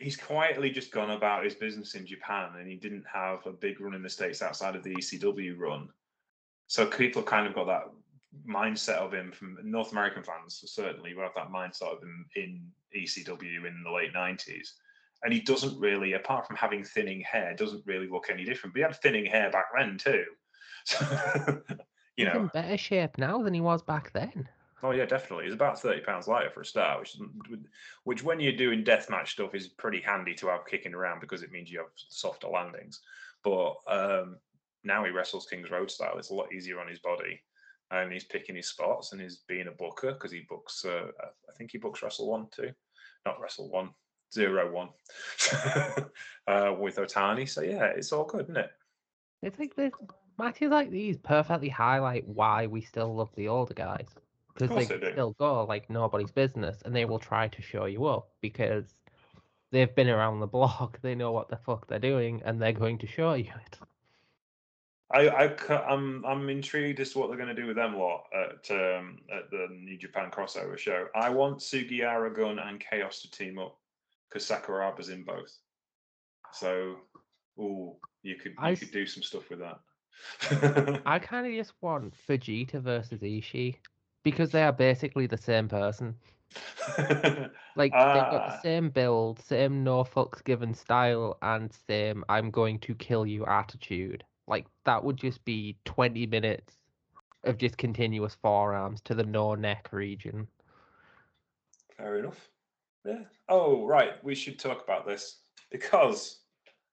he's 0.00 0.16
quietly 0.16 0.70
just 0.70 0.90
gone 0.92 1.10
about 1.10 1.44
his 1.44 1.54
business 1.54 1.94
in 1.94 2.04
Japan, 2.06 2.56
and 2.58 2.66
he 2.68 2.76
didn't 2.76 3.04
have 3.12 3.46
a 3.46 3.52
big 3.52 3.80
run 3.80 3.94
in 3.94 4.02
the 4.02 4.08
states 4.10 4.42
outside 4.42 4.74
of 4.76 4.82
the 4.82 4.94
ECW 4.96 5.56
run. 5.56 5.88
So 6.72 6.86
people 6.86 7.22
kind 7.22 7.46
of 7.46 7.54
got 7.54 7.66
that 7.66 7.90
mindset 8.48 8.96
of 8.96 9.12
him 9.12 9.30
from 9.30 9.58
North 9.62 9.92
American 9.92 10.22
fans. 10.22 10.64
Certainly, 10.64 11.14
we 11.14 11.20
have 11.20 11.34
that 11.36 11.50
mindset 11.50 11.92
of 11.92 12.02
him 12.02 12.24
in 12.34 12.66
ECW 12.96 13.66
in 13.66 13.82
the 13.84 13.92
late 13.92 14.14
nineties. 14.14 14.72
And 15.22 15.34
he 15.34 15.40
doesn't 15.40 15.78
really, 15.78 16.14
apart 16.14 16.46
from 16.46 16.56
having 16.56 16.82
thinning 16.82 17.20
hair, 17.30 17.54
doesn't 17.54 17.84
really 17.84 18.08
look 18.08 18.30
any 18.30 18.44
different. 18.44 18.72
But 18.72 18.78
he 18.78 18.82
had 18.84 18.96
thinning 18.96 19.26
hair 19.26 19.50
back 19.50 19.66
then 19.76 19.98
too. 19.98 20.24
So, 20.86 21.04
you 22.16 22.24
He's 22.24 22.24
know, 22.24 22.40
in 22.40 22.46
better 22.54 22.78
shape 22.78 23.18
now 23.18 23.42
than 23.42 23.52
he 23.52 23.60
was 23.60 23.82
back 23.82 24.10
then. 24.14 24.48
Oh 24.82 24.92
yeah, 24.92 25.04
definitely. 25.04 25.44
He's 25.44 25.54
about 25.54 25.78
thirty 25.78 26.00
pounds 26.00 26.26
lighter 26.26 26.48
for 26.48 26.62
a 26.62 26.64
start, 26.64 27.00
which 27.00 27.18
which 28.04 28.24
when 28.24 28.40
you're 28.40 28.56
doing 28.56 28.82
deathmatch 28.82 29.28
stuff 29.28 29.54
is 29.54 29.68
pretty 29.68 30.00
handy 30.00 30.32
to 30.36 30.46
have 30.46 30.64
kicking 30.66 30.94
around 30.94 31.20
because 31.20 31.42
it 31.42 31.52
means 31.52 31.70
you 31.70 31.80
have 31.80 31.90
softer 31.94 32.48
landings. 32.48 33.00
But 33.44 33.74
um, 33.88 34.36
now 34.84 35.04
he 35.04 35.10
wrestles 35.10 35.46
King's 35.48 35.70
Road 35.70 35.90
style. 35.90 36.18
It's 36.18 36.30
a 36.30 36.34
lot 36.34 36.52
easier 36.52 36.80
on 36.80 36.88
his 36.88 36.98
body, 36.98 37.40
and 37.90 38.12
he's 38.12 38.24
picking 38.24 38.56
his 38.56 38.68
spots 38.68 39.12
and 39.12 39.20
he's 39.20 39.42
being 39.48 39.68
a 39.68 39.72
booker 39.72 40.12
because 40.12 40.32
he 40.32 40.44
books. 40.48 40.84
Uh, 40.84 41.08
I 41.22 41.52
think 41.56 41.70
he 41.72 41.78
books 41.78 42.02
Wrestle 42.02 42.28
One 42.28 42.46
too, 42.54 42.70
not 43.26 43.40
Wrestle 43.40 43.70
One, 43.70 43.90
Zero 44.32 44.72
One, 44.72 44.88
uh, 46.46 46.74
with 46.78 46.96
Otani. 46.96 47.48
So 47.48 47.62
yeah, 47.62 47.84
it's 47.84 48.12
all 48.12 48.24
good, 48.24 48.42
isn't 48.42 48.56
it? 48.56 48.70
It's 49.42 49.58
like 49.58 49.74
this 49.76 49.92
matches 50.38 50.70
like 50.70 50.90
these 50.90 51.18
perfectly 51.18 51.68
highlight 51.68 52.26
why 52.26 52.66
we 52.66 52.80
still 52.80 53.14
love 53.14 53.30
the 53.36 53.48
older 53.48 53.74
guys 53.74 54.06
because 54.54 54.88
they 54.88 54.94
they 54.94 54.98
do. 54.98 55.12
still 55.12 55.32
go 55.38 55.64
like 55.64 55.88
nobody's 55.90 56.30
business, 56.30 56.78
and 56.84 56.94
they 56.94 57.04
will 57.04 57.18
try 57.18 57.48
to 57.48 57.62
show 57.62 57.86
you 57.86 58.06
up 58.06 58.28
because 58.40 58.84
they've 59.70 59.94
been 59.94 60.08
around 60.08 60.40
the 60.40 60.46
block, 60.46 60.98
they 61.02 61.14
know 61.14 61.32
what 61.32 61.48
the 61.48 61.56
fuck 61.56 61.86
they're 61.86 61.98
doing, 61.98 62.42
and 62.44 62.60
they're 62.60 62.72
going 62.72 62.98
to 62.98 63.06
show 63.06 63.34
you 63.34 63.50
it. 63.66 63.78
I, 65.12 65.44
I 65.44 65.48
ca- 65.48 65.84
I'm 65.88 66.24
I'm 66.24 66.48
intrigued 66.48 67.00
as 67.00 67.10
to 67.12 67.18
what 67.18 67.28
they're 67.28 67.36
going 67.36 67.54
to 67.54 67.60
do 67.60 67.66
with 67.66 67.76
them 67.76 67.96
lot 67.96 68.24
at 68.34 68.70
um, 68.70 69.18
at 69.30 69.50
the 69.50 69.68
New 69.70 69.98
Japan 69.98 70.30
crossover 70.30 70.78
show. 70.78 71.06
I 71.14 71.30
want 71.30 71.58
Sugiura 71.58 72.34
Gun 72.34 72.58
and 72.58 72.80
Chaos 72.80 73.20
to 73.22 73.30
team 73.30 73.58
up 73.58 73.78
because 74.28 74.46
Sakuraba's 74.48 75.08
in 75.10 75.24
both. 75.24 75.52
So, 76.52 76.96
ooh, 77.58 77.96
you 78.22 78.36
could 78.36 78.52
you 78.52 78.58
I 78.58 78.74
could 78.74 78.90
do 78.90 79.06
some 79.06 79.22
stuff 79.22 79.50
with 79.50 79.60
that. 79.60 79.80
I 81.06 81.18
kind 81.18 81.46
of 81.46 81.52
just 81.52 81.72
want 81.80 82.14
Fujita 82.28 82.80
versus 82.80 83.20
Ishii 83.20 83.76
because 84.24 84.50
they 84.50 84.62
are 84.62 84.72
basically 84.72 85.26
the 85.26 85.36
same 85.38 85.68
person. 85.68 86.14
Like 87.74 87.92
they've 87.92 88.12
got 88.12 88.44
the 88.46 88.52
Ah. 88.52 88.60
same 88.62 88.90
build, 88.90 89.40
same 89.40 89.82
no 89.82 90.04
fucks 90.04 90.44
given 90.44 90.74
style, 90.74 91.38
and 91.40 91.72
same 91.88 92.22
I'm 92.28 92.50
going 92.50 92.78
to 92.80 92.94
kill 92.94 93.26
you 93.26 93.46
attitude. 93.46 94.24
Like 94.46 94.66
that 94.84 95.02
would 95.02 95.16
just 95.16 95.44
be 95.44 95.76
20 95.84 96.26
minutes 96.26 96.74
of 97.44 97.58
just 97.58 97.76
continuous 97.76 98.36
forearms 98.40 99.00
to 99.02 99.14
the 99.14 99.24
no 99.24 99.54
neck 99.54 99.88
region. 99.92 100.46
Fair 101.96 102.18
enough. 102.18 102.48
Yeah. 103.04 103.24
Oh, 103.48 103.86
right. 103.86 104.22
We 104.22 104.34
should 104.34 104.58
talk 104.58 104.82
about 104.82 105.06
this 105.06 105.40
because 105.70 106.42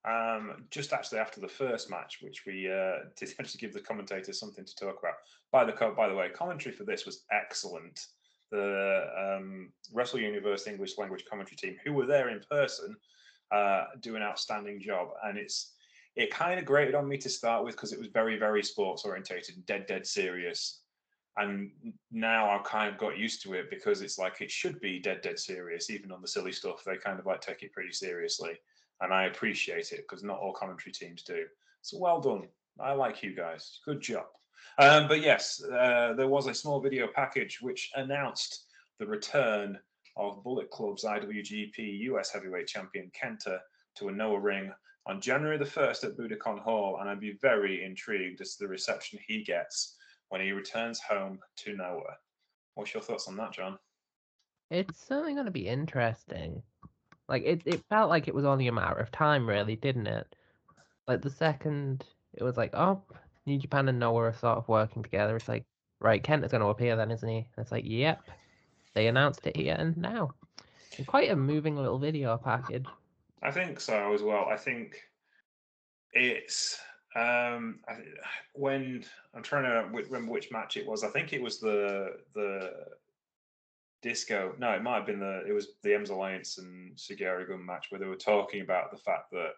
um, 0.06 0.66
just 0.72 0.93
actually 0.93 1.20
after 1.20 1.41
the 1.41 1.47
first 1.47 1.89
match, 1.89 2.20
which 2.22 2.45
we 2.45 2.72
uh, 2.72 3.06
did 3.16 3.34
actually 3.39 3.60
give 3.60 3.74
the 3.74 3.82
commentators 3.82 4.39
something 4.39 4.66
to 4.66 4.76
talk 4.76 4.97
about. 5.00 5.16
By 5.52 5.66
the 5.66 5.74
co- 5.74 5.93
by 5.95 6.08
the 6.08 6.16
way, 6.16 6.30
commentary 6.30 6.74
for 6.74 6.84
this 6.84 7.06
was 7.06 7.26
excellent. 7.32 8.08
The 8.52 9.06
um, 9.18 9.72
Wrestle 9.93 10.20
Universe 10.20 10.66
English 10.66 10.97
language 10.97 11.26
commentary 11.30 11.58
team, 11.58 11.76
who 11.86 11.93
were 11.93 12.08
there 12.08 12.30
in 12.30 12.41
person, 12.50 12.95
uh, 13.52 13.86
do 14.02 14.16
an 14.16 14.24
outstanding 14.24 14.82
job, 14.82 15.10
and 15.24 15.38
it's 15.38 15.74
it 16.16 16.32
kind 16.32 16.60
of 16.60 16.66
grated 16.66 16.95
on 16.95 17.07
me 17.07 17.18
to 17.18 17.30
start 17.30 17.64
with 17.64 17.76
because 17.76 17.93
it 17.93 17.99
was 17.99 18.07
very 18.07 18.38
very 18.38 18.64
sports 18.64 19.05
orientated, 19.05 19.66
dead 19.66 19.86
dead 19.88 20.05
serious 20.05 20.82
and 21.39 21.72
now 22.12 22.49
I've 22.49 22.66
kind 22.66 22.91
of 22.91 22.99
got 22.99 23.18
used 23.18 23.41
to 23.43 23.53
it 23.53 23.70
because 23.70 24.01
it's 24.01 24.18
like 24.18 24.41
it 24.41 24.51
should 24.51 24.80
be 24.82 24.99
dead, 24.99 25.22
dead 25.22 25.39
serious. 25.39 25.89
Even 25.89 26.12
on 26.12 26.22
the 26.22 26.28
silly 26.28 26.51
stuff, 26.51 26.84
they 26.86 26.97
kind 26.97 27.18
of 27.18 27.26
like 27.26 27.41
take 27.41 27.64
it 27.64 27.72
pretty 27.72 27.93
seriously, 27.93 28.60
and 29.01 29.14
I 29.14 29.26
appreciate 29.26 29.91
it 29.91 30.05
because 30.07 30.24
not 30.24 30.39
all 30.39 30.53
commentary 30.53 30.91
teams 30.91 31.24
do. 31.24 31.45
So 31.82 31.97
well 31.97 32.20
done. 32.20 32.47
I 32.80 32.93
like 32.93 33.24
you 33.24 33.36
guys. 33.36 33.80
Good 33.86 34.01
job. 34.01 34.26
Um, 34.78 35.07
but 35.07 35.22
yes, 35.22 35.64
uh, 35.64 36.14
there 36.16 36.28
was 36.28 36.47
a 36.47 36.53
small 36.53 36.82
video 36.82 37.07
package 37.14 37.60
which 37.62 37.89
announced 37.95 38.66
the 38.99 39.05
return 39.05 39.80
of 40.18 40.43
Bullet 40.43 40.70
Club's 40.70 41.05
IWGP 41.05 41.99
US 42.01 42.32
Heavyweight 42.32 42.68
Champion 42.68 43.10
Kenta 43.12 43.60
to 43.95 44.10
a 44.10 44.12
Noah 44.12 44.39
ring 44.39 44.72
on 45.06 45.22
January 45.22 45.58
the 45.58 45.66
1st 45.66 46.04
at 46.04 46.18
Budokan 46.18 46.60
Hall, 46.60 46.97
and 47.00 47.10
I'd 47.10 47.20
be 47.20 47.38
very 47.41 47.84
intrigued 47.84 48.41
as 48.41 48.56
to 48.56 48.64
the 48.64 48.70
reception 48.70 49.20
he 49.28 49.43
gets 49.43 49.95
when 50.30 50.41
he 50.41 50.52
returns 50.52 51.00
home 51.00 51.39
to 51.58 51.76
Noah. 51.76 52.18
What's 52.76 52.93
your 52.93 53.02
thoughts 53.02 53.28
on 53.28 53.36
that, 53.38 53.54
John? 53.54 53.78
It's 54.70 55.06
certainly 55.08 55.34
going 55.34 55.45
to 55.45 55.52
be 55.52 55.68
interesting. 55.68 56.62
Like 57.28 57.43
it, 57.43 57.62
it 57.66 57.84
felt 57.89 58.10
like 58.10 58.28
it 58.28 58.36
was 58.36 58.45
only 58.45 58.68
a 58.68 58.72
matter 58.72 59.00
of 59.00 59.12
time, 59.12 59.47
really, 59.47 59.76
didn't 59.76 60.08
it? 60.08 60.28
Like 61.08 61.22
the 61.22 61.30
second 61.30 62.06
it 62.34 62.43
was 62.43 62.58
like, 62.58 62.74
oh, 62.76 63.02
New 63.45 63.58
Japan 63.58 63.89
and 63.89 64.00
Noah 64.00 64.26
are 64.26 64.34
sort 64.34 64.58
of 64.58 64.68
working 64.68 65.04
together. 65.04 65.36
It's 65.36 65.47
like, 65.47 65.66
right, 66.00 66.24
Kent 66.24 66.45
is 66.45 66.52
going 66.52 66.62
to 66.62 66.68
appear 66.68 66.95
then, 66.95 67.12
isn't 67.12 67.28
he? 67.28 67.38
And 67.38 67.47
it's 67.58 67.72
like, 67.72 67.86
yep, 67.88 68.22
they 68.93 69.08
announced 69.08 69.45
it 69.47 69.58
here 69.58 69.76
and 69.78 69.97
now. 69.97 70.32
And 70.97 71.08
quite 71.08 71.32
a 71.32 71.36
moving 71.36 71.76
little 71.76 72.00
video 72.00 72.38
package. 72.38 72.86
I 73.42 73.52
think 73.52 73.80
so 73.80 74.14
as 74.14 74.22
well. 74.22 74.48
I 74.50 74.58
think 74.58 75.02
it's 76.14 76.80
um 77.16 77.80
I, 77.88 77.96
when 78.54 79.04
I'm 79.34 79.44
trying 79.44 79.64
to 79.64 79.90
remember 79.92 80.32
which 80.32 80.52
match 80.52 80.78
it 80.78 80.88
was. 80.88 81.04
I 81.04 81.10
think 81.10 81.34
it 81.34 81.42
was 81.42 81.60
the 81.60 82.18
the 82.36 82.72
disco. 84.02 84.54
No, 84.58 84.72
it 84.72 84.84
might 84.84 84.98
have 84.98 85.06
been 85.06 85.20
the 85.20 85.44
it 85.48 85.54
was 85.54 85.70
the 85.84 85.96
M's 85.96 86.10
Alliance 86.10 86.58
and 86.58 86.96
Sugiura 86.96 87.48
Gun 87.48 87.66
match 87.66 87.88
where 87.90 88.00
they 88.00 88.06
were 88.06 88.16
talking 88.16 88.62
about 88.62 88.92
the 88.92 88.98
fact 88.98 89.32
that 89.32 89.52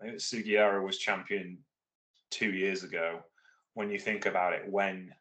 I 0.00 0.06
think 0.06 0.84
was 0.84 0.98
champion 0.98 1.58
two 2.30 2.52
years 2.52 2.82
ago. 2.82 3.20
When 3.74 3.90
you 3.90 3.98
think 3.98 4.26
about 4.26 4.52
it, 4.52 4.68
when 4.68 5.12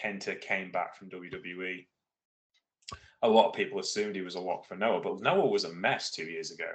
Kenta 0.00 0.40
came 0.40 0.70
back 0.70 0.96
from 0.96 1.10
WWE, 1.10 1.86
a 3.22 3.28
lot 3.28 3.48
of 3.48 3.54
people 3.54 3.78
assumed 3.78 4.16
he 4.16 4.22
was 4.22 4.34
a 4.34 4.40
lock 4.40 4.66
for 4.66 4.76
Noah, 4.76 5.00
but 5.00 5.20
Noah 5.20 5.46
was 5.46 5.64
a 5.64 5.72
mess 5.72 6.10
two 6.10 6.24
years 6.24 6.50
ago. 6.50 6.70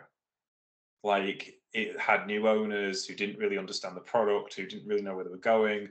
Like 1.05 1.59
it 1.71 1.99
had 1.99 2.25
new 2.25 2.47
owners 2.47 3.05
who 3.05 3.13
didn't 3.13 3.37
really 3.37 3.59
understand 3.59 3.95
the 3.95 4.01
product, 4.01 4.55
who 4.55 4.65
didn't 4.65 4.87
really 4.87 5.03
know 5.03 5.13
where 5.13 5.23
they 5.23 5.29
were 5.29 5.37
going. 5.37 5.89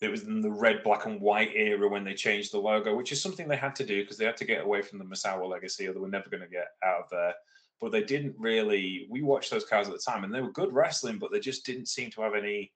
It 0.00 0.10
was 0.10 0.24
in 0.24 0.40
the 0.40 0.50
red, 0.50 0.82
black, 0.82 1.06
and 1.06 1.20
white 1.20 1.52
era 1.54 1.88
when 1.88 2.02
they 2.02 2.14
changed 2.14 2.52
the 2.52 2.58
logo, 2.58 2.96
which 2.96 3.12
is 3.12 3.22
something 3.22 3.46
they 3.46 3.56
had 3.56 3.76
to 3.76 3.86
do 3.86 4.02
because 4.02 4.16
they 4.16 4.24
had 4.24 4.36
to 4.38 4.44
get 4.44 4.64
away 4.64 4.82
from 4.82 4.98
the 4.98 5.04
Misawa 5.04 5.48
legacy, 5.48 5.86
or 5.86 5.92
they 5.92 6.00
were 6.00 6.08
never 6.08 6.28
going 6.28 6.42
to 6.42 6.48
get 6.48 6.68
out 6.84 7.04
of 7.04 7.10
there. 7.10 7.34
But 7.80 7.92
they 7.92 8.02
didn't 8.02 8.34
really. 8.36 9.06
We 9.08 9.22
watched 9.22 9.52
those 9.52 9.64
cars 9.64 9.86
at 9.86 9.92
the 9.92 10.00
time, 10.00 10.24
and 10.24 10.34
they 10.34 10.40
were 10.40 10.50
good 10.50 10.72
wrestling, 10.72 11.18
but 11.18 11.30
they 11.30 11.38
just 11.38 11.64
didn't 11.64 11.86
seem 11.86 12.10
to 12.10 12.22
have 12.22 12.34
any 12.34 12.72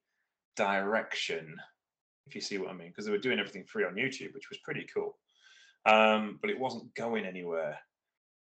direction, 0.55 1.57
if 2.29 2.37
you 2.37 2.41
see 2.41 2.59
what 2.59 2.71
I 2.71 2.75
mean, 2.75 2.89
because 2.89 3.07
they 3.07 3.13
were 3.13 3.19
doing 3.19 3.41
everything 3.41 3.65
free 3.65 3.85
on 3.85 3.95
YouTube, 3.95 4.35
which 4.35 4.51
was 4.51 4.59
pretty 4.59 4.87
cool. 4.95 5.17
Um, 5.85 6.39
but 6.41 6.51
it 6.51 6.59
wasn't 6.61 6.95
going 6.95 7.25
anywhere. 7.25 7.77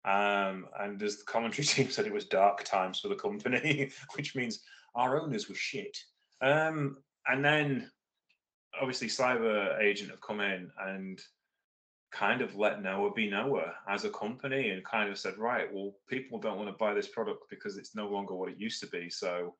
Um, 0.04 0.68
and 0.80 1.02
as 1.02 1.18
the 1.18 1.26
commentary 1.26 1.66
team 1.68 1.90
said, 1.90 2.06
it 2.06 2.14
was 2.14 2.26
dark 2.26 2.64
times 2.64 3.00
for 3.00 3.08
the 3.08 3.16
company, 3.16 3.92
which 4.16 4.36
means 4.36 4.62
our 4.96 5.20
owners 5.20 5.50
were 5.50 5.56
shit. 5.56 5.98
Um, 6.42 6.98
and 7.28 7.44
then 7.46 7.90
obviously 8.80 9.08
Cyber 9.08 9.80
Agent 9.80 10.10
have 10.10 10.22
come 10.22 10.42
in 10.42 10.72
and 10.80 11.22
kind 12.12 12.42
of 12.42 12.56
let 12.56 12.82
Noah 12.82 13.14
be 13.14 13.30
Noah 13.30 13.74
as 13.88 14.04
a 14.04 14.10
company 14.10 14.70
and 14.70 14.84
kind 14.84 15.10
of 15.10 15.18
said, 15.18 15.38
right, 15.38 15.72
well, 15.72 15.94
people 16.10 16.40
don't 16.40 16.58
want 16.58 16.70
to 16.70 16.76
buy 16.78 16.94
this 16.94 17.08
product 17.08 17.44
because 17.50 17.78
it's 17.78 17.96
no 17.96 18.10
longer 18.10 18.36
what 18.36 18.50
it 18.50 18.60
used 18.60 18.82
to 18.82 18.88
be. 18.88 19.10
So 19.10 19.56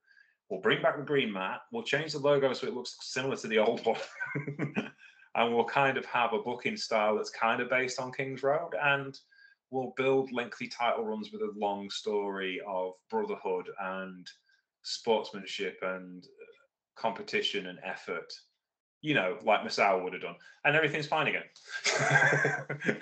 we'll 0.50 0.60
bring 0.60 0.82
back 0.82 0.98
the 0.98 1.04
green 1.04 1.32
mat, 1.32 1.62
we'll 1.72 1.84
change 1.84 2.12
the 2.12 2.20
logo 2.20 2.52
so 2.54 2.68
it 2.68 2.74
looks 2.74 2.98
similar 3.02 3.38
to 3.38 3.48
the 3.48 3.60
old 3.60 3.86
one. 3.86 4.00
and 5.36 5.56
we'll 5.56 5.66
kind 5.66 5.98
of 5.98 6.06
have 6.06 6.34
a 6.34 6.42
booking 6.42 6.76
style 6.76 7.16
that's 7.16 7.30
kind 7.30 7.62
of 7.62 7.70
based 7.70 8.00
on 8.00 8.12
King's 8.12 8.44
Road 8.44 8.72
and 8.82 9.18
we'll 9.72 9.94
build 9.98 10.32
lengthy 10.32 10.68
title 10.68 11.06
runs 11.06 11.32
with 11.32 11.42
a 11.42 11.54
long 11.58 11.90
story 11.90 12.62
of 12.68 12.94
brotherhood 13.10 13.68
and 13.80 14.28
sportsmanship 14.84 15.80
and 15.82 16.26
uh, 16.26 17.02
competition 17.02 17.68
and 17.68 17.80
effort. 17.84 18.32
You 19.02 19.16
know 19.16 19.38
like 19.44 19.62
Masao 19.62 20.04
would 20.04 20.14
have 20.14 20.22
done. 20.22 20.36
And 20.64 20.76
everything's 20.76 21.08
fine 21.08 21.28
again. 21.28 22.98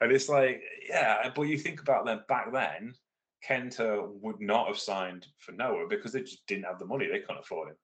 And 0.00 0.12
it's 0.12 0.28
like 0.28 0.62
yeah 0.90 1.30
but 1.34 1.42
you 1.42 1.56
think 1.56 1.80
about 1.80 2.04
them 2.04 2.20
back 2.28 2.52
then 2.52 2.92
Kenta 3.48 4.06
would 4.20 4.40
not 4.40 4.66
have 4.66 4.78
signed 4.78 5.26
for 5.38 5.52
Noah 5.52 5.86
because 5.88 6.12
they 6.12 6.20
just 6.20 6.46
didn't 6.46 6.64
have 6.64 6.78
the 6.78 6.84
money. 6.84 7.06
They 7.06 7.20
couldn't 7.20 7.38
afford 7.38 7.70
him 7.70 7.76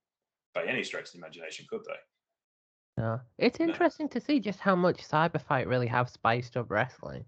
by 0.53 0.65
any 0.65 0.83
stretch 0.83 1.05
of 1.05 1.11
the 1.13 1.17
imagination 1.19 1.65
could 1.69 1.81
they? 1.85 3.01
No. 3.01 3.19
It's 3.39 3.59
No. 3.59 3.65
interesting 3.65 4.07
to 4.09 4.21
see 4.21 4.39
just 4.39 4.59
how 4.59 4.75
much 4.75 5.07
Cyberfight 5.07 5.67
really 5.67 5.87
have 5.87 6.09
spiced 6.09 6.55
up 6.55 6.69
wrestling 6.69 7.25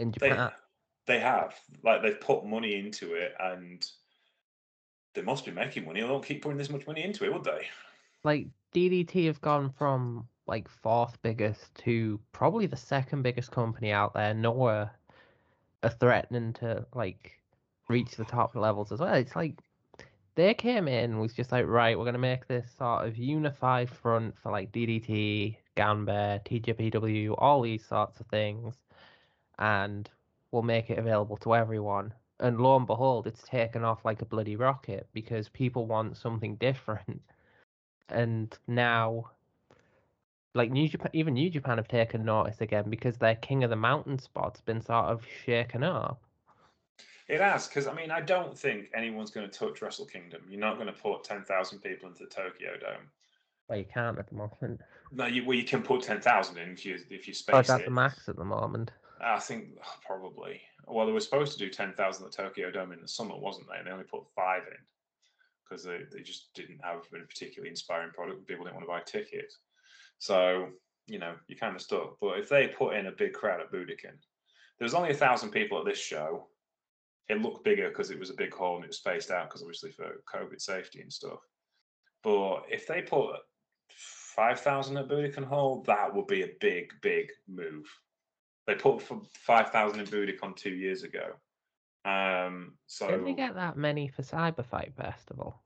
in 0.00 0.10
they 0.10 0.28
Japan. 0.28 0.38
Ah. 0.38 0.56
They 1.06 1.18
have. 1.18 1.54
Like 1.82 2.02
they've 2.02 2.20
put 2.20 2.44
money 2.44 2.76
into 2.76 3.14
it 3.14 3.34
and 3.40 3.84
they 5.14 5.22
must 5.22 5.44
be 5.44 5.50
making 5.50 5.84
money. 5.84 6.00
They 6.00 6.06
don't 6.06 6.24
keep 6.24 6.42
putting 6.42 6.58
this 6.58 6.70
much 6.70 6.86
money 6.86 7.04
into 7.04 7.24
it, 7.24 7.32
would 7.32 7.44
they? 7.44 7.66
Like 8.22 8.48
DDT 8.74 9.26
have 9.26 9.40
gone 9.40 9.70
from 9.70 10.28
like 10.46 10.68
fourth 10.68 11.20
biggest 11.22 11.74
to 11.76 12.20
probably 12.32 12.66
the 12.66 12.76
second 12.76 13.22
biggest 13.22 13.50
company 13.50 13.92
out 13.92 14.14
there. 14.14 14.34
Nowhere 14.34 14.90
are 15.82 15.90
threatening 15.90 16.52
to 16.54 16.86
like 16.94 17.40
reach 17.88 18.16
the 18.16 18.24
top 18.24 18.54
levels 18.54 18.92
as 18.92 19.00
well. 19.00 19.14
It's 19.14 19.36
like 19.36 19.58
they 20.34 20.54
came 20.54 20.88
in 20.88 21.18
was 21.18 21.32
just 21.34 21.52
like 21.52 21.66
right, 21.66 21.98
we're 21.98 22.04
gonna 22.04 22.18
make 22.18 22.46
this 22.46 22.70
sort 22.78 23.06
of 23.06 23.16
unified 23.16 23.90
front 23.90 24.38
for 24.38 24.52
like 24.52 24.72
DDT, 24.72 25.56
Ganbare, 25.76 26.44
TJPW, 26.44 27.34
all 27.38 27.62
these 27.62 27.84
sorts 27.84 28.20
of 28.20 28.26
things, 28.26 28.74
and 29.60 30.08
we'll 30.50 30.62
make 30.62 30.90
it 30.90 30.98
available 30.98 31.36
to 31.38 31.54
everyone. 31.54 32.12
And 32.40 32.58
lo 32.58 32.76
and 32.76 32.86
behold, 32.86 33.26
it's 33.26 33.42
taken 33.42 33.84
off 33.84 34.04
like 34.04 34.22
a 34.22 34.24
bloody 34.24 34.56
rocket 34.56 35.06
because 35.12 35.48
people 35.50 35.86
want 35.86 36.16
something 36.16 36.56
different. 36.56 37.22
And 38.12 38.58
now, 38.66 39.30
like 40.56 40.72
New 40.72 40.88
Japan, 40.88 41.10
even 41.12 41.34
New 41.34 41.48
Japan 41.48 41.76
have 41.76 41.86
taken 41.86 42.24
notice 42.24 42.60
again 42.60 42.90
because 42.90 43.16
their 43.16 43.36
King 43.36 43.62
of 43.62 43.70
the 43.70 43.76
Mountain 43.76 44.18
spot's 44.18 44.60
been 44.60 44.82
sort 44.82 45.04
of 45.04 45.24
shaken 45.46 45.84
up. 45.84 46.20
It 47.28 47.40
has, 47.40 47.68
because 47.68 47.86
I 47.86 47.94
mean, 47.94 48.10
I 48.10 48.20
don't 48.20 48.58
think 48.58 48.90
anyone's 48.96 49.30
going 49.30 49.48
to 49.48 49.56
touch 49.56 49.80
Wrestle 49.80 50.06
Kingdom. 50.06 50.42
You're 50.50 50.58
not 50.58 50.74
going 50.74 50.88
to 50.88 50.92
put 50.92 51.22
10,000 51.22 51.78
people 51.78 52.08
into 52.08 52.24
the 52.24 52.28
Tokyo 52.30 52.70
Dome. 52.80 53.06
Well, 53.68 53.78
you 53.78 53.84
can't 53.84 54.18
at 54.18 54.28
the 54.28 54.34
moment. 54.34 54.80
No, 55.12 55.26
you, 55.26 55.44
well, 55.44 55.56
you 55.56 55.62
can 55.62 55.82
put 55.82 56.02
10,000 56.02 56.58
in 56.58 56.70
if 56.70 56.84
you, 56.84 56.98
if 57.10 57.28
you 57.28 57.32
oh, 57.32 57.34
space 57.34 57.54
Oh, 57.54 57.60
is 57.60 57.66
that 57.68 57.80
it. 57.82 57.84
the 57.84 57.92
max 57.92 58.28
at 58.28 58.34
the 58.34 58.44
moment? 58.44 58.90
I 59.22 59.38
think 59.38 59.78
probably. 60.06 60.60
Well, 60.86 61.06
they 61.06 61.12
were 61.12 61.20
supposed 61.20 61.52
to 61.52 61.58
do 61.58 61.70
10,000 61.70 62.26
at 62.26 62.32
Tokyo 62.32 62.70
Dome 62.70 62.92
in 62.92 63.00
the 63.00 63.08
summer, 63.08 63.36
wasn't 63.36 63.68
they? 63.68 63.78
And 63.78 63.86
they 63.86 63.92
only 63.92 64.04
put 64.04 64.28
five 64.34 64.62
in 64.62 64.78
because 65.68 65.84
they, 65.84 66.00
they 66.12 66.22
just 66.22 66.52
didn't 66.54 66.80
have 66.82 66.98
a 66.98 67.26
particularly 67.26 67.70
inspiring 67.70 68.10
product 68.10 68.46
people 68.46 68.64
didn't 68.64 68.76
want 68.76 68.86
to 68.86 68.88
buy 68.88 69.00
tickets. 69.00 69.58
So, 70.18 70.68
you 71.06 71.18
know, 71.18 71.34
you 71.46 71.56
kind 71.56 71.76
of 71.76 71.82
stuck. 71.82 72.16
But 72.20 72.38
if 72.38 72.48
they 72.48 72.66
put 72.68 72.96
in 72.96 73.06
a 73.06 73.12
big 73.12 73.34
crowd 73.34 73.60
at 73.60 73.70
Budokan, 73.70 74.18
there 74.78 74.86
was 74.86 74.94
only 74.94 75.10
a 75.10 75.14
thousand 75.14 75.50
people 75.50 75.78
at 75.78 75.84
this 75.84 75.98
show. 75.98 76.48
It 77.28 77.40
looked 77.40 77.64
bigger 77.64 77.88
because 77.88 78.10
it 78.10 78.18
was 78.18 78.30
a 78.30 78.34
big 78.34 78.52
hall 78.52 78.76
and 78.76 78.84
it 78.84 78.88
was 78.88 78.98
spaced 78.98 79.30
out 79.30 79.48
because 79.48 79.62
obviously 79.62 79.92
for 79.92 80.22
COVID 80.32 80.60
safety 80.60 81.00
and 81.00 81.12
stuff. 81.12 81.38
But 82.24 82.62
if 82.68 82.86
they 82.88 83.02
put 83.02 83.36
5,000 83.90 84.96
at 84.96 85.08
Budokan 85.08 85.44
Hall, 85.44 85.84
that 85.86 86.12
would 86.14 86.26
be 86.26 86.42
a 86.42 86.50
big, 86.60 86.92
big 87.02 87.28
move. 87.48 87.86
They 88.66 88.74
put 88.74 89.02
for 89.02 89.20
5,000 89.34 90.00
in 90.00 90.06
Budokan 90.06 90.56
two 90.56 90.70
years 90.74 91.02
ago. 91.02 91.32
Um, 92.04 92.74
so 92.86 93.06
Didn't 93.08 93.24
we 93.24 93.34
get 93.34 93.54
that 93.56 93.76
many 93.76 94.08
for 94.08 94.22
Cyber 94.22 94.64
Fight 94.64 94.92
Festival? 94.96 95.60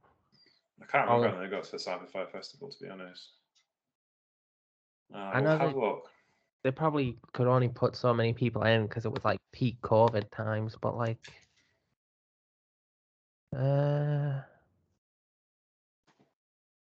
I 0.82 0.86
can't 0.86 1.09
remember 1.09 1.36
Oh. 1.36 1.40
they 1.40 1.49
got 1.49 1.66
for 1.66 1.76
Cyber 1.76 2.09
Fight 2.09 2.30
Festival, 2.32 2.70
to 2.70 2.78
be 2.84 2.88
honest. 2.90 3.32
Uh, 5.14 5.18
I 5.18 5.34
we'll 5.40 5.42
know 5.45 5.59
have 5.59 5.72
they- 5.72 5.78
a 5.78 5.80
look. 5.80 6.11
They 6.64 6.70
probably 6.70 7.18
could 7.34 7.47
only 7.47 7.68
put 7.68 7.95
so 7.95 8.14
many 8.14 8.32
people 8.32 8.62
in 8.62 8.86
because 8.86 9.05
it 9.05 9.12
was 9.12 9.22
like 9.24 9.38
peak 9.53 9.78
COVID 9.82 10.30
times, 10.30 10.76
but 10.80 10.97
like, 10.97 11.18
uh, 13.55 14.40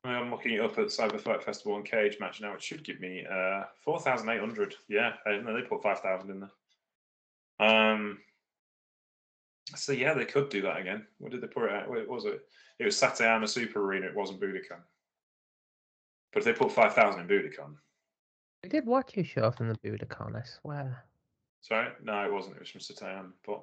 I'm 0.04 0.30
looking 0.30 0.52
it 0.54 0.60
up 0.60 0.78
at 0.78 0.86
Cyber 0.86 1.20
Fight 1.20 1.42
Festival 1.42 1.76
and 1.76 1.84
Cage 1.84 2.18
Match 2.20 2.40
now. 2.40 2.54
It 2.54 2.62
should 2.62 2.84
give 2.84 3.00
me 3.00 3.26
uh, 3.30 3.64
4,800. 3.84 4.74
Yeah, 4.88 5.12
no, 5.26 5.54
they 5.54 5.62
put 5.62 5.82
5,000 5.82 6.30
in 6.30 6.40
there. 6.40 7.68
Um, 7.68 8.18
so 9.74 9.92
yeah, 9.92 10.14
they 10.14 10.24
could 10.24 10.48
do 10.48 10.62
that 10.62 10.78
again. 10.78 11.04
What 11.18 11.32
did 11.32 11.40
they 11.40 11.48
put 11.48 11.64
it 11.64 11.72
at? 11.72 11.90
What 11.90 12.08
was 12.08 12.24
it? 12.24 12.40
It 12.78 12.84
was 12.84 12.94
Saitama 12.94 13.48
Super 13.48 13.84
Arena. 13.84 14.06
It 14.06 14.14
wasn't 14.14 14.40
Budokan. 14.40 14.80
But 16.32 16.40
if 16.40 16.44
they 16.44 16.52
put 16.52 16.72
5,000 16.72 17.20
in 17.20 17.26
Budokan, 17.26 17.74
I 18.64 18.68
did 18.68 18.86
watch 18.86 19.16
your 19.16 19.24
show 19.24 19.50
from 19.50 19.68
the 19.68 19.74
Budokan, 19.78 20.36
I 20.36 20.42
swear. 20.44 21.04
sorry, 21.60 21.88
no, 22.02 22.24
it 22.24 22.32
wasn't. 22.32 22.56
It 22.56 22.60
was 22.60 22.68
from 22.70 22.80
Saitama. 22.80 23.30
But 23.44 23.62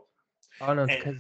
Oh 0.61 0.73
no, 0.73 0.85
because 0.85 1.15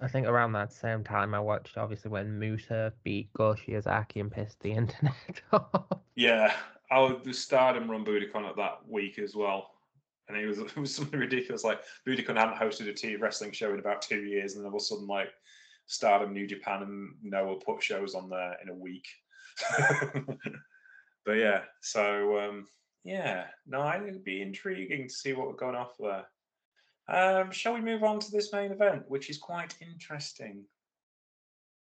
I 0.00 0.08
think 0.08 0.26
around 0.26 0.52
that 0.52 0.72
same 0.72 1.02
time 1.02 1.34
I 1.34 1.40
watched 1.40 1.78
obviously 1.78 2.10
when 2.10 2.38
Muta 2.38 2.92
beat 3.02 3.32
Go 3.32 3.54
Shiozaki 3.54 4.20
and 4.20 4.30
pissed 4.30 4.60
the 4.60 4.72
internet 4.80 5.40
off. 5.52 6.00
Yeah, 6.14 6.52
oh, 6.90 7.18
the 7.24 7.32
Stardom 7.32 7.90
run 7.90 8.04
Budokan 8.04 8.48
at 8.48 8.56
that 8.56 8.80
week 8.88 9.18
as 9.18 9.34
well, 9.34 9.70
and 10.28 10.36
it 10.36 10.46
was 10.46 10.58
it 10.58 10.76
was 10.76 10.94
something 10.94 11.18
ridiculous. 11.18 11.64
Like 11.64 11.80
Budokan 12.06 12.36
hadn't 12.36 12.58
hosted 12.58 12.88
a 12.88 12.92
TV 12.92 13.20
wrestling 13.20 13.52
show 13.52 13.72
in 13.72 13.78
about 13.78 14.02
two 14.02 14.22
years, 14.22 14.54
and 14.54 14.64
then 14.64 14.70
all 14.70 14.76
of 14.76 14.82
a 14.82 14.84
sudden, 14.84 15.06
like 15.06 15.30
Stardom, 15.86 16.32
New 16.32 16.46
Japan, 16.46 16.82
and 16.82 17.14
Noah 17.22 17.56
put 17.56 17.82
shows 17.82 18.14
on 18.14 18.28
there 18.28 18.56
in 18.62 18.68
a 18.68 18.74
week. 18.74 19.06
but 21.24 21.32
yeah, 21.32 21.62
so 21.80 22.38
um, 22.38 22.66
yeah, 23.04 23.46
no, 23.66 23.80
I 23.80 23.96
it'd 23.96 24.24
be 24.24 24.42
intriguing 24.42 25.08
to 25.08 25.14
see 25.14 25.32
what 25.32 25.46
we're 25.46 25.54
going 25.54 25.76
off 25.76 25.96
there. 25.98 26.26
Um, 27.08 27.52
shall 27.52 27.74
we 27.74 27.80
move 27.80 28.02
on 28.02 28.18
to 28.20 28.30
this 28.30 28.52
main 28.52 28.72
event, 28.72 29.04
which 29.08 29.30
is 29.30 29.38
quite 29.38 29.74
interesting? 29.80 30.64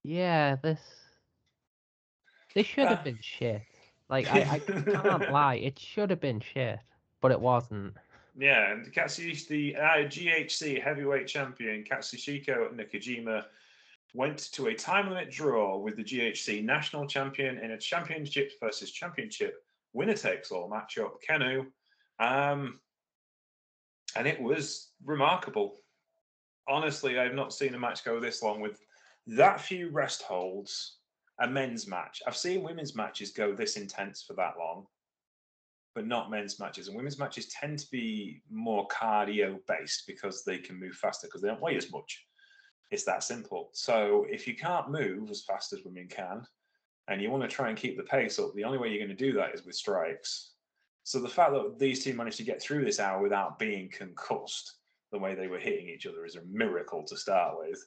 Yeah, 0.03 0.57
this 0.63 0.81
this 2.55 2.67
should 2.67 2.89
have 2.89 3.01
Uh, 3.01 3.05
been 3.05 3.19
shit. 3.21 3.63
Like 4.09 4.27
I, 4.33 4.41
I 4.41 4.59
can't 4.61 5.31
lie, 5.31 5.57
it 5.57 5.79
should 5.79 6.11
have 6.11 6.21
been 6.21 6.41
shit, 6.41 6.79
but 7.21 7.31
it 7.31 7.41
wasn't. 7.41 7.95
Yeah, 8.39 8.73
and 8.73 8.91
Katsushi, 8.93 9.47
the 9.49 9.77
uh, 9.77 9.81
GHC 10.09 10.83
heavyweight 10.83 11.27
champion 11.27 11.85
Katsuhiko 11.85 12.73
Nakajima 12.75 13.45
went 14.15 14.51
to 14.53 14.67
a 14.69 14.75
time 14.75 15.09
limit 15.09 15.31
draw 15.31 15.79
with 15.79 15.97
the 15.97 16.05
GHC 16.05 16.65
national 16.65 17.07
champion 17.07 17.59
in 17.59 17.73
a 17.73 17.79
championship 17.79 18.53
versus 18.61 18.91
championship 18.91 19.63
winner 19.93 20.15
takes 20.15 20.51
all 20.51 20.71
matchup, 20.71 21.13
Kenoh. 21.29 21.67
Um, 22.19 22.81
and 24.17 24.27
it 24.27 24.41
was 24.41 24.91
remarkable. 25.05 25.77
Honestly, 26.69 27.19
I've 27.19 27.35
not 27.35 27.53
seen 27.53 27.75
a 27.75 27.79
match 27.79 28.05
go 28.05 28.21
this 28.21 28.43
long 28.43 28.61
with 28.61 28.79
that 29.27 29.61
few 29.61 29.91
rest 29.91 30.23
holds. 30.23 30.99
A 31.41 31.49
men's 31.49 31.89
match. 31.89 32.23
I've 32.27 32.37
seen 32.37 32.63
women's 32.63 32.95
matches 32.95 33.33
go 33.33 33.53
this 33.55 33.77
intense 33.77 34.23
for 34.23 34.35
that 34.35 34.55
long 34.59 34.87
but 35.95 36.07
not 36.07 36.31
men's 36.31 36.59
matches. 36.59 36.89
And 36.89 36.97
women's 36.97 37.19
matches 37.19 37.49
tend 37.49 37.79
to 37.81 37.91
be 37.91 38.43
more 38.51 38.87
cardio 38.89 39.59
based 39.67 40.05
because 40.07 40.45
they 40.45 40.59
can 40.59 40.79
move 40.79 40.95
faster 40.95 41.27
because 41.27 41.43
they 41.43 41.49
don't 41.49 41.61
weigh 41.61 41.77
as 41.77 41.93
much. 41.93 42.25
It's 42.91 43.05
that 43.05 43.23
simple. 43.23 43.71
So 43.73 44.27
if 44.31 44.47
you 44.47 44.55
can't 44.55 44.91
move 44.91 45.31
as 45.31 45.45
fast 45.45 45.73
as 45.73 45.85
women 45.85 46.09
can, 46.09 46.43
and 47.09 47.21
you 47.21 47.31
want 47.31 47.43
to 47.43 47.49
try 47.49 47.69
and 47.69 47.77
keep 47.77 47.97
the 47.97 48.05
pace 48.05 48.39
up, 48.39 48.55
the 48.55 48.65
only 48.65 48.79
way 48.79 48.89
you're 48.89 49.05
going 49.05 49.17
to 49.17 49.25
do 49.25 49.33
that 49.33 49.55
is 49.55 49.65
with 49.65 49.75
strikes. 49.75 50.52
So 51.05 51.21
the 51.21 51.29
fact 51.29 51.53
that 51.53 51.79
these 51.79 52.05
two 52.05 52.15
managed 52.15 52.37
to 52.39 52.45
get 52.45 52.63
through 52.63 52.85
this 52.85 53.01
hour 53.01 53.23
without 53.23 53.59
being 53.59 53.91
concussed 53.91 54.77
the 55.11 55.19
way 55.19 55.35
they 55.35 55.49
were 55.49 55.59
hitting 55.59 55.89
each 55.89 56.07
other 56.07 56.25
is 56.25 56.37
a 56.37 56.45
miracle 56.51 57.05
to 57.07 57.17
start 57.17 57.59
with. 57.59 57.85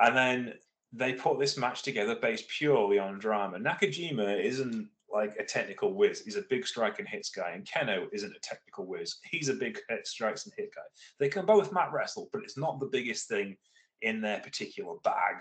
And 0.00 0.16
then 0.16 0.54
they 0.92 1.12
put 1.12 1.38
this 1.38 1.56
match 1.56 1.82
together 1.82 2.16
based 2.16 2.48
purely 2.48 2.98
on 2.98 3.18
drama. 3.18 3.58
Nakajima 3.58 4.42
isn't 4.42 4.88
like 5.12 5.36
a 5.38 5.44
technical 5.44 5.94
whiz. 5.94 6.22
He's 6.24 6.36
a 6.36 6.44
big 6.50 6.66
strike 6.66 6.98
and 6.98 7.08
hits 7.08 7.30
guy, 7.30 7.50
and 7.50 7.64
Kenoh 7.64 8.06
isn't 8.12 8.34
a 8.34 8.40
technical 8.40 8.86
whiz. 8.86 9.18
He's 9.30 9.48
a 9.48 9.54
big 9.54 9.78
strikes 10.02 10.44
and 10.44 10.54
hit 10.56 10.74
guy. 10.74 10.82
They 11.20 11.28
can 11.28 11.46
both 11.46 11.72
mat 11.72 11.90
wrestle, 11.92 12.28
but 12.32 12.42
it's 12.42 12.58
not 12.58 12.80
the 12.80 12.86
biggest 12.86 13.28
thing 13.28 13.56
in 14.02 14.20
their 14.20 14.40
particular 14.40 14.96
bag. 15.04 15.36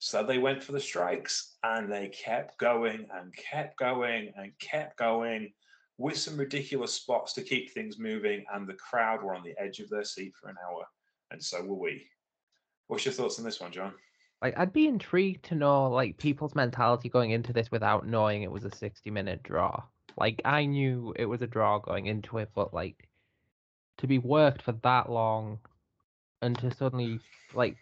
So 0.00 0.22
they 0.22 0.38
went 0.38 0.62
for 0.62 0.72
the 0.72 0.80
strikes, 0.80 1.56
and 1.62 1.90
they 1.90 2.08
kept 2.08 2.58
going 2.58 3.06
and 3.14 3.34
kept 3.34 3.78
going 3.78 4.32
and 4.36 4.52
kept 4.58 4.98
going 4.98 5.52
with 6.00 6.16
some 6.16 6.38
ridiculous 6.38 6.94
spots 6.94 7.34
to 7.34 7.42
keep 7.42 7.70
things 7.70 7.98
moving, 7.98 8.42
and 8.54 8.66
the 8.66 8.74
crowd 8.74 9.22
were 9.22 9.34
on 9.34 9.42
the 9.44 9.54
edge 9.58 9.80
of 9.80 9.90
their 9.90 10.02
seat 10.02 10.32
for 10.34 10.48
an 10.48 10.56
hour, 10.66 10.84
and 11.30 11.42
so 11.42 11.62
were 11.62 11.74
we. 11.74 12.06
What's 12.86 13.04
your 13.04 13.12
thoughts 13.12 13.38
on 13.38 13.44
this 13.44 13.60
one, 13.60 13.70
John? 13.70 13.92
Like 14.40 14.58
I'd 14.58 14.72
be 14.72 14.86
intrigued 14.86 15.44
to 15.46 15.54
know 15.54 15.90
like 15.90 16.16
people's 16.16 16.54
mentality 16.54 17.10
going 17.10 17.32
into 17.32 17.52
this 17.52 17.70
without 17.70 18.06
knowing 18.06 18.42
it 18.42 18.50
was 18.50 18.64
a 18.64 18.74
60 18.74 19.10
minute 19.10 19.42
draw. 19.42 19.82
Like 20.16 20.40
I 20.46 20.64
knew 20.64 21.12
it 21.16 21.26
was 21.26 21.42
a 21.42 21.46
draw 21.46 21.78
going 21.78 22.06
into 22.06 22.38
it, 22.38 22.48
but 22.54 22.72
like 22.72 23.06
to 23.98 24.06
be 24.06 24.16
worked 24.16 24.62
for 24.62 24.72
that 24.72 25.10
long 25.10 25.58
and 26.40 26.58
to 26.60 26.74
suddenly 26.74 27.20
like 27.52 27.76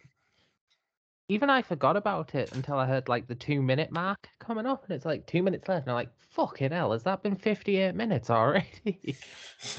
even 1.28 1.50
I 1.50 1.60
forgot 1.60 1.96
about 1.96 2.34
it 2.34 2.52
until 2.54 2.78
I 2.78 2.86
heard 2.86 3.08
like 3.08 3.28
the 3.28 3.34
two 3.34 3.60
minute 3.60 3.92
mark 3.92 4.28
coming 4.38 4.66
up 4.66 4.84
and 4.84 4.92
it's 4.94 5.04
like 5.04 5.26
two 5.26 5.42
minutes 5.42 5.68
left 5.68 5.86
and 5.86 5.90
I'm 5.90 5.96
like, 5.96 6.10
fucking 6.30 6.72
hell, 6.72 6.92
has 6.92 7.02
that 7.02 7.22
been 7.22 7.36
58 7.36 7.94
minutes 7.94 8.30
already? 8.30 9.16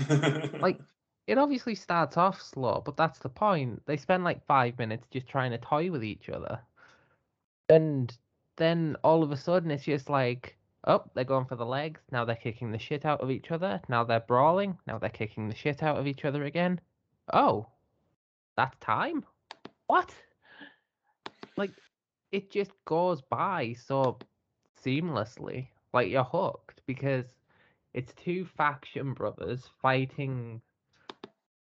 like 0.62 0.80
it 1.28 1.38
obviously 1.38 1.74
starts 1.76 2.18
off 2.18 2.42
slow, 2.42 2.82
but 2.86 2.98
that's 2.98 3.20
the 3.20 3.30
point. 3.30 3.82
They 3.88 3.98
spend 3.98 4.24
like 4.24 4.46
five 4.46 4.78
minutes 4.78 5.08
just 5.12 5.28
trying 5.28 5.52
to 5.52 5.58
toy 5.58 5.90
with 5.92 6.04
each 6.04 6.30
other. 6.30 6.60
And 7.68 8.16
then 8.58 8.96
all 9.04 9.24
of 9.24 9.32
a 9.32 9.38
sudden 9.38 9.72
it's 9.72 9.86
just 9.86 10.10
like, 10.10 10.56
oh, 10.86 11.04
they're 11.16 11.24
going 11.24 11.46
for 11.46 11.56
the 11.56 11.66
legs. 11.66 12.02
Now 12.12 12.26
they're 12.26 12.36
kicking 12.36 12.72
the 12.72 12.80
shit 12.80 13.06
out 13.06 13.22
of 13.22 13.32
each 13.32 13.50
other. 13.50 13.82
Now 13.90 14.04
they're 14.04 14.20
brawling. 14.20 14.78
Now 14.86 15.00
they're 15.00 15.10
kicking 15.10 15.50
the 15.50 15.56
shit 15.56 15.82
out 15.82 15.98
of 15.98 16.06
each 16.06 16.26
other 16.26 16.46
again. 16.46 16.80
Oh, 17.34 17.68
that's 18.56 18.78
time. 18.80 19.26
What? 19.88 20.14
Like, 21.60 21.74
it 22.32 22.50
just 22.50 22.72
goes 22.86 23.22
by 23.22 23.76
so 23.86 24.18
seamlessly. 24.84 25.68
Like 25.94 26.10
you're 26.10 26.24
hooked 26.24 26.82
because 26.86 27.26
it's 27.94 28.14
two 28.14 28.46
faction 28.46 29.14
brothers 29.14 29.70
fighting 29.82 30.62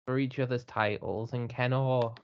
for 0.07 0.19
each 0.19 0.39
other's 0.39 0.65
titles, 0.65 1.35
and 1.35 1.51
Kenoh 1.51 2.17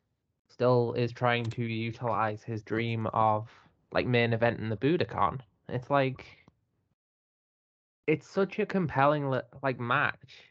still 0.48 0.94
is 0.94 1.12
trying 1.12 1.44
to 1.44 1.62
utilize 1.62 2.42
his 2.42 2.62
dream 2.62 3.06
of 3.08 3.48
like 3.92 4.06
main 4.06 4.32
event 4.32 4.58
in 4.58 4.70
the 4.70 4.76
Budokan. 4.76 5.40
It's 5.68 5.90
like 5.90 6.24
it's 8.06 8.26
such 8.26 8.58
a 8.58 8.66
compelling 8.66 9.30
like 9.62 9.78
match 9.78 10.44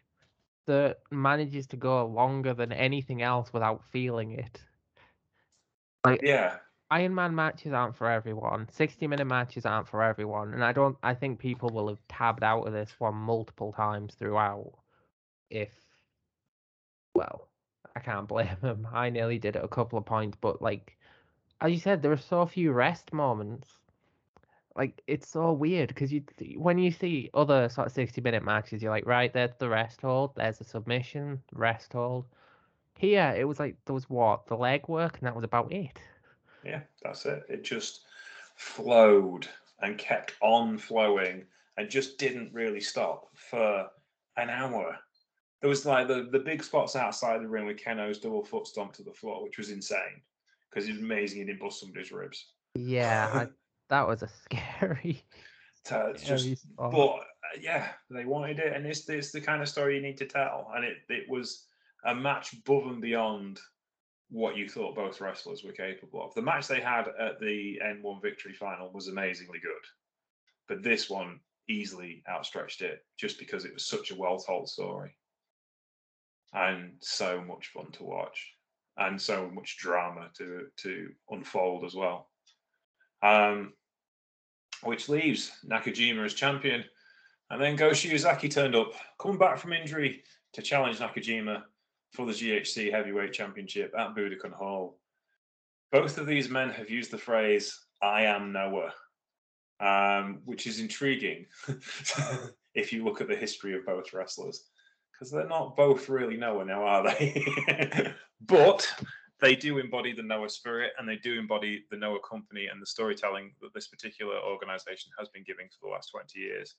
that 0.67 0.97
manages 1.09 1.65
to 1.67 1.77
go 1.77 2.05
longer 2.05 2.53
than 2.53 2.71
anything 2.71 3.23
else 3.23 3.51
without 3.51 3.83
feeling 3.91 4.33
it. 4.33 4.61
Like 6.05 6.21
yeah, 6.23 6.57
Iron 6.91 7.13
Man 7.13 7.35
matches 7.35 7.71
aren't 7.71 7.95
for 7.95 8.09
everyone. 8.09 8.67
60 8.71 9.05
minute 9.07 9.25
matches 9.25 9.65
aren't 9.65 9.87
for 9.87 10.01
everyone. 10.01 10.53
And 10.53 10.63
I 10.63 10.71
don't 10.71 10.97
I 11.03 11.13
think 11.13 11.39
people 11.39 11.69
will 11.69 11.87
have 11.87 11.99
tabbed 12.07 12.43
out 12.43 12.65
of 12.65 12.73
this 12.73 12.95
one 12.97 13.15
multiple 13.15 13.73
times 13.73 14.15
throughout 14.15 14.73
if 15.49 15.69
well, 17.13 17.47
I 17.95 17.99
can't 17.99 18.27
blame 18.27 18.57
them. 18.61 18.87
I 18.91 19.09
nearly 19.09 19.37
did 19.37 19.55
it 19.55 19.63
a 19.63 19.67
couple 19.67 19.99
of 19.99 20.05
points, 20.05 20.37
but 20.41 20.61
like 20.61 20.97
as 21.61 21.71
you 21.71 21.79
said, 21.79 22.01
there 22.01 22.11
are 22.11 22.17
so 22.17 22.45
few 22.45 22.71
rest 22.71 23.13
moments. 23.13 23.67
Like 24.75 25.01
it's 25.07 25.27
so 25.27 25.51
weird 25.51 25.89
because 25.89 26.11
you 26.11 26.23
when 26.57 26.79
you 26.79 26.91
see 26.91 27.29
other 27.33 27.69
sort 27.69 27.87
of 27.87 27.93
60 27.93 28.21
minute 28.21 28.43
matches, 28.43 28.81
you're 28.81 28.91
like, 28.91 29.05
right, 29.05 29.31
there's 29.31 29.55
the 29.59 29.69
rest 29.69 30.01
hold, 30.01 30.31
there's 30.35 30.61
a 30.61 30.63
submission, 30.63 31.41
rest 31.53 31.93
hold. 31.93 32.25
Here 32.97 33.33
it 33.37 33.45
was 33.45 33.59
like 33.59 33.75
there 33.85 33.93
was 33.93 34.09
what, 34.09 34.47
the 34.47 34.55
leg 34.55 34.87
work 34.87 35.19
and 35.19 35.27
that 35.27 35.35
was 35.35 35.43
about 35.43 35.71
it. 35.71 35.99
Yeah, 36.63 36.81
that's 37.01 37.25
it. 37.25 37.43
It 37.49 37.63
just 37.63 38.01
flowed 38.55 39.47
and 39.81 39.97
kept 39.97 40.33
on 40.41 40.77
flowing 40.77 41.45
and 41.77 41.89
just 41.89 42.17
didn't 42.17 42.53
really 42.53 42.81
stop 42.81 43.27
for 43.33 43.87
an 44.37 44.49
hour. 44.49 44.97
There 45.61 45.69
was 45.69 45.85
like 45.85 46.07
the, 46.07 46.27
the 46.31 46.39
big 46.39 46.63
spots 46.63 46.95
outside 46.95 47.41
the 47.41 47.47
ring 47.47 47.65
with 47.65 47.77
Kenoh's 47.77 48.19
double 48.19 48.43
foot 48.43 48.67
stomp 48.67 48.93
to 48.93 49.03
the 49.03 49.13
floor, 49.13 49.43
which 49.43 49.57
was 49.57 49.71
insane 49.71 50.21
because 50.69 50.87
it 50.87 50.93
was 50.93 51.01
amazing 51.01 51.39
he 51.39 51.45
didn't 51.45 51.59
bust 51.59 51.79
somebody's 51.79 52.11
ribs. 52.11 52.45
Yeah, 52.75 53.29
I, 53.33 53.47
that 53.89 54.07
was 54.07 54.23
a 54.23 54.27
scary. 54.27 55.23
To, 55.85 56.13
just, 56.13 56.67
but 56.77 56.91
uh, 56.91 57.21
yeah, 57.59 57.87
they 58.11 58.25
wanted 58.25 58.59
it, 58.59 58.75
and 58.75 58.85
it's, 58.85 59.07
it's 59.07 59.31
the 59.31 59.39
kind 59.39 59.61
of 59.61 59.69
story 59.69 59.95
you 59.95 60.01
need 60.01 60.17
to 60.17 60.25
tell, 60.25 60.69
and 60.75 60.83
it 60.83 60.97
it 61.07 61.27
was 61.29 61.67
a 62.03 62.13
match 62.13 62.51
above 62.51 62.87
and 62.87 63.01
beyond 63.01 63.59
what 64.29 64.55
you 64.55 64.69
thought 64.69 64.95
both 64.95 65.21
wrestlers 65.21 65.63
were 65.63 65.71
capable 65.71 66.23
of. 66.23 66.33
The 66.33 66.41
match 66.41 66.67
they 66.67 66.81
had 66.81 67.07
at 67.19 67.39
the 67.39 67.79
N1 67.83 68.21
victory 68.21 68.53
final 68.53 68.91
was 68.91 69.07
amazingly 69.07 69.59
good, 69.59 69.71
but 70.67 70.83
this 70.83 71.09
one 71.09 71.39
easily 71.67 72.23
outstretched 72.29 72.81
it 72.81 73.05
just 73.17 73.39
because 73.39 73.65
it 73.65 73.73
was 73.73 73.85
such 73.85 74.11
a 74.11 74.15
well 74.15 74.39
told 74.39 74.67
story 74.69 75.15
and 76.53 76.93
so 76.99 77.41
much 77.41 77.67
fun 77.67 77.91
to 77.91 78.03
watch 78.03 78.53
and 78.97 79.21
so 79.21 79.49
much 79.53 79.77
drama 79.77 80.29
to 80.37 80.67
to 80.77 81.09
unfold 81.29 81.83
as 81.83 81.95
well. 81.95 82.29
Um, 83.21 83.73
which 84.83 85.09
leaves 85.09 85.51
Nakajima 85.69 86.25
as 86.25 86.33
champion, 86.33 86.85
and 87.49 87.61
then 87.61 87.75
Go 87.75 87.89
Shiozaki 87.89 88.49
turned 88.49 88.75
up, 88.75 88.93
coming 89.19 89.37
back 89.37 89.57
from 89.57 89.73
injury 89.73 90.23
to 90.53 90.61
challenge 90.61 90.99
Nakajima 90.99 91.63
for 92.13 92.25
the 92.25 92.31
GHC 92.31 92.91
Heavyweight 92.91 93.33
Championship 93.33 93.93
at 93.97 94.15
Budokan 94.15 94.53
Hall. 94.53 94.97
Both 95.91 96.17
of 96.17 96.27
these 96.27 96.49
men 96.49 96.69
have 96.69 96.89
used 96.89 97.11
the 97.11 97.17
phrase 97.17 97.77
"I 98.01 98.23
am 98.23 98.51
Noah," 98.51 98.93
um, 99.79 100.41
which 100.45 100.67
is 100.67 100.79
intriguing 100.79 101.45
if 102.75 102.93
you 102.93 103.03
look 103.03 103.21
at 103.21 103.27
the 103.27 103.35
history 103.35 103.75
of 103.75 103.85
both 103.85 104.13
wrestlers, 104.13 104.65
because 105.11 105.31
they're 105.31 105.47
not 105.47 105.75
both 105.75 106.09
really 106.09 106.37
Noah 106.37 106.65
now, 106.65 106.83
are 106.83 107.03
they? 107.03 108.13
but 108.41 108.87
they 109.41 109.55
do 109.55 109.77
embody 109.77 110.13
the 110.13 110.23
Noah 110.23 110.49
spirit 110.49 110.91
and 110.97 111.07
they 111.07 111.15
do 111.17 111.39
embody 111.39 111.85
the 111.89 111.97
Noah 111.97 112.19
company 112.29 112.67
and 112.67 112.81
the 112.81 112.85
storytelling 112.85 113.53
that 113.61 113.73
this 113.73 113.87
particular 113.87 114.37
organization 114.37 115.11
has 115.17 115.29
been 115.29 115.43
giving 115.45 115.67
for 115.67 115.87
the 115.87 115.91
last 115.91 116.11
20 116.11 116.39
years. 116.39 116.75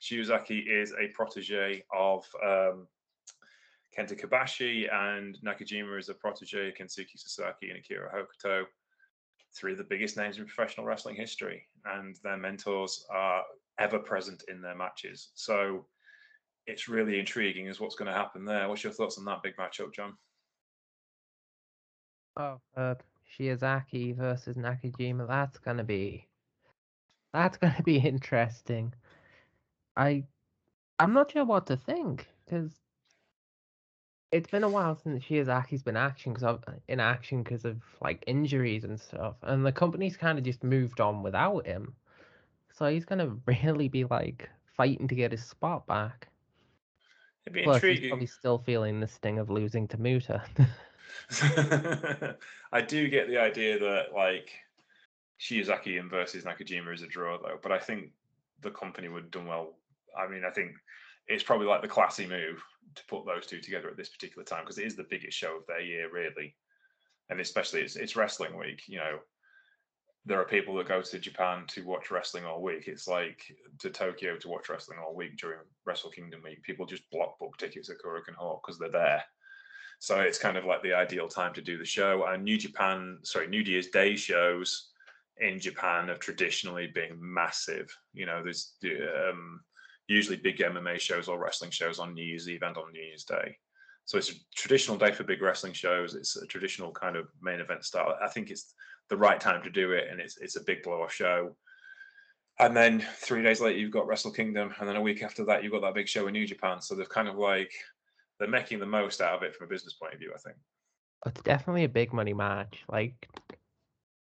Shiozaki 0.00 0.64
is 0.68 0.92
a 0.92 1.08
protege 1.14 1.84
of 1.96 2.24
um, 2.44 2.88
Kenta 3.96 4.18
Kobashi 4.18 4.92
and 4.92 5.38
Nakajima 5.44 5.98
is 5.98 6.08
a 6.08 6.14
protege 6.14 6.68
of 6.68 6.74
Kensuke 6.74 7.10
Sasaki 7.14 7.70
and 7.70 7.78
Akira 7.78 8.10
Hokuto, 8.10 8.64
three 9.54 9.72
of 9.72 9.78
the 9.78 9.84
biggest 9.84 10.16
names 10.16 10.38
in 10.38 10.46
professional 10.46 10.86
wrestling 10.86 11.16
history, 11.16 11.66
and 11.84 12.16
their 12.24 12.38
mentors 12.38 13.04
are 13.10 13.42
ever 13.78 13.98
present 13.98 14.44
in 14.48 14.62
their 14.62 14.74
matches. 14.74 15.30
So 15.34 15.86
it's 16.66 16.88
really 16.88 17.18
intriguing 17.18 17.68
as 17.68 17.80
what's 17.80 17.96
going 17.96 18.10
to 18.10 18.16
happen 18.16 18.44
there. 18.44 18.68
What's 18.68 18.84
your 18.84 18.92
thoughts 18.92 19.18
on 19.18 19.24
that 19.26 19.42
big 19.42 19.56
matchup, 19.56 19.92
John? 19.92 20.14
Oh, 22.36 22.60
uh, 22.76 22.94
versus 23.38 24.56
Nakajima. 24.56 25.26
That's 25.26 25.58
gonna 25.58 25.84
be 25.84 26.26
that's 27.32 27.56
gonna 27.56 27.82
be 27.82 27.96
interesting. 28.06 28.94
I 29.96 30.24
I'm 30.98 31.12
not 31.12 31.32
sure 31.32 31.44
what 31.44 31.66
to 31.66 31.76
think 31.76 32.28
because 32.44 32.81
it's 34.32 34.50
been 34.50 34.64
a 34.64 34.68
while 34.68 34.96
since 34.96 35.22
Shiozaki's 35.22 35.82
been 35.82 35.96
uh, 35.96 36.00
action 36.00 36.34
cause 36.34 36.42
of, 36.42 36.64
in 36.88 36.98
action 37.00 37.42
because 37.42 37.66
of 37.66 37.76
like 38.00 38.24
injuries 38.26 38.84
and 38.84 38.98
stuff, 38.98 39.36
and 39.42 39.64
the 39.64 39.72
company's 39.72 40.16
kind 40.16 40.38
of 40.38 40.44
just 40.44 40.64
moved 40.64 41.00
on 41.00 41.22
without 41.22 41.66
him. 41.66 41.94
So 42.72 42.86
he's 42.86 43.04
gonna 43.04 43.36
really 43.46 43.88
be 43.88 44.04
like 44.04 44.48
fighting 44.76 45.06
to 45.08 45.14
get 45.14 45.32
his 45.32 45.44
spot 45.44 45.86
back. 45.86 46.28
It'd 47.44 47.54
be 47.54 47.62
Plus, 47.62 47.76
intriguing. 47.76 48.02
he's 48.02 48.10
probably 48.10 48.26
still 48.26 48.58
feeling 48.58 49.00
the 49.00 49.08
sting 49.08 49.38
of 49.38 49.50
losing 49.50 49.86
to 49.88 50.00
Muta. 50.00 50.42
I 52.72 52.80
do 52.80 53.08
get 53.08 53.28
the 53.28 53.38
idea 53.38 53.78
that 53.78 54.14
like 54.14 54.50
Shiozaki 55.38 56.00
and 56.00 56.10
versus 56.10 56.44
Nakajima 56.44 56.94
is 56.94 57.02
a 57.02 57.06
draw 57.06 57.36
though, 57.38 57.58
but 57.62 57.70
I 57.70 57.78
think 57.78 58.12
the 58.62 58.70
company 58.70 59.08
would 59.08 59.24
have 59.24 59.30
done 59.30 59.46
well. 59.46 59.74
I 60.16 60.26
mean, 60.26 60.44
I 60.46 60.50
think 60.50 60.72
it's 61.26 61.42
probably 61.42 61.66
like 61.66 61.82
the 61.82 61.88
classy 61.88 62.26
move 62.26 62.62
to 62.94 63.02
put 63.08 63.26
those 63.26 63.46
two 63.46 63.60
together 63.60 63.88
at 63.88 63.96
this 63.96 64.10
particular 64.10 64.44
time 64.44 64.64
because 64.64 64.78
it 64.78 64.86
is 64.86 64.96
the 64.96 65.06
biggest 65.08 65.36
show 65.36 65.56
of 65.56 65.66
their 65.66 65.80
year, 65.80 66.10
really, 66.12 66.54
and 67.30 67.40
especially 67.40 67.80
it's 67.80 67.96
it's 67.96 68.16
wrestling 68.16 68.58
week. 68.58 68.82
You 68.86 68.98
know, 68.98 69.18
there 70.24 70.40
are 70.40 70.44
people 70.44 70.74
that 70.76 70.88
go 70.88 71.02
to 71.02 71.18
Japan 71.18 71.64
to 71.68 71.84
watch 71.84 72.10
wrestling 72.10 72.44
all 72.44 72.62
week. 72.62 72.86
It's 72.86 73.08
like 73.08 73.42
to 73.80 73.90
Tokyo 73.90 74.36
to 74.36 74.48
watch 74.48 74.68
wrestling 74.68 74.98
all 74.98 75.14
week 75.14 75.36
during 75.36 75.60
Wrestle 75.84 76.10
Kingdom 76.10 76.42
week. 76.44 76.62
People 76.62 76.86
just 76.86 77.10
block 77.10 77.38
book 77.38 77.56
tickets 77.58 77.90
at 77.90 77.96
Korakuen 77.98 78.36
Hall 78.36 78.60
because 78.62 78.78
they're 78.78 78.90
there. 78.90 79.24
So 79.98 80.20
it's 80.20 80.38
kind 80.38 80.56
of 80.56 80.64
like 80.64 80.82
the 80.82 80.94
ideal 80.94 81.28
time 81.28 81.54
to 81.54 81.62
do 81.62 81.78
the 81.78 81.84
show. 81.84 82.24
And 82.26 82.42
New 82.42 82.58
Japan, 82.58 83.18
sorry, 83.22 83.46
New 83.46 83.62
Year's 83.62 83.88
Day 83.88 84.16
shows 84.16 84.90
in 85.38 85.60
Japan 85.60 86.08
have 86.08 86.18
traditionally 86.18 86.88
been 86.88 87.16
massive. 87.18 87.96
You 88.12 88.26
know, 88.26 88.42
there's 88.42 88.74
um, 88.84 89.60
usually 90.08 90.36
big 90.36 90.58
MMA 90.58 90.98
shows 91.00 91.28
or 91.28 91.38
wrestling 91.38 91.70
shows 91.70 91.98
on 91.98 92.14
New 92.14 92.24
Year's 92.24 92.48
Eve 92.48 92.62
and 92.62 92.76
on 92.76 92.92
New 92.92 93.02
Year's 93.02 93.24
Day. 93.24 93.56
So 94.04 94.18
it's 94.18 94.30
a 94.30 94.34
traditional 94.56 94.98
day 94.98 95.12
for 95.12 95.24
big 95.24 95.42
wrestling 95.42 95.72
shows. 95.72 96.14
It's 96.14 96.36
a 96.36 96.46
traditional 96.46 96.90
kind 96.90 97.16
of 97.16 97.28
main 97.40 97.60
event 97.60 97.84
style. 97.84 98.16
I 98.22 98.28
think 98.28 98.50
it's 98.50 98.74
the 99.08 99.16
right 99.16 99.38
time 99.38 99.62
to 99.62 99.70
do 99.70 99.92
it, 99.92 100.08
and 100.10 100.20
it's 100.20 100.38
it's 100.38 100.56
a 100.56 100.64
big 100.64 100.82
blow 100.82 101.02
off 101.02 101.12
show. 101.12 101.56
And 102.58 102.76
then 102.76 103.04
three 103.16 103.42
days 103.42 103.60
later, 103.60 103.78
you've 103.78 103.92
got 103.92 104.06
Wrestle 104.06 104.32
Kingdom, 104.32 104.74
and 104.78 104.88
then 104.88 104.96
a 104.96 105.00
week 105.00 105.22
after 105.22 105.44
that, 105.46 105.62
you've 105.62 105.72
got 105.72 105.82
that 105.82 105.94
big 105.94 106.08
show 106.08 106.26
in 106.26 106.32
New 106.32 106.46
Japan. 106.46 106.80
So 106.80 106.94
they're 106.94 107.06
kind 107.06 107.28
of 107.28 107.36
like 107.36 107.72
they're 108.38 108.48
making 108.48 108.80
the 108.80 108.86
most 108.86 109.20
out 109.20 109.36
of 109.36 109.42
it 109.42 109.54
from 109.54 109.66
a 109.66 109.70
business 109.70 109.94
point 109.94 110.14
of 110.14 110.18
view. 110.18 110.32
I 110.34 110.38
think 110.38 110.56
it's 111.26 111.42
definitely 111.42 111.84
a 111.84 111.88
big 111.88 112.12
money 112.12 112.34
match. 112.34 112.82
Like, 112.90 113.28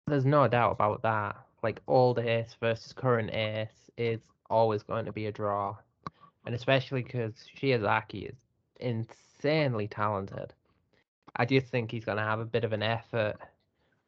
there's 0.08 0.26
no 0.26 0.48
doubt 0.48 0.72
about 0.72 1.04
that. 1.04 1.38
Like, 1.62 1.82
old 1.88 2.20
ace 2.20 2.56
versus 2.60 2.94
current 2.94 3.32
ace 3.32 3.90
is 3.98 4.20
always 4.50 4.84
going 4.84 5.06
to 5.06 5.12
be 5.12 5.28
a 5.28 5.32
draw, 5.32 5.76
and 6.45 6.56
especially 6.56 7.04
because 7.04 7.34
Shiozaki 7.58 8.30
is 8.30 8.38
insanely 8.80 9.88
talented. 9.88 10.54
I 11.36 11.45
just 11.45 11.68
think 11.68 11.91
he's 11.91 12.06
going 12.06 12.18
to 12.18 12.24
have 12.24 12.39
a 12.39 12.45
bit 12.45 12.64
of 12.64 12.74
an 12.74 12.84
effort, 12.84 13.38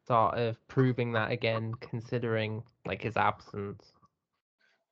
sort 0.07 0.37
of 0.37 0.57
proving 0.67 1.13
that 1.13 1.31
again, 1.31 1.73
considering 1.79 2.63
like 2.85 3.01
his 3.01 3.17
absence. 3.17 3.91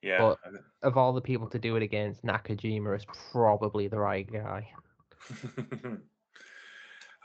Yeah. 0.02 0.18
But 0.18 0.38
of 0.82 0.96
all 0.96 1.12
the 1.12 1.20
people 1.20 1.48
to 1.48 1.58
do 1.58 1.76
it 1.76 1.82
against, 1.82 2.24
Nakajima 2.24 2.96
is 2.96 3.04
probably 3.32 3.88
the 3.88 3.98
right 3.98 4.30
guy. 4.30 4.68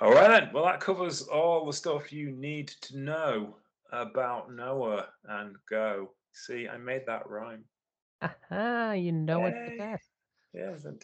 all 0.02 0.12
right 0.14 0.28
then. 0.28 0.50
Well, 0.54 0.66
that 0.66 0.82
covers 0.82 1.22
all 1.24 1.66
the 1.66 1.74
stuff 1.74 2.12
you 2.12 2.32
need 2.32 2.68
to 2.82 2.98
know 2.98 3.58
about 3.92 4.52
Noah 4.52 5.08
and 5.26 5.56
Go. 5.70 6.12
See, 6.34 6.68
I 6.68 6.78
made 6.78 7.04
that 7.08 7.30
rhyme. 7.30 7.64
Aha, 8.22 8.94
you 8.94 9.12
know 9.12 9.46
it's 9.46 9.72
the 9.72 9.78
best. 9.78 10.10
Yes, 10.54 10.86
and, 10.86 11.04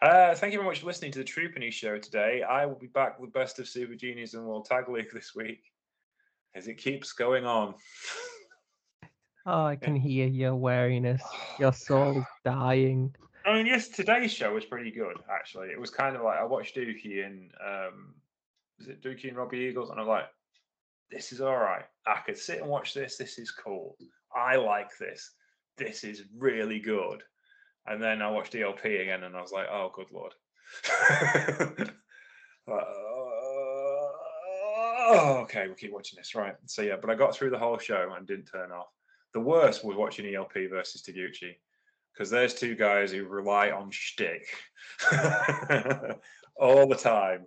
uh, 0.00 0.34
thank 0.34 0.54
you 0.54 0.58
very 0.58 0.64
much 0.64 0.80
for 0.80 0.86
listening 0.86 1.12
to 1.12 1.18
the 1.18 1.24
Troopany 1.24 1.70
show 1.70 1.98
today. 1.98 2.42
I 2.42 2.64
will 2.64 2.78
be 2.78 2.86
back 2.86 3.20
with 3.20 3.32
the 3.32 3.38
Best 3.38 3.58
of 3.58 3.68
Super 3.68 3.94
Juniors 3.94 4.32
and 4.32 4.46
World 4.46 4.64
Tag 4.64 4.88
League 4.88 5.10
this 5.12 5.34
week 5.34 5.60
as 6.54 6.66
it 6.66 6.78
keeps 6.78 7.12
going 7.12 7.44
on. 7.44 7.74
Oh, 9.44 9.64
I 9.64 9.76
can 9.76 9.94
hear 9.94 10.26
your 10.26 10.56
weariness. 10.56 11.22
Your 11.60 11.72
soul 11.72 12.18
is 12.18 12.24
dying. 12.44 13.14
I 13.44 13.52
mean, 13.52 13.66
yes, 13.66 13.88
today's 13.88 14.32
show 14.32 14.54
was 14.54 14.64
pretty 14.64 14.90
good, 14.90 15.18
actually. 15.30 15.68
It 15.68 15.78
was 15.78 15.90
kind 15.90 16.16
of 16.16 16.22
like 16.22 16.38
I 16.38 16.44
watched 16.44 16.76
Douki 16.76 17.24
and 17.24 17.50
um, 17.64 18.14
is 18.80 18.88
it 18.88 19.02
Douki 19.02 19.28
and 19.28 19.36
Robbie 19.36 19.58
Eagles, 19.58 19.90
and 19.90 20.00
I'm 20.00 20.08
like, 20.08 20.26
this 21.10 21.30
is 21.30 21.40
all 21.40 21.56
right. 21.56 21.84
I 22.06 22.20
could 22.24 22.38
sit 22.38 22.60
and 22.60 22.68
watch 22.68 22.94
this. 22.94 23.16
This 23.16 23.38
is 23.38 23.50
cool. 23.50 23.96
I 24.34 24.56
like 24.56 24.96
this. 24.98 25.32
This 25.76 26.04
is 26.04 26.22
really 26.36 26.78
good. 26.78 27.22
And 27.86 28.02
then 28.02 28.22
I 28.22 28.30
watched 28.30 28.54
ELP 28.54 28.84
again, 28.84 29.22
and 29.22 29.36
I 29.36 29.40
was 29.40 29.52
like, 29.52 29.68
oh, 29.70 29.92
good 29.94 30.10
lord. 30.10 30.34
oh, 35.08 35.38
okay, 35.42 35.66
we'll 35.66 35.76
keep 35.76 35.92
watching 35.92 36.16
this, 36.16 36.34
right? 36.34 36.54
So 36.66 36.82
yeah, 36.82 36.96
but 37.00 37.10
I 37.10 37.14
got 37.14 37.34
through 37.34 37.50
the 37.50 37.58
whole 37.58 37.78
show 37.78 38.12
and 38.16 38.26
didn't 38.26 38.46
turn 38.46 38.72
off. 38.72 38.88
The 39.34 39.40
worst 39.40 39.84
was 39.84 39.96
watching 39.96 40.34
ELP 40.34 40.54
versus 40.70 41.02
Taguchi 41.02 41.56
because 42.12 42.30
there's 42.30 42.54
two 42.54 42.74
guys 42.74 43.12
who 43.12 43.26
rely 43.26 43.70
on 43.70 43.90
shtick 43.90 44.48
all 46.56 46.88
the 46.88 46.96
time 46.96 47.46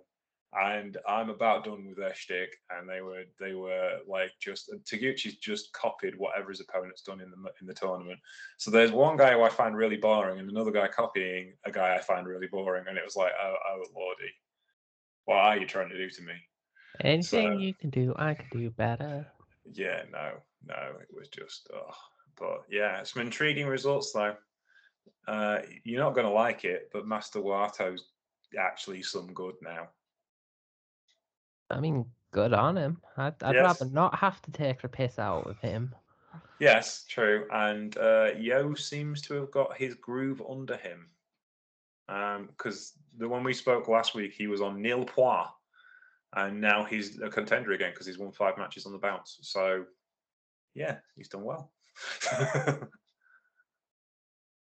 and 0.52 0.96
I'm 1.08 1.30
about 1.30 1.64
done 1.64 1.86
with 1.86 1.96
their 1.96 2.14
shtick. 2.14 2.50
And 2.70 2.88
they 2.88 3.00
were 3.00 3.24
they 3.38 3.54
were 3.54 3.98
like 4.08 4.32
just 4.40 4.70
Taguchi's 4.84 5.36
just 5.36 5.72
copied 5.72 6.18
whatever 6.18 6.50
his 6.50 6.60
opponent's 6.60 7.02
done 7.02 7.20
in 7.20 7.30
the 7.30 7.36
in 7.60 7.66
the 7.66 7.74
tournament. 7.74 8.18
So 8.58 8.70
there's 8.70 8.92
one 8.92 9.16
guy 9.16 9.32
who 9.32 9.42
I 9.42 9.48
find 9.48 9.76
really 9.76 9.96
boring, 9.96 10.38
and 10.40 10.50
another 10.50 10.72
guy 10.72 10.88
copying 10.88 11.54
a 11.64 11.70
guy 11.70 11.94
I 11.94 12.00
find 12.00 12.26
really 12.26 12.48
boring, 12.48 12.84
and 12.88 12.98
it 12.98 13.04
was 13.04 13.16
like, 13.16 13.32
oh, 13.42 13.54
oh 13.70 13.84
lordy, 13.94 14.32
what 15.24 15.36
are 15.36 15.58
you 15.58 15.66
trying 15.66 15.90
to 15.90 15.96
do 15.96 16.10
to 16.10 16.22
me? 16.22 16.34
Anything 17.02 17.52
so, 17.52 17.58
you 17.58 17.72
can 17.72 17.90
do, 17.90 18.12
I 18.16 18.34
can 18.34 18.46
do 18.52 18.70
better. 18.70 19.26
Yeah, 19.72 20.02
no, 20.12 20.32
no, 20.66 20.74
it 21.00 21.08
was 21.16 21.28
just, 21.28 21.70
oh, 21.72 21.94
but 22.36 22.64
yeah, 22.68 23.02
some 23.04 23.22
intriguing 23.22 23.66
results 23.66 24.12
though. 24.12 24.34
Uh, 25.28 25.60
you're 25.84 26.02
not 26.02 26.14
going 26.14 26.26
to 26.26 26.32
like 26.32 26.64
it, 26.64 26.90
but 26.92 27.06
Master 27.06 27.40
Wato's 27.40 28.08
actually 28.58 29.02
some 29.02 29.32
good 29.32 29.54
now. 29.62 29.88
I 31.70 31.80
mean, 31.80 32.04
good 32.32 32.52
on 32.52 32.76
him. 32.76 33.00
I'd, 33.16 33.42
I'd 33.42 33.54
yes. 33.54 33.80
rather 33.80 33.92
not 33.92 34.14
have 34.16 34.40
to 34.42 34.50
take 34.50 34.82
the 34.82 34.88
piss 34.88 35.18
out 35.18 35.46
of 35.46 35.58
him. 35.58 35.94
Yes, 36.58 37.04
true. 37.08 37.46
And 37.52 37.96
uh, 37.96 38.30
Yo 38.38 38.74
seems 38.74 39.22
to 39.22 39.34
have 39.34 39.50
got 39.50 39.76
his 39.76 39.94
groove 39.94 40.42
under 40.48 40.76
him. 40.76 41.06
Because 42.06 42.92
um, 42.96 43.02
the 43.18 43.28
one 43.28 43.44
we 43.44 43.54
spoke 43.54 43.88
last 43.88 44.14
week, 44.14 44.32
he 44.32 44.46
was 44.46 44.60
on 44.60 44.82
nil 44.82 45.04
point, 45.04 45.46
and 46.34 46.60
now 46.60 46.84
he's 46.84 47.20
a 47.20 47.30
contender 47.30 47.72
again 47.72 47.92
because 47.92 48.06
he's 48.06 48.18
won 48.18 48.32
five 48.32 48.58
matches 48.58 48.84
on 48.84 48.92
the 48.92 48.98
bounce. 48.98 49.38
So, 49.42 49.84
yeah, 50.74 50.98
he's 51.16 51.28
done 51.28 51.44
well. 51.44 51.72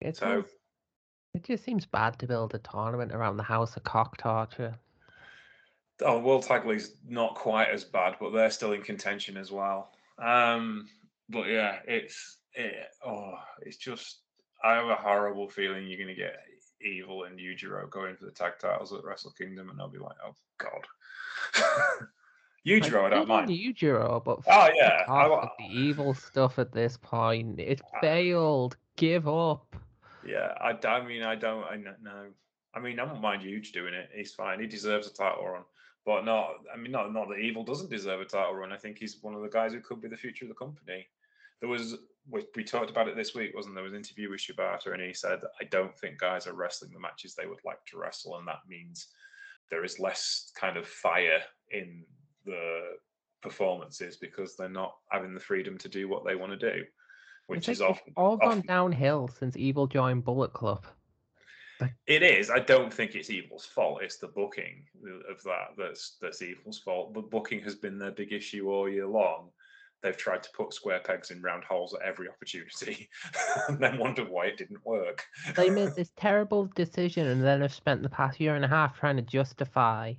it, 0.01 0.17
so, 0.17 0.45
it 1.33 1.43
just 1.43 1.63
seems 1.63 1.85
bad 1.85 2.19
to 2.19 2.27
build 2.27 2.53
a 2.53 2.59
tournament 2.59 3.11
around 3.11 3.37
the 3.37 3.43
house 3.43 3.75
of 3.75 3.83
cock 3.83 4.17
torture 4.17 4.75
oh, 6.05 6.19
World 6.19 6.43
Tag 6.43 6.65
League's 6.65 6.95
not 7.07 7.35
quite 7.35 7.69
as 7.69 7.83
bad, 7.83 8.15
but 8.19 8.31
they're 8.31 8.51
still 8.51 8.73
in 8.73 8.81
contention 8.81 9.37
as 9.37 9.51
well. 9.51 9.91
Um, 10.19 10.87
but 11.29 11.47
yeah, 11.47 11.79
it's 11.87 12.37
it, 12.53 12.73
oh, 13.05 13.35
it's 13.61 13.77
just 13.77 14.19
I 14.63 14.73
have 14.75 14.87
a 14.87 14.95
horrible 14.95 15.49
feeling 15.49 15.87
you're 15.87 15.97
going 15.97 16.15
to 16.15 16.21
get 16.21 16.35
Evil 16.83 17.25
and 17.25 17.39
Yujiro 17.39 17.89
going 17.89 18.15
for 18.15 18.25
the 18.25 18.31
tag 18.31 18.53
titles 18.59 18.93
at 18.93 19.03
Wrestle 19.03 19.31
Kingdom, 19.31 19.69
and 19.69 19.79
I'll 19.79 19.89
be 19.89 19.99
like, 19.99 20.17
oh 20.25 20.35
god. 20.57 20.87
Yujiro, 22.67 23.03
I, 23.03 23.07
I 23.07 23.09
don't 23.09 23.27
mind. 23.27 23.49
Yujiro, 23.49 24.23
but 24.23 24.39
oh 24.47 24.69
yeah, 24.75 25.03
I, 25.07 25.27
want 25.27 25.49
the 25.57 25.65
evil 25.65 26.13
stuff 26.13 26.59
at 26.59 26.71
this 26.71 26.97
point. 26.97 27.59
It 27.59 27.81
failed. 28.01 28.77
Give 28.97 29.27
up. 29.27 29.75
Yeah, 30.27 30.53
I, 30.59 30.77
I 30.87 31.03
mean, 31.03 31.23
I 31.23 31.35
don't. 31.35 31.63
I 31.63 31.77
know. 31.77 32.27
I 32.73 32.79
mean, 32.79 32.99
I 32.99 33.05
don't 33.05 33.21
mind 33.21 33.41
Huge 33.41 33.71
doing 33.71 33.93
it. 33.93 34.09
He's 34.13 34.33
fine. 34.33 34.59
He 34.59 34.67
deserves 34.67 35.07
a 35.07 35.13
title 35.13 35.47
run 35.47 35.63
but 36.05 36.25
not. 36.25 36.55
I 36.73 36.77
mean, 36.77 36.91
not 36.91 37.13
not 37.13 37.29
that 37.29 37.39
Evil 37.39 37.63
doesn't 37.63 37.89
deserve 37.89 38.21
a 38.21 38.25
title 38.25 38.55
run. 38.55 38.71
I 38.71 38.77
think 38.77 38.97
he's 38.97 39.17
one 39.21 39.35
of 39.35 39.41
the 39.41 39.49
guys 39.49 39.73
who 39.73 39.81
could 39.81 40.01
be 40.01 40.07
the 40.07 40.17
future 40.17 40.45
of 40.45 40.49
the 40.49 40.55
company. 40.55 41.07
There 41.59 41.69
was 41.69 41.97
we, 42.29 42.45
we 42.55 42.63
talked 42.63 42.89
about 42.89 43.07
it 43.07 43.15
this 43.15 43.35
week, 43.35 43.51
wasn't 43.55 43.75
there? 43.75 43.83
Was 43.83 43.93
an 43.93 43.97
interview 43.97 44.29
with 44.29 44.41
Shibata, 44.41 44.93
and 44.93 45.01
he 45.01 45.13
said, 45.13 45.39
"I 45.59 45.65
don't 45.65 45.97
think 45.97 46.19
guys 46.19 46.47
are 46.47 46.53
wrestling 46.53 46.91
the 46.93 46.99
matches 46.99 47.35
they 47.35 47.47
would 47.47 47.63
like 47.65 47.83
to 47.87 47.97
wrestle, 47.97 48.37
and 48.37 48.47
that 48.47 48.59
means 48.67 49.07
there 49.69 49.83
is 49.83 49.99
less 49.99 50.51
kind 50.55 50.77
of 50.77 50.87
fire 50.87 51.41
in 51.69 52.03
the 52.45 52.81
performances 53.41 54.17
because 54.17 54.55
they're 54.55 54.69
not 54.69 54.95
having 55.09 55.33
the 55.33 55.39
freedom 55.39 55.77
to 55.79 55.89
do 55.89 56.07
what 56.07 56.25
they 56.25 56.35
want 56.35 56.51
to 56.59 56.73
do." 56.73 56.83
Which 57.47 57.67
is 57.67 57.81
often, 57.81 58.13
all 58.15 58.37
gone 58.37 58.59
often, 58.59 58.67
downhill 58.67 59.27
since 59.27 59.57
Evil 59.57 59.85
joined 59.85 60.23
Bullet 60.23 60.53
Club. 60.53 60.85
It 62.07 62.23
is. 62.23 62.49
I 62.49 62.59
don't 62.59 62.93
think 62.93 63.15
it's 63.15 63.29
Evil's 63.29 63.65
fault. 63.65 64.01
It's 64.01 64.17
the 64.17 64.27
booking 64.27 64.85
of 65.29 65.41
that 65.43 65.69
that's 65.77 66.17
that's 66.21 66.41
Evil's 66.41 66.79
fault. 66.79 67.13
The 67.13 67.21
booking 67.21 67.61
has 67.61 67.75
been 67.75 67.97
their 67.97 68.11
big 68.11 68.33
issue 68.33 68.69
all 68.69 68.89
year 68.89 69.07
long. 69.07 69.49
They've 70.01 70.17
tried 70.17 70.41
to 70.43 70.49
put 70.51 70.73
square 70.73 70.99
pegs 70.99 71.29
in 71.29 71.41
round 71.41 71.63
holes 71.63 71.93
at 71.93 72.01
every 72.01 72.27
opportunity, 72.29 73.09
and 73.67 73.79
then 73.79 73.99
wondered 73.99 74.29
why 74.29 74.47
it 74.47 74.57
didn't 74.57 74.85
work. 74.85 75.23
they 75.55 75.69
made 75.69 75.89
this 75.95 76.11
terrible 76.15 76.69
decision, 76.75 77.27
and 77.27 77.43
then 77.43 77.61
have 77.61 77.73
spent 77.73 78.01
the 78.01 78.09
past 78.09 78.39
year 78.39 78.55
and 78.55 78.65
a 78.65 78.69
half 78.69 78.99
trying 78.99 79.17
to 79.17 79.21
justify 79.21 80.13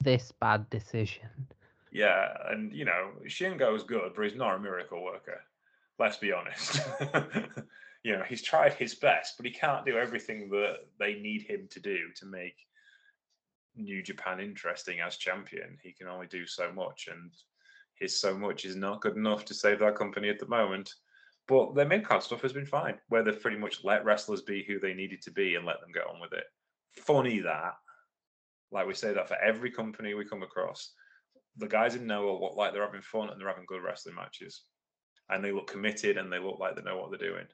this 0.00 0.32
bad 0.40 0.68
decision. 0.70 1.28
Yeah, 1.90 2.28
and 2.50 2.72
you 2.72 2.84
know, 2.84 3.10
Shingo 3.26 3.74
is 3.74 3.84
good, 3.84 4.12
but 4.14 4.22
he's 4.22 4.34
not 4.34 4.56
a 4.56 4.58
miracle 4.58 5.02
worker. 5.02 5.40
Let's 5.98 6.16
be 6.16 6.32
honest. 6.32 6.80
you 8.04 8.12
know 8.12 8.22
he's 8.28 8.42
tried 8.42 8.74
his 8.74 8.94
best, 8.94 9.34
but 9.36 9.46
he 9.46 9.52
can't 9.52 9.86
do 9.86 9.96
everything 9.96 10.48
that 10.50 10.76
they 11.00 11.14
need 11.14 11.42
him 11.42 11.66
to 11.70 11.80
do 11.80 11.98
to 12.16 12.26
make 12.26 12.54
New 13.74 14.02
Japan 14.02 14.38
interesting 14.38 15.00
as 15.00 15.16
champion. 15.16 15.78
He 15.82 15.92
can 15.92 16.06
only 16.06 16.26
do 16.26 16.46
so 16.46 16.70
much, 16.72 17.08
and 17.10 17.32
his 17.98 18.20
so 18.20 18.36
much 18.36 18.64
is 18.64 18.76
not 18.76 19.00
good 19.00 19.16
enough 19.16 19.44
to 19.46 19.54
save 19.54 19.80
that 19.80 19.96
company 19.96 20.28
at 20.28 20.38
the 20.38 20.46
moment. 20.46 20.92
But 21.48 21.74
their 21.74 21.86
mid 21.86 22.04
card 22.04 22.22
stuff 22.22 22.42
has 22.42 22.52
been 22.52 22.66
fine, 22.66 22.98
where 23.08 23.22
they've 23.22 23.40
pretty 23.40 23.58
much 23.58 23.84
let 23.84 24.04
wrestlers 24.04 24.42
be 24.42 24.62
who 24.62 24.78
they 24.78 24.94
needed 24.94 25.22
to 25.22 25.30
be 25.30 25.56
and 25.56 25.66
let 25.66 25.80
them 25.80 25.92
get 25.92 26.06
on 26.06 26.20
with 26.20 26.32
it. 26.32 26.44
Funny 26.92 27.40
that, 27.40 27.72
like 28.70 28.86
we 28.86 28.94
say 28.94 29.12
that 29.14 29.28
for 29.28 29.36
every 29.36 29.70
company 29.70 30.14
we 30.14 30.24
come 30.24 30.42
across, 30.42 30.92
the 31.56 31.68
guys 31.68 31.94
in 31.94 32.06
Noah 32.06 32.40
look 32.40 32.56
like 32.56 32.72
they're 32.72 32.84
having 32.84 33.02
fun 33.02 33.30
and 33.30 33.40
they're 33.40 33.48
having 33.48 33.66
good 33.66 33.82
wrestling 33.82 34.14
matches, 34.14 34.62
and 35.30 35.42
they 35.42 35.52
look 35.52 35.68
committed 35.70 36.18
and 36.18 36.30
they 36.30 36.38
look 36.38 36.58
like 36.58 36.76
they 36.76 36.82
know 36.82 36.98
what 36.98 37.10
they're 37.10 37.30
doing. 37.30 37.46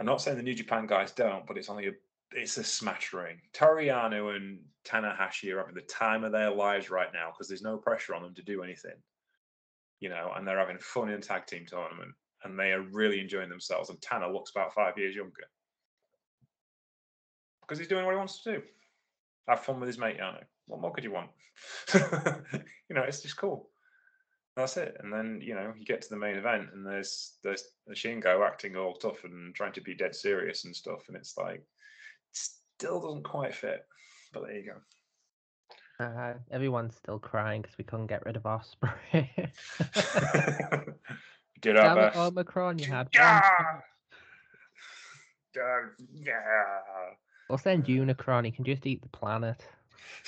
I'm 0.00 0.06
not 0.06 0.22
saying 0.22 0.38
the 0.38 0.42
New 0.42 0.54
Japan 0.54 0.86
guys 0.86 1.12
don't, 1.12 1.46
but 1.46 1.58
it's 1.58 1.68
only 1.68 1.88
a 1.88 1.92
it's 2.32 2.56
a 2.56 2.64
smattering. 2.64 3.36
Toru 3.52 3.84
Yano 3.84 4.34
and 4.34 4.60
Tanahashi 4.82 5.52
are 5.52 5.58
having 5.58 5.74
the 5.74 5.82
time 5.82 6.24
of 6.24 6.32
their 6.32 6.50
lives 6.50 6.90
right 6.90 7.10
now 7.12 7.30
because 7.30 7.48
there's 7.48 7.60
no 7.60 7.76
pressure 7.76 8.14
on 8.14 8.22
them 8.22 8.34
to 8.36 8.42
do 8.42 8.62
anything. 8.62 8.94
You 9.98 10.08
know, 10.08 10.32
and 10.34 10.48
they're 10.48 10.58
having 10.58 10.78
fun 10.78 11.10
in 11.10 11.20
tag 11.20 11.44
team 11.44 11.66
tournament 11.68 12.12
and 12.44 12.58
they 12.58 12.72
are 12.72 12.80
really 12.80 13.20
enjoying 13.20 13.50
themselves. 13.50 13.90
And 13.90 14.00
Tana 14.00 14.32
looks 14.32 14.52
about 14.52 14.72
five 14.72 14.96
years 14.96 15.14
younger 15.14 15.44
because 17.60 17.78
he's 17.78 17.88
doing 17.88 18.06
what 18.06 18.12
he 18.12 18.18
wants 18.18 18.42
to 18.42 18.52
do. 18.52 18.62
Have 19.48 19.60
fun 19.60 19.80
with 19.80 19.88
his 19.88 19.98
mate 19.98 20.18
Yano. 20.18 20.42
What 20.66 20.80
more 20.80 20.92
could 20.92 21.04
you 21.04 21.12
want? 21.12 21.28
you 21.94 22.94
know, 22.96 23.02
it's 23.02 23.20
just 23.20 23.36
cool 23.36 23.68
that's 24.56 24.76
it. 24.76 24.96
And 25.00 25.12
then 25.12 25.40
you 25.42 25.54
know 25.54 25.72
you 25.78 25.84
get 25.84 26.02
to 26.02 26.08
the 26.08 26.16
main 26.16 26.36
event, 26.36 26.68
and 26.72 26.86
there's 26.86 27.34
there's 27.42 27.64
Shingo 27.92 28.46
acting 28.46 28.76
all 28.76 28.94
tough 28.94 29.24
and 29.24 29.54
trying 29.54 29.72
to 29.72 29.80
be 29.80 29.94
dead 29.94 30.14
serious 30.14 30.64
and 30.64 30.74
stuff, 30.74 31.04
and 31.08 31.16
it's 31.16 31.36
like 31.36 31.56
it 31.56 31.64
still 32.32 33.00
doesn't 33.00 33.24
quite 33.24 33.54
fit. 33.54 33.86
But 34.32 34.44
there 34.44 34.56
you 34.56 34.72
go. 34.72 36.04
Uh, 36.04 36.34
everyone's 36.50 36.96
still 36.96 37.18
crying 37.18 37.60
because 37.60 37.76
we 37.76 37.84
couldn't 37.84 38.06
get 38.06 38.24
rid 38.24 38.36
of 38.36 38.46
Osprey. 38.46 38.90
did 41.60 41.76
our 41.76 41.94
best. 41.94 42.16
Omicron, 42.16 42.78
you 42.78 42.86
had. 42.86 43.08
Yeah. 43.12 43.40
Yeah. 45.54 46.34
We'll 47.48 47.58
send 47.58 47.84
Unicron. 47.86 48.44
He 48.44 48.50
can 48.50 48.64
just 48.64 48.86
eat 48.86 49.02
the 49.02 49.08
planet. 49.08 49.66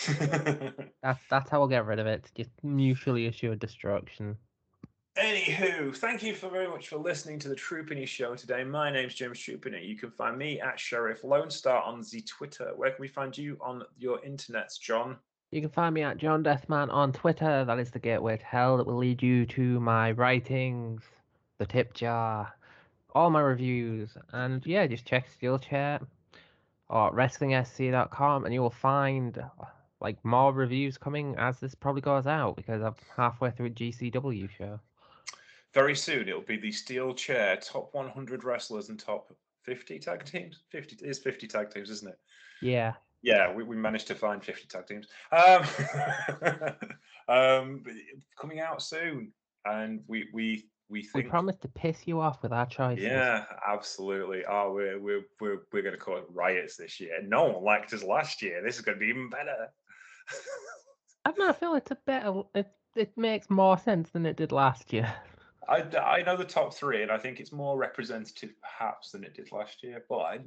that's 1.02 1.20
that's 1.30 1.50
how 1.50 1.58
we'll 1.58 1.68
get 1.68 1.86
rid 1.86 1.98
of 1.98 2.06
it. 2.06 2.30
Just 2.34 2.50
mutually 2.62 3.26
assured 3.26 3.58
destruction. 3.58 4.36
Anywho, 5.18 5.94
thank 5.94 6.22
you 6.22 6.34
for 6.34 6.48
very 6.48 6.66
much 6.66 6.88
for 6.88 6.96
listening 6.96 7.38
to 7.40 7.48
the 7.48 7.54
Troopany 7.54 8.06
show 8.06 8.34
today. 8.34 8.64
My 8.64 8.90
name's 8.90 9.14
James 9.14 9.38
Troopany. 9.38 9.86
You 9.86 9.94
can 9.94 10.10
find 10.10 10.38
me 10.38 10.58
at 10.58 10.80
Sheriff 10.80 11.22
Lone 11.22 11.50
Star 11.50 11.82
on 11.82 12.02
the 12.10 12.22
Twitter. 12.22 12.72
Where 12.76 12.90
can 12.90 13.00
we 13.00 13.08
find 13.08 13.36
you 13.36 13.58
on 13.60 13.82
your 13.98 14.20
internets, 14.20 14.80
John? 14.80 15.18
You 15.50 15.60
can 15.60 15.68
find 15.68 15.94
me 15.94 16.00
at 16.00 16.16
John 16.16 16.42
Deathman 16.42 16.90
on 16.90 17.12
Twitter. 17.12 17.62
That 17.66 17.78
is 17.78 17.90
the 17.90 17.98
gateway 17.98 18.38
to 18.38 18.44
hell 18.44 18.78
that 18.78 18.86
will 18.86 18.96
lead 18.96 19.22
you 19.22 19.44
to 19.46 19.78
my 19.80 20.12
writings, 20.12 21.02
the 21.58 21.66
tip 21.66 21.92
jar, 21.92 22.54
all 23.14 23.28
my 23.28 23.42
reviews, 23.42 24.16
and 24.32 24.64
yeah, 24.64 24.86
just 24.86 25.04
check 25.04 25.28
Steel 25.28 25.58
Chair 25.58 26.00
or 26.92 27.10
wrestlingsc.com 27.12 28.44
and 28.44 28.54
you 28.54 28.60
will 28.60 28.70
find 28.70 29.38
uh, 29.38 29.64
like 30.00 30.22
more 30.24 30.52
reviews 30.52 30.98
coming 30.98 31.34
as 31.38 31.58
this 31.58 31.74
probably 31.74 32.02
goes 32.02 32.26
out 32.26 32.54
because 32.54 32.82
I'm 32.82 32.94
halfway 33.16 33.50
through 33.50 33.66
a 33.66 33.70
GCW 33.70 34.48
show. 34.50 34.78
Very 35.72 35.96
soon 35.96 36.28
it'll 36.28 36.42
be 36.42 36.58
the 36.58 36.70
steel 36.70 37.14
chair 37.14 37.56
top 37.56 37.94
100 37.94 38.44
wrestlers 38.44 38.90
and 38.90 39.00
top 39.00 39.34
50 39.62 39.98
tag 40.00 40.24
teams. 40.24 40.60
50 40.68 41.04
is 41.06 41.18
50 41.18 41.46
tag 41.48 41.70
teams, 41.70 41.88
isn't 41.88 42.10
it? 42.10 42.18
Yeah. 42.60 42.92
Yeah, 43.22 43.52
we, 43.54 43.62
we 43.62 43.76
managed 43.76 44.08
to 44.08 44.14
find 44.14 44.44
50 44.44 44.66
tag 44.66 44.86
teams. 44.86 45.06
Um, 45.30 45.64
um, 47.28 47.84
coming 48.38 48.60
out 48.60 48.82
soon. 48.82 49.32
And 49.64 50.02
we 50.08 50.28
we 50.32 50.66
we 50.92 51.02
think 51.02 51.24
we 51.24 51.30
promised 51.30 51.62
to 51.62 51.68
piss 51.68 52.06
you 52.06 52.20
off 52.20 52.42
with 52.42 52.52
our 52.52 52.66
choices. 52.66 53.04
Yeah, 53.04 53.44
absolutely. 53.66 54.44
Oh, 54.48 54.72
we're 54.74 55.00
we're 55.00 55.22
we're, 55.40 55.58
we're 55.72 55.82
going 55.82 55.94
to 55.94 56.00
cause 56.00 56.22
riots 56.32 56.76
this 56.76 57.00
year. 57.00 57.18
No 57.26 57.44
one 57.44 57.64
liked 57.64 57.92
us 57.94 58.04
last 58.04 58.42
year. 58.42 58.62
This 58.62 58.76
is 58.76 58.82
going 58.82 58.98
to 58.98 59.00
be 59.00 59.08
even 59.08 59.30
better. 59.30 59.72
I 61.24 61.32
know. 61.38 61.48
I 61.48 61.52
feel 61.52 61.74
it's 61.74 61.90
a 61.90 61.98
better. 62.06 62.42
It 62.54 62.70
it 62.94 63.16
makes 63.16 63.48
more 63.48 63.78
sense 63.78 64.10
than 64.10 64.26
it 64.26 64.36
did 64.36 64.52
last 64.52 64.92
year. 64.92 65.12
I, 65.68 65.82
I 65.96 66.22
know 66.22 66.36
the 66.36 66.44
top 66.44 66.74
three, 66.74 67.02
and 67.02 67.10
I 67.10 67.18
think 67.18 67.40
it's 67.40 67.52
more 67.52 67.78
representative 67.78 68.50
perhaps 68.60 69.12
than 69.12 69.24
it 69.24 69.34
did 69.34 69.50
last 69.50 69.82
year. 69.82 70.04
But 70.08 70.18
I 70.18 70.38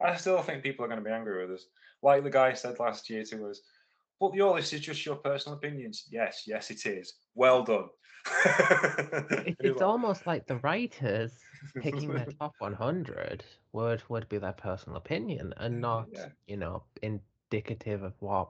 I 0.00 0.16
still 0.16 0.42
think 0.42 0.62
people 0.62 0.84
are 0.84 0.88
going 0.88 1.02
to 1.02 1.04
be 1.04 1.14
angry 1.14 1.40
with 1.40 1.56
us. 1.56 1.66
Like 2.02 2.24
the 2.24 2.30
guy 2.30 2.52
said 2.52 2.78
last 2.78 3.08
year 3.08 3.24
to 3.24 3.48
us, 3.48 3.62
but 4.20 4.34
your 4.34 4.54
list 4.54 4.72
is 4.72 4.80
just 4.80 5.04
your 5.04 5.16
personal 5.16 5.56
opinions. 5.56 6.06
Yes, 6.10 6.44
yes, 6.46 6.70
it 6.70 6.84
is. 6.86 7.14
Well 7.34 7.62
done. 7.62 7.88
it, 9.46 9.56
it's 9.60 9.82
almost 9.82 10.26
like 10.26 10.46
the 10.46 10.56
writers 10.56 11.32
picking 11.80 12.12
their 12.12 12.26
top 12.38 12.54
100 12.58 13.44
would 13.72 14.02
would 14.08 14.28
be 14.28 14.38
their 14.38 14.52
personal 14.52 14.96
opinion 14.96 15.54
and 15.56 15.80
not, 15.80 16.08
yeah. 16.12 16.26
you 16.46 16.56
know, 16.56 16.82
indicative 17.02 18.02
of 18.02 18.14
what. 18.20 18.48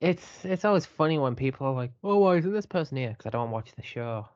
It's 0.00 0.44
it's 0.44 0.64
always 0.64 0.86
funny 0.86 1.18
when 1.18 1.34
people 1.34 1.66
are 1.66 1.74
like, 1.74 1.90
"Oh, 2.04 2.18
why 2.18 2.36
isn't 2.36 2.52
this 2.52 2.66
person 2.66 2.96
here?" 2.96 3.10
Because 3.10 3.26
I 3.26 3.30
don't 3.30 3.50
watch 3.50 3.72
the 3.74 3.82
show. 3.82 4.28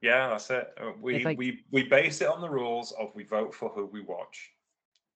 Yeah, 0.00 0.28
that's 0.28 0.48
it. 0.50 0.72
Uh, 0.80 0.92
we 1.00 1.24
like, 1.24 1.36
we 1.36 1.64
we 1.72 1.82
base 1.82 2.20
it 2.20 2.28
on 2.28 2.40
the 2.40 2.48
rules 2.48 2.92
of 2.92 3.12
we 3.16 3.24
vote 3.24 3.52
for 3.52 3.68
who 3.70 3.86
we 3.86 4.00
watch. 4.00 4.52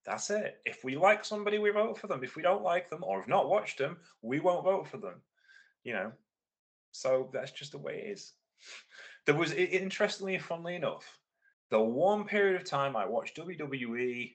That's 0.04 0.30
it. 0.30 0.58
If 0.64 0.82
we 0.82 0.96
like 0.96 1.24
somebody, 1.24 1.58
we 1.58 1.70
vote 1.70 1.98
for 1.98 2.08
them. 2.08 2.24
If 2.24 2.36
we 2.36 2.42
don't 2.42 2.62
like 2.62 2.90
them 2.90 3.04
or 3.04 3.20
have 3.20 3.28
not 3.28 3.48
watched 3.48 3.78
them, 3.78 3.98
we 4.20 4.40
won't 4.40 4.64
vote 4.64 4.88
for 4.88 4.98
them. 4.98 5.22
You 5.84 5.94
know, 5.94 6.12
so 6.92 7.30
that's 7.32 7.52
just 7.52 7.72
the 7.72 7.78
way 7.78 8.04
it 8.04 8.12
is. 8.12 8.32
There 9.26 9.34
was, 9.34 9.52
interestingly 9.52 10.34
and 10.34 10.44
funnily 10.44 10.76
enough, 10.76 11.18
the 11.70 11.80
one 11.80 12.24
period 12.24 12.60
of 12.60 12.68
time 12.68 12.96
I 12.96 13.06
watched 13.06 13.36
WWE 13.36 14.34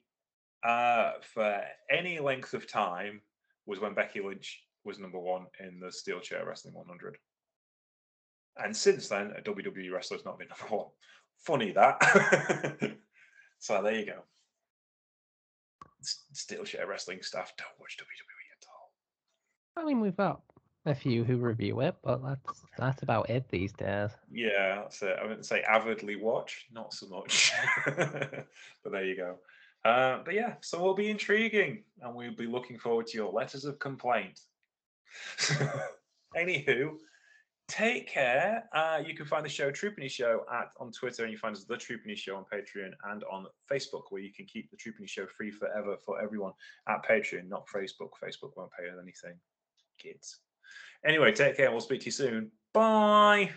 uh, 0.63 1.11
for 1.21 1.61
any 1.89 2.19
length 2.19 2.53
of 2.53 2.67
time 2.67 3.21
was 3.65 3.79
when 3.79 3.93
Becky 3.93 4.21
Lynch 4.21 4.63
was 4.83 4.99
number 4.99 5.19
one 5.19 5.45
in 5.59 5.79
the 5.79 5.91
Steel 5.91 6.19
Chair 6.19 6.45
Wrestling 6.45 6.73
100. 6.73 7.17
And 8.57 8.75
since 8.75 9.07
then, 9.07 9.33
a 9.37 9.41
WWE 9.41 9.91
wrestler's 9.91 10.25
not 10.25 10.39
been 10.39 10.47
number 10.61 10.75
one. 10.75 10.87
Funny 11.37 11.71
that. 11.73 12.97
so 13.59 13.83
there 13.83 13.93
you 13.93 14.05
go. 14.05 14.23
Steel 16.01 16.63
Chair 16.63 16.87
Wrestling 16.87 17.21
stuff. 17.21 17.53
don't 17.57 17.67
watch 17.79 17.97
WWE 17.97 18.57
at 18.59 18.65
all. 18.69 18.91
I 19.81 19.85
mean, 19.85 19.99
we've 19.99 20.15
got 20.15 20.41
a 20.85 20.95
few 20.95 21.23
who 21.23 21.37
review 21.37 21.81
it, 21.81 21.95
but 22.03 22.23
that's 22.23 22.63
that's 22.77 23.03
about 23.03 23.29
it 23.29 23.47
these 23.49 23.73
days. 23.73 24.11
Yeah, 24.31 24.81
that's 24.81 25.01
it. 25.01 25.17
I 25.19 25.23
wouldn't 25.23 25.45
say 25.45 25.61
avidly 25.61 26.15
watch, 26.15 26.67
not 26.71 26.93
so 26.93 27.07
much. 27.07 27.51
but 27.85 28.91
there 28.91 29.05
you 29.05 29.15
go. 29.15 29.37
Uh, 29.85 30.19
but 30.23 30.33
yeah, 30.33 30.55
so 30.61 30.77
it'll 30.77 30.93
be 30.93 31.09
intriguing, 31.09 31.83
and 32.01 32.15
we'll 32.15 32.35
be 32.35 32.47
looking 32.47 32.77
forward 32.77 33.07
to 33.07 33.17
your 33.17 33.31
letters 33.31 33.65
of 33.65 33.79
complaint. 33.79 34.39
Anywho, 36.35 36.97
take 37.67 38.07
care. 38.07 38.63
Uh, 38.73 39.01
you 39.05 39.15
can 39.15 39.25
find 39.25 39.45
the 39.45 39.49
show 39.49 39.71
Troopany 39.71 40.09
Show 40.09 40.45
at 40.53 40.71
on 40.79 40.91
Twitter, 40.91 41.23
and 41.23 41.31
you 41.31 41.37
find 41.37 41.55
us 41.55 41.65
the 41.65 41.75
Troopany 41.75 42.15
Show 42.15 42.35
on 42.35 42.45
Patreon 42.51 42.91
and 43.11 43.23
on 43.31 43.45
Facebook, 43.71 44.03
where 44.09 44.21
you 44.21 44.33
can 44.33 44.45
keep 44.45 44.69
the 44.71 44.77
Troopany 44.77 45.07
Show 45.07 45.25
free 45.27 45.51
forever 45.51 45.97
for 46.05 46.21
everyone 46.21 46.53
at 46.87 47.05
Patreon, 47.05 47.47
not 47.47 47.67
Facebook. 47.67 48.09
Facebook 48.23 48.55
won't 48.55 48.71
pay 48.77 48.89
us 48.89 48.95
anything, 49.01 49.37
kids. 49.99 50.39
Anyway, 51.05 51.31
take 51.31 51.57
care. 51.57 51.71
We'll 51.71 51.81
speak 51.81 52.01
to 52.01 52.05
you 52.05 52.11
soon. 52.11 52.51
Bye. 52.73 53.51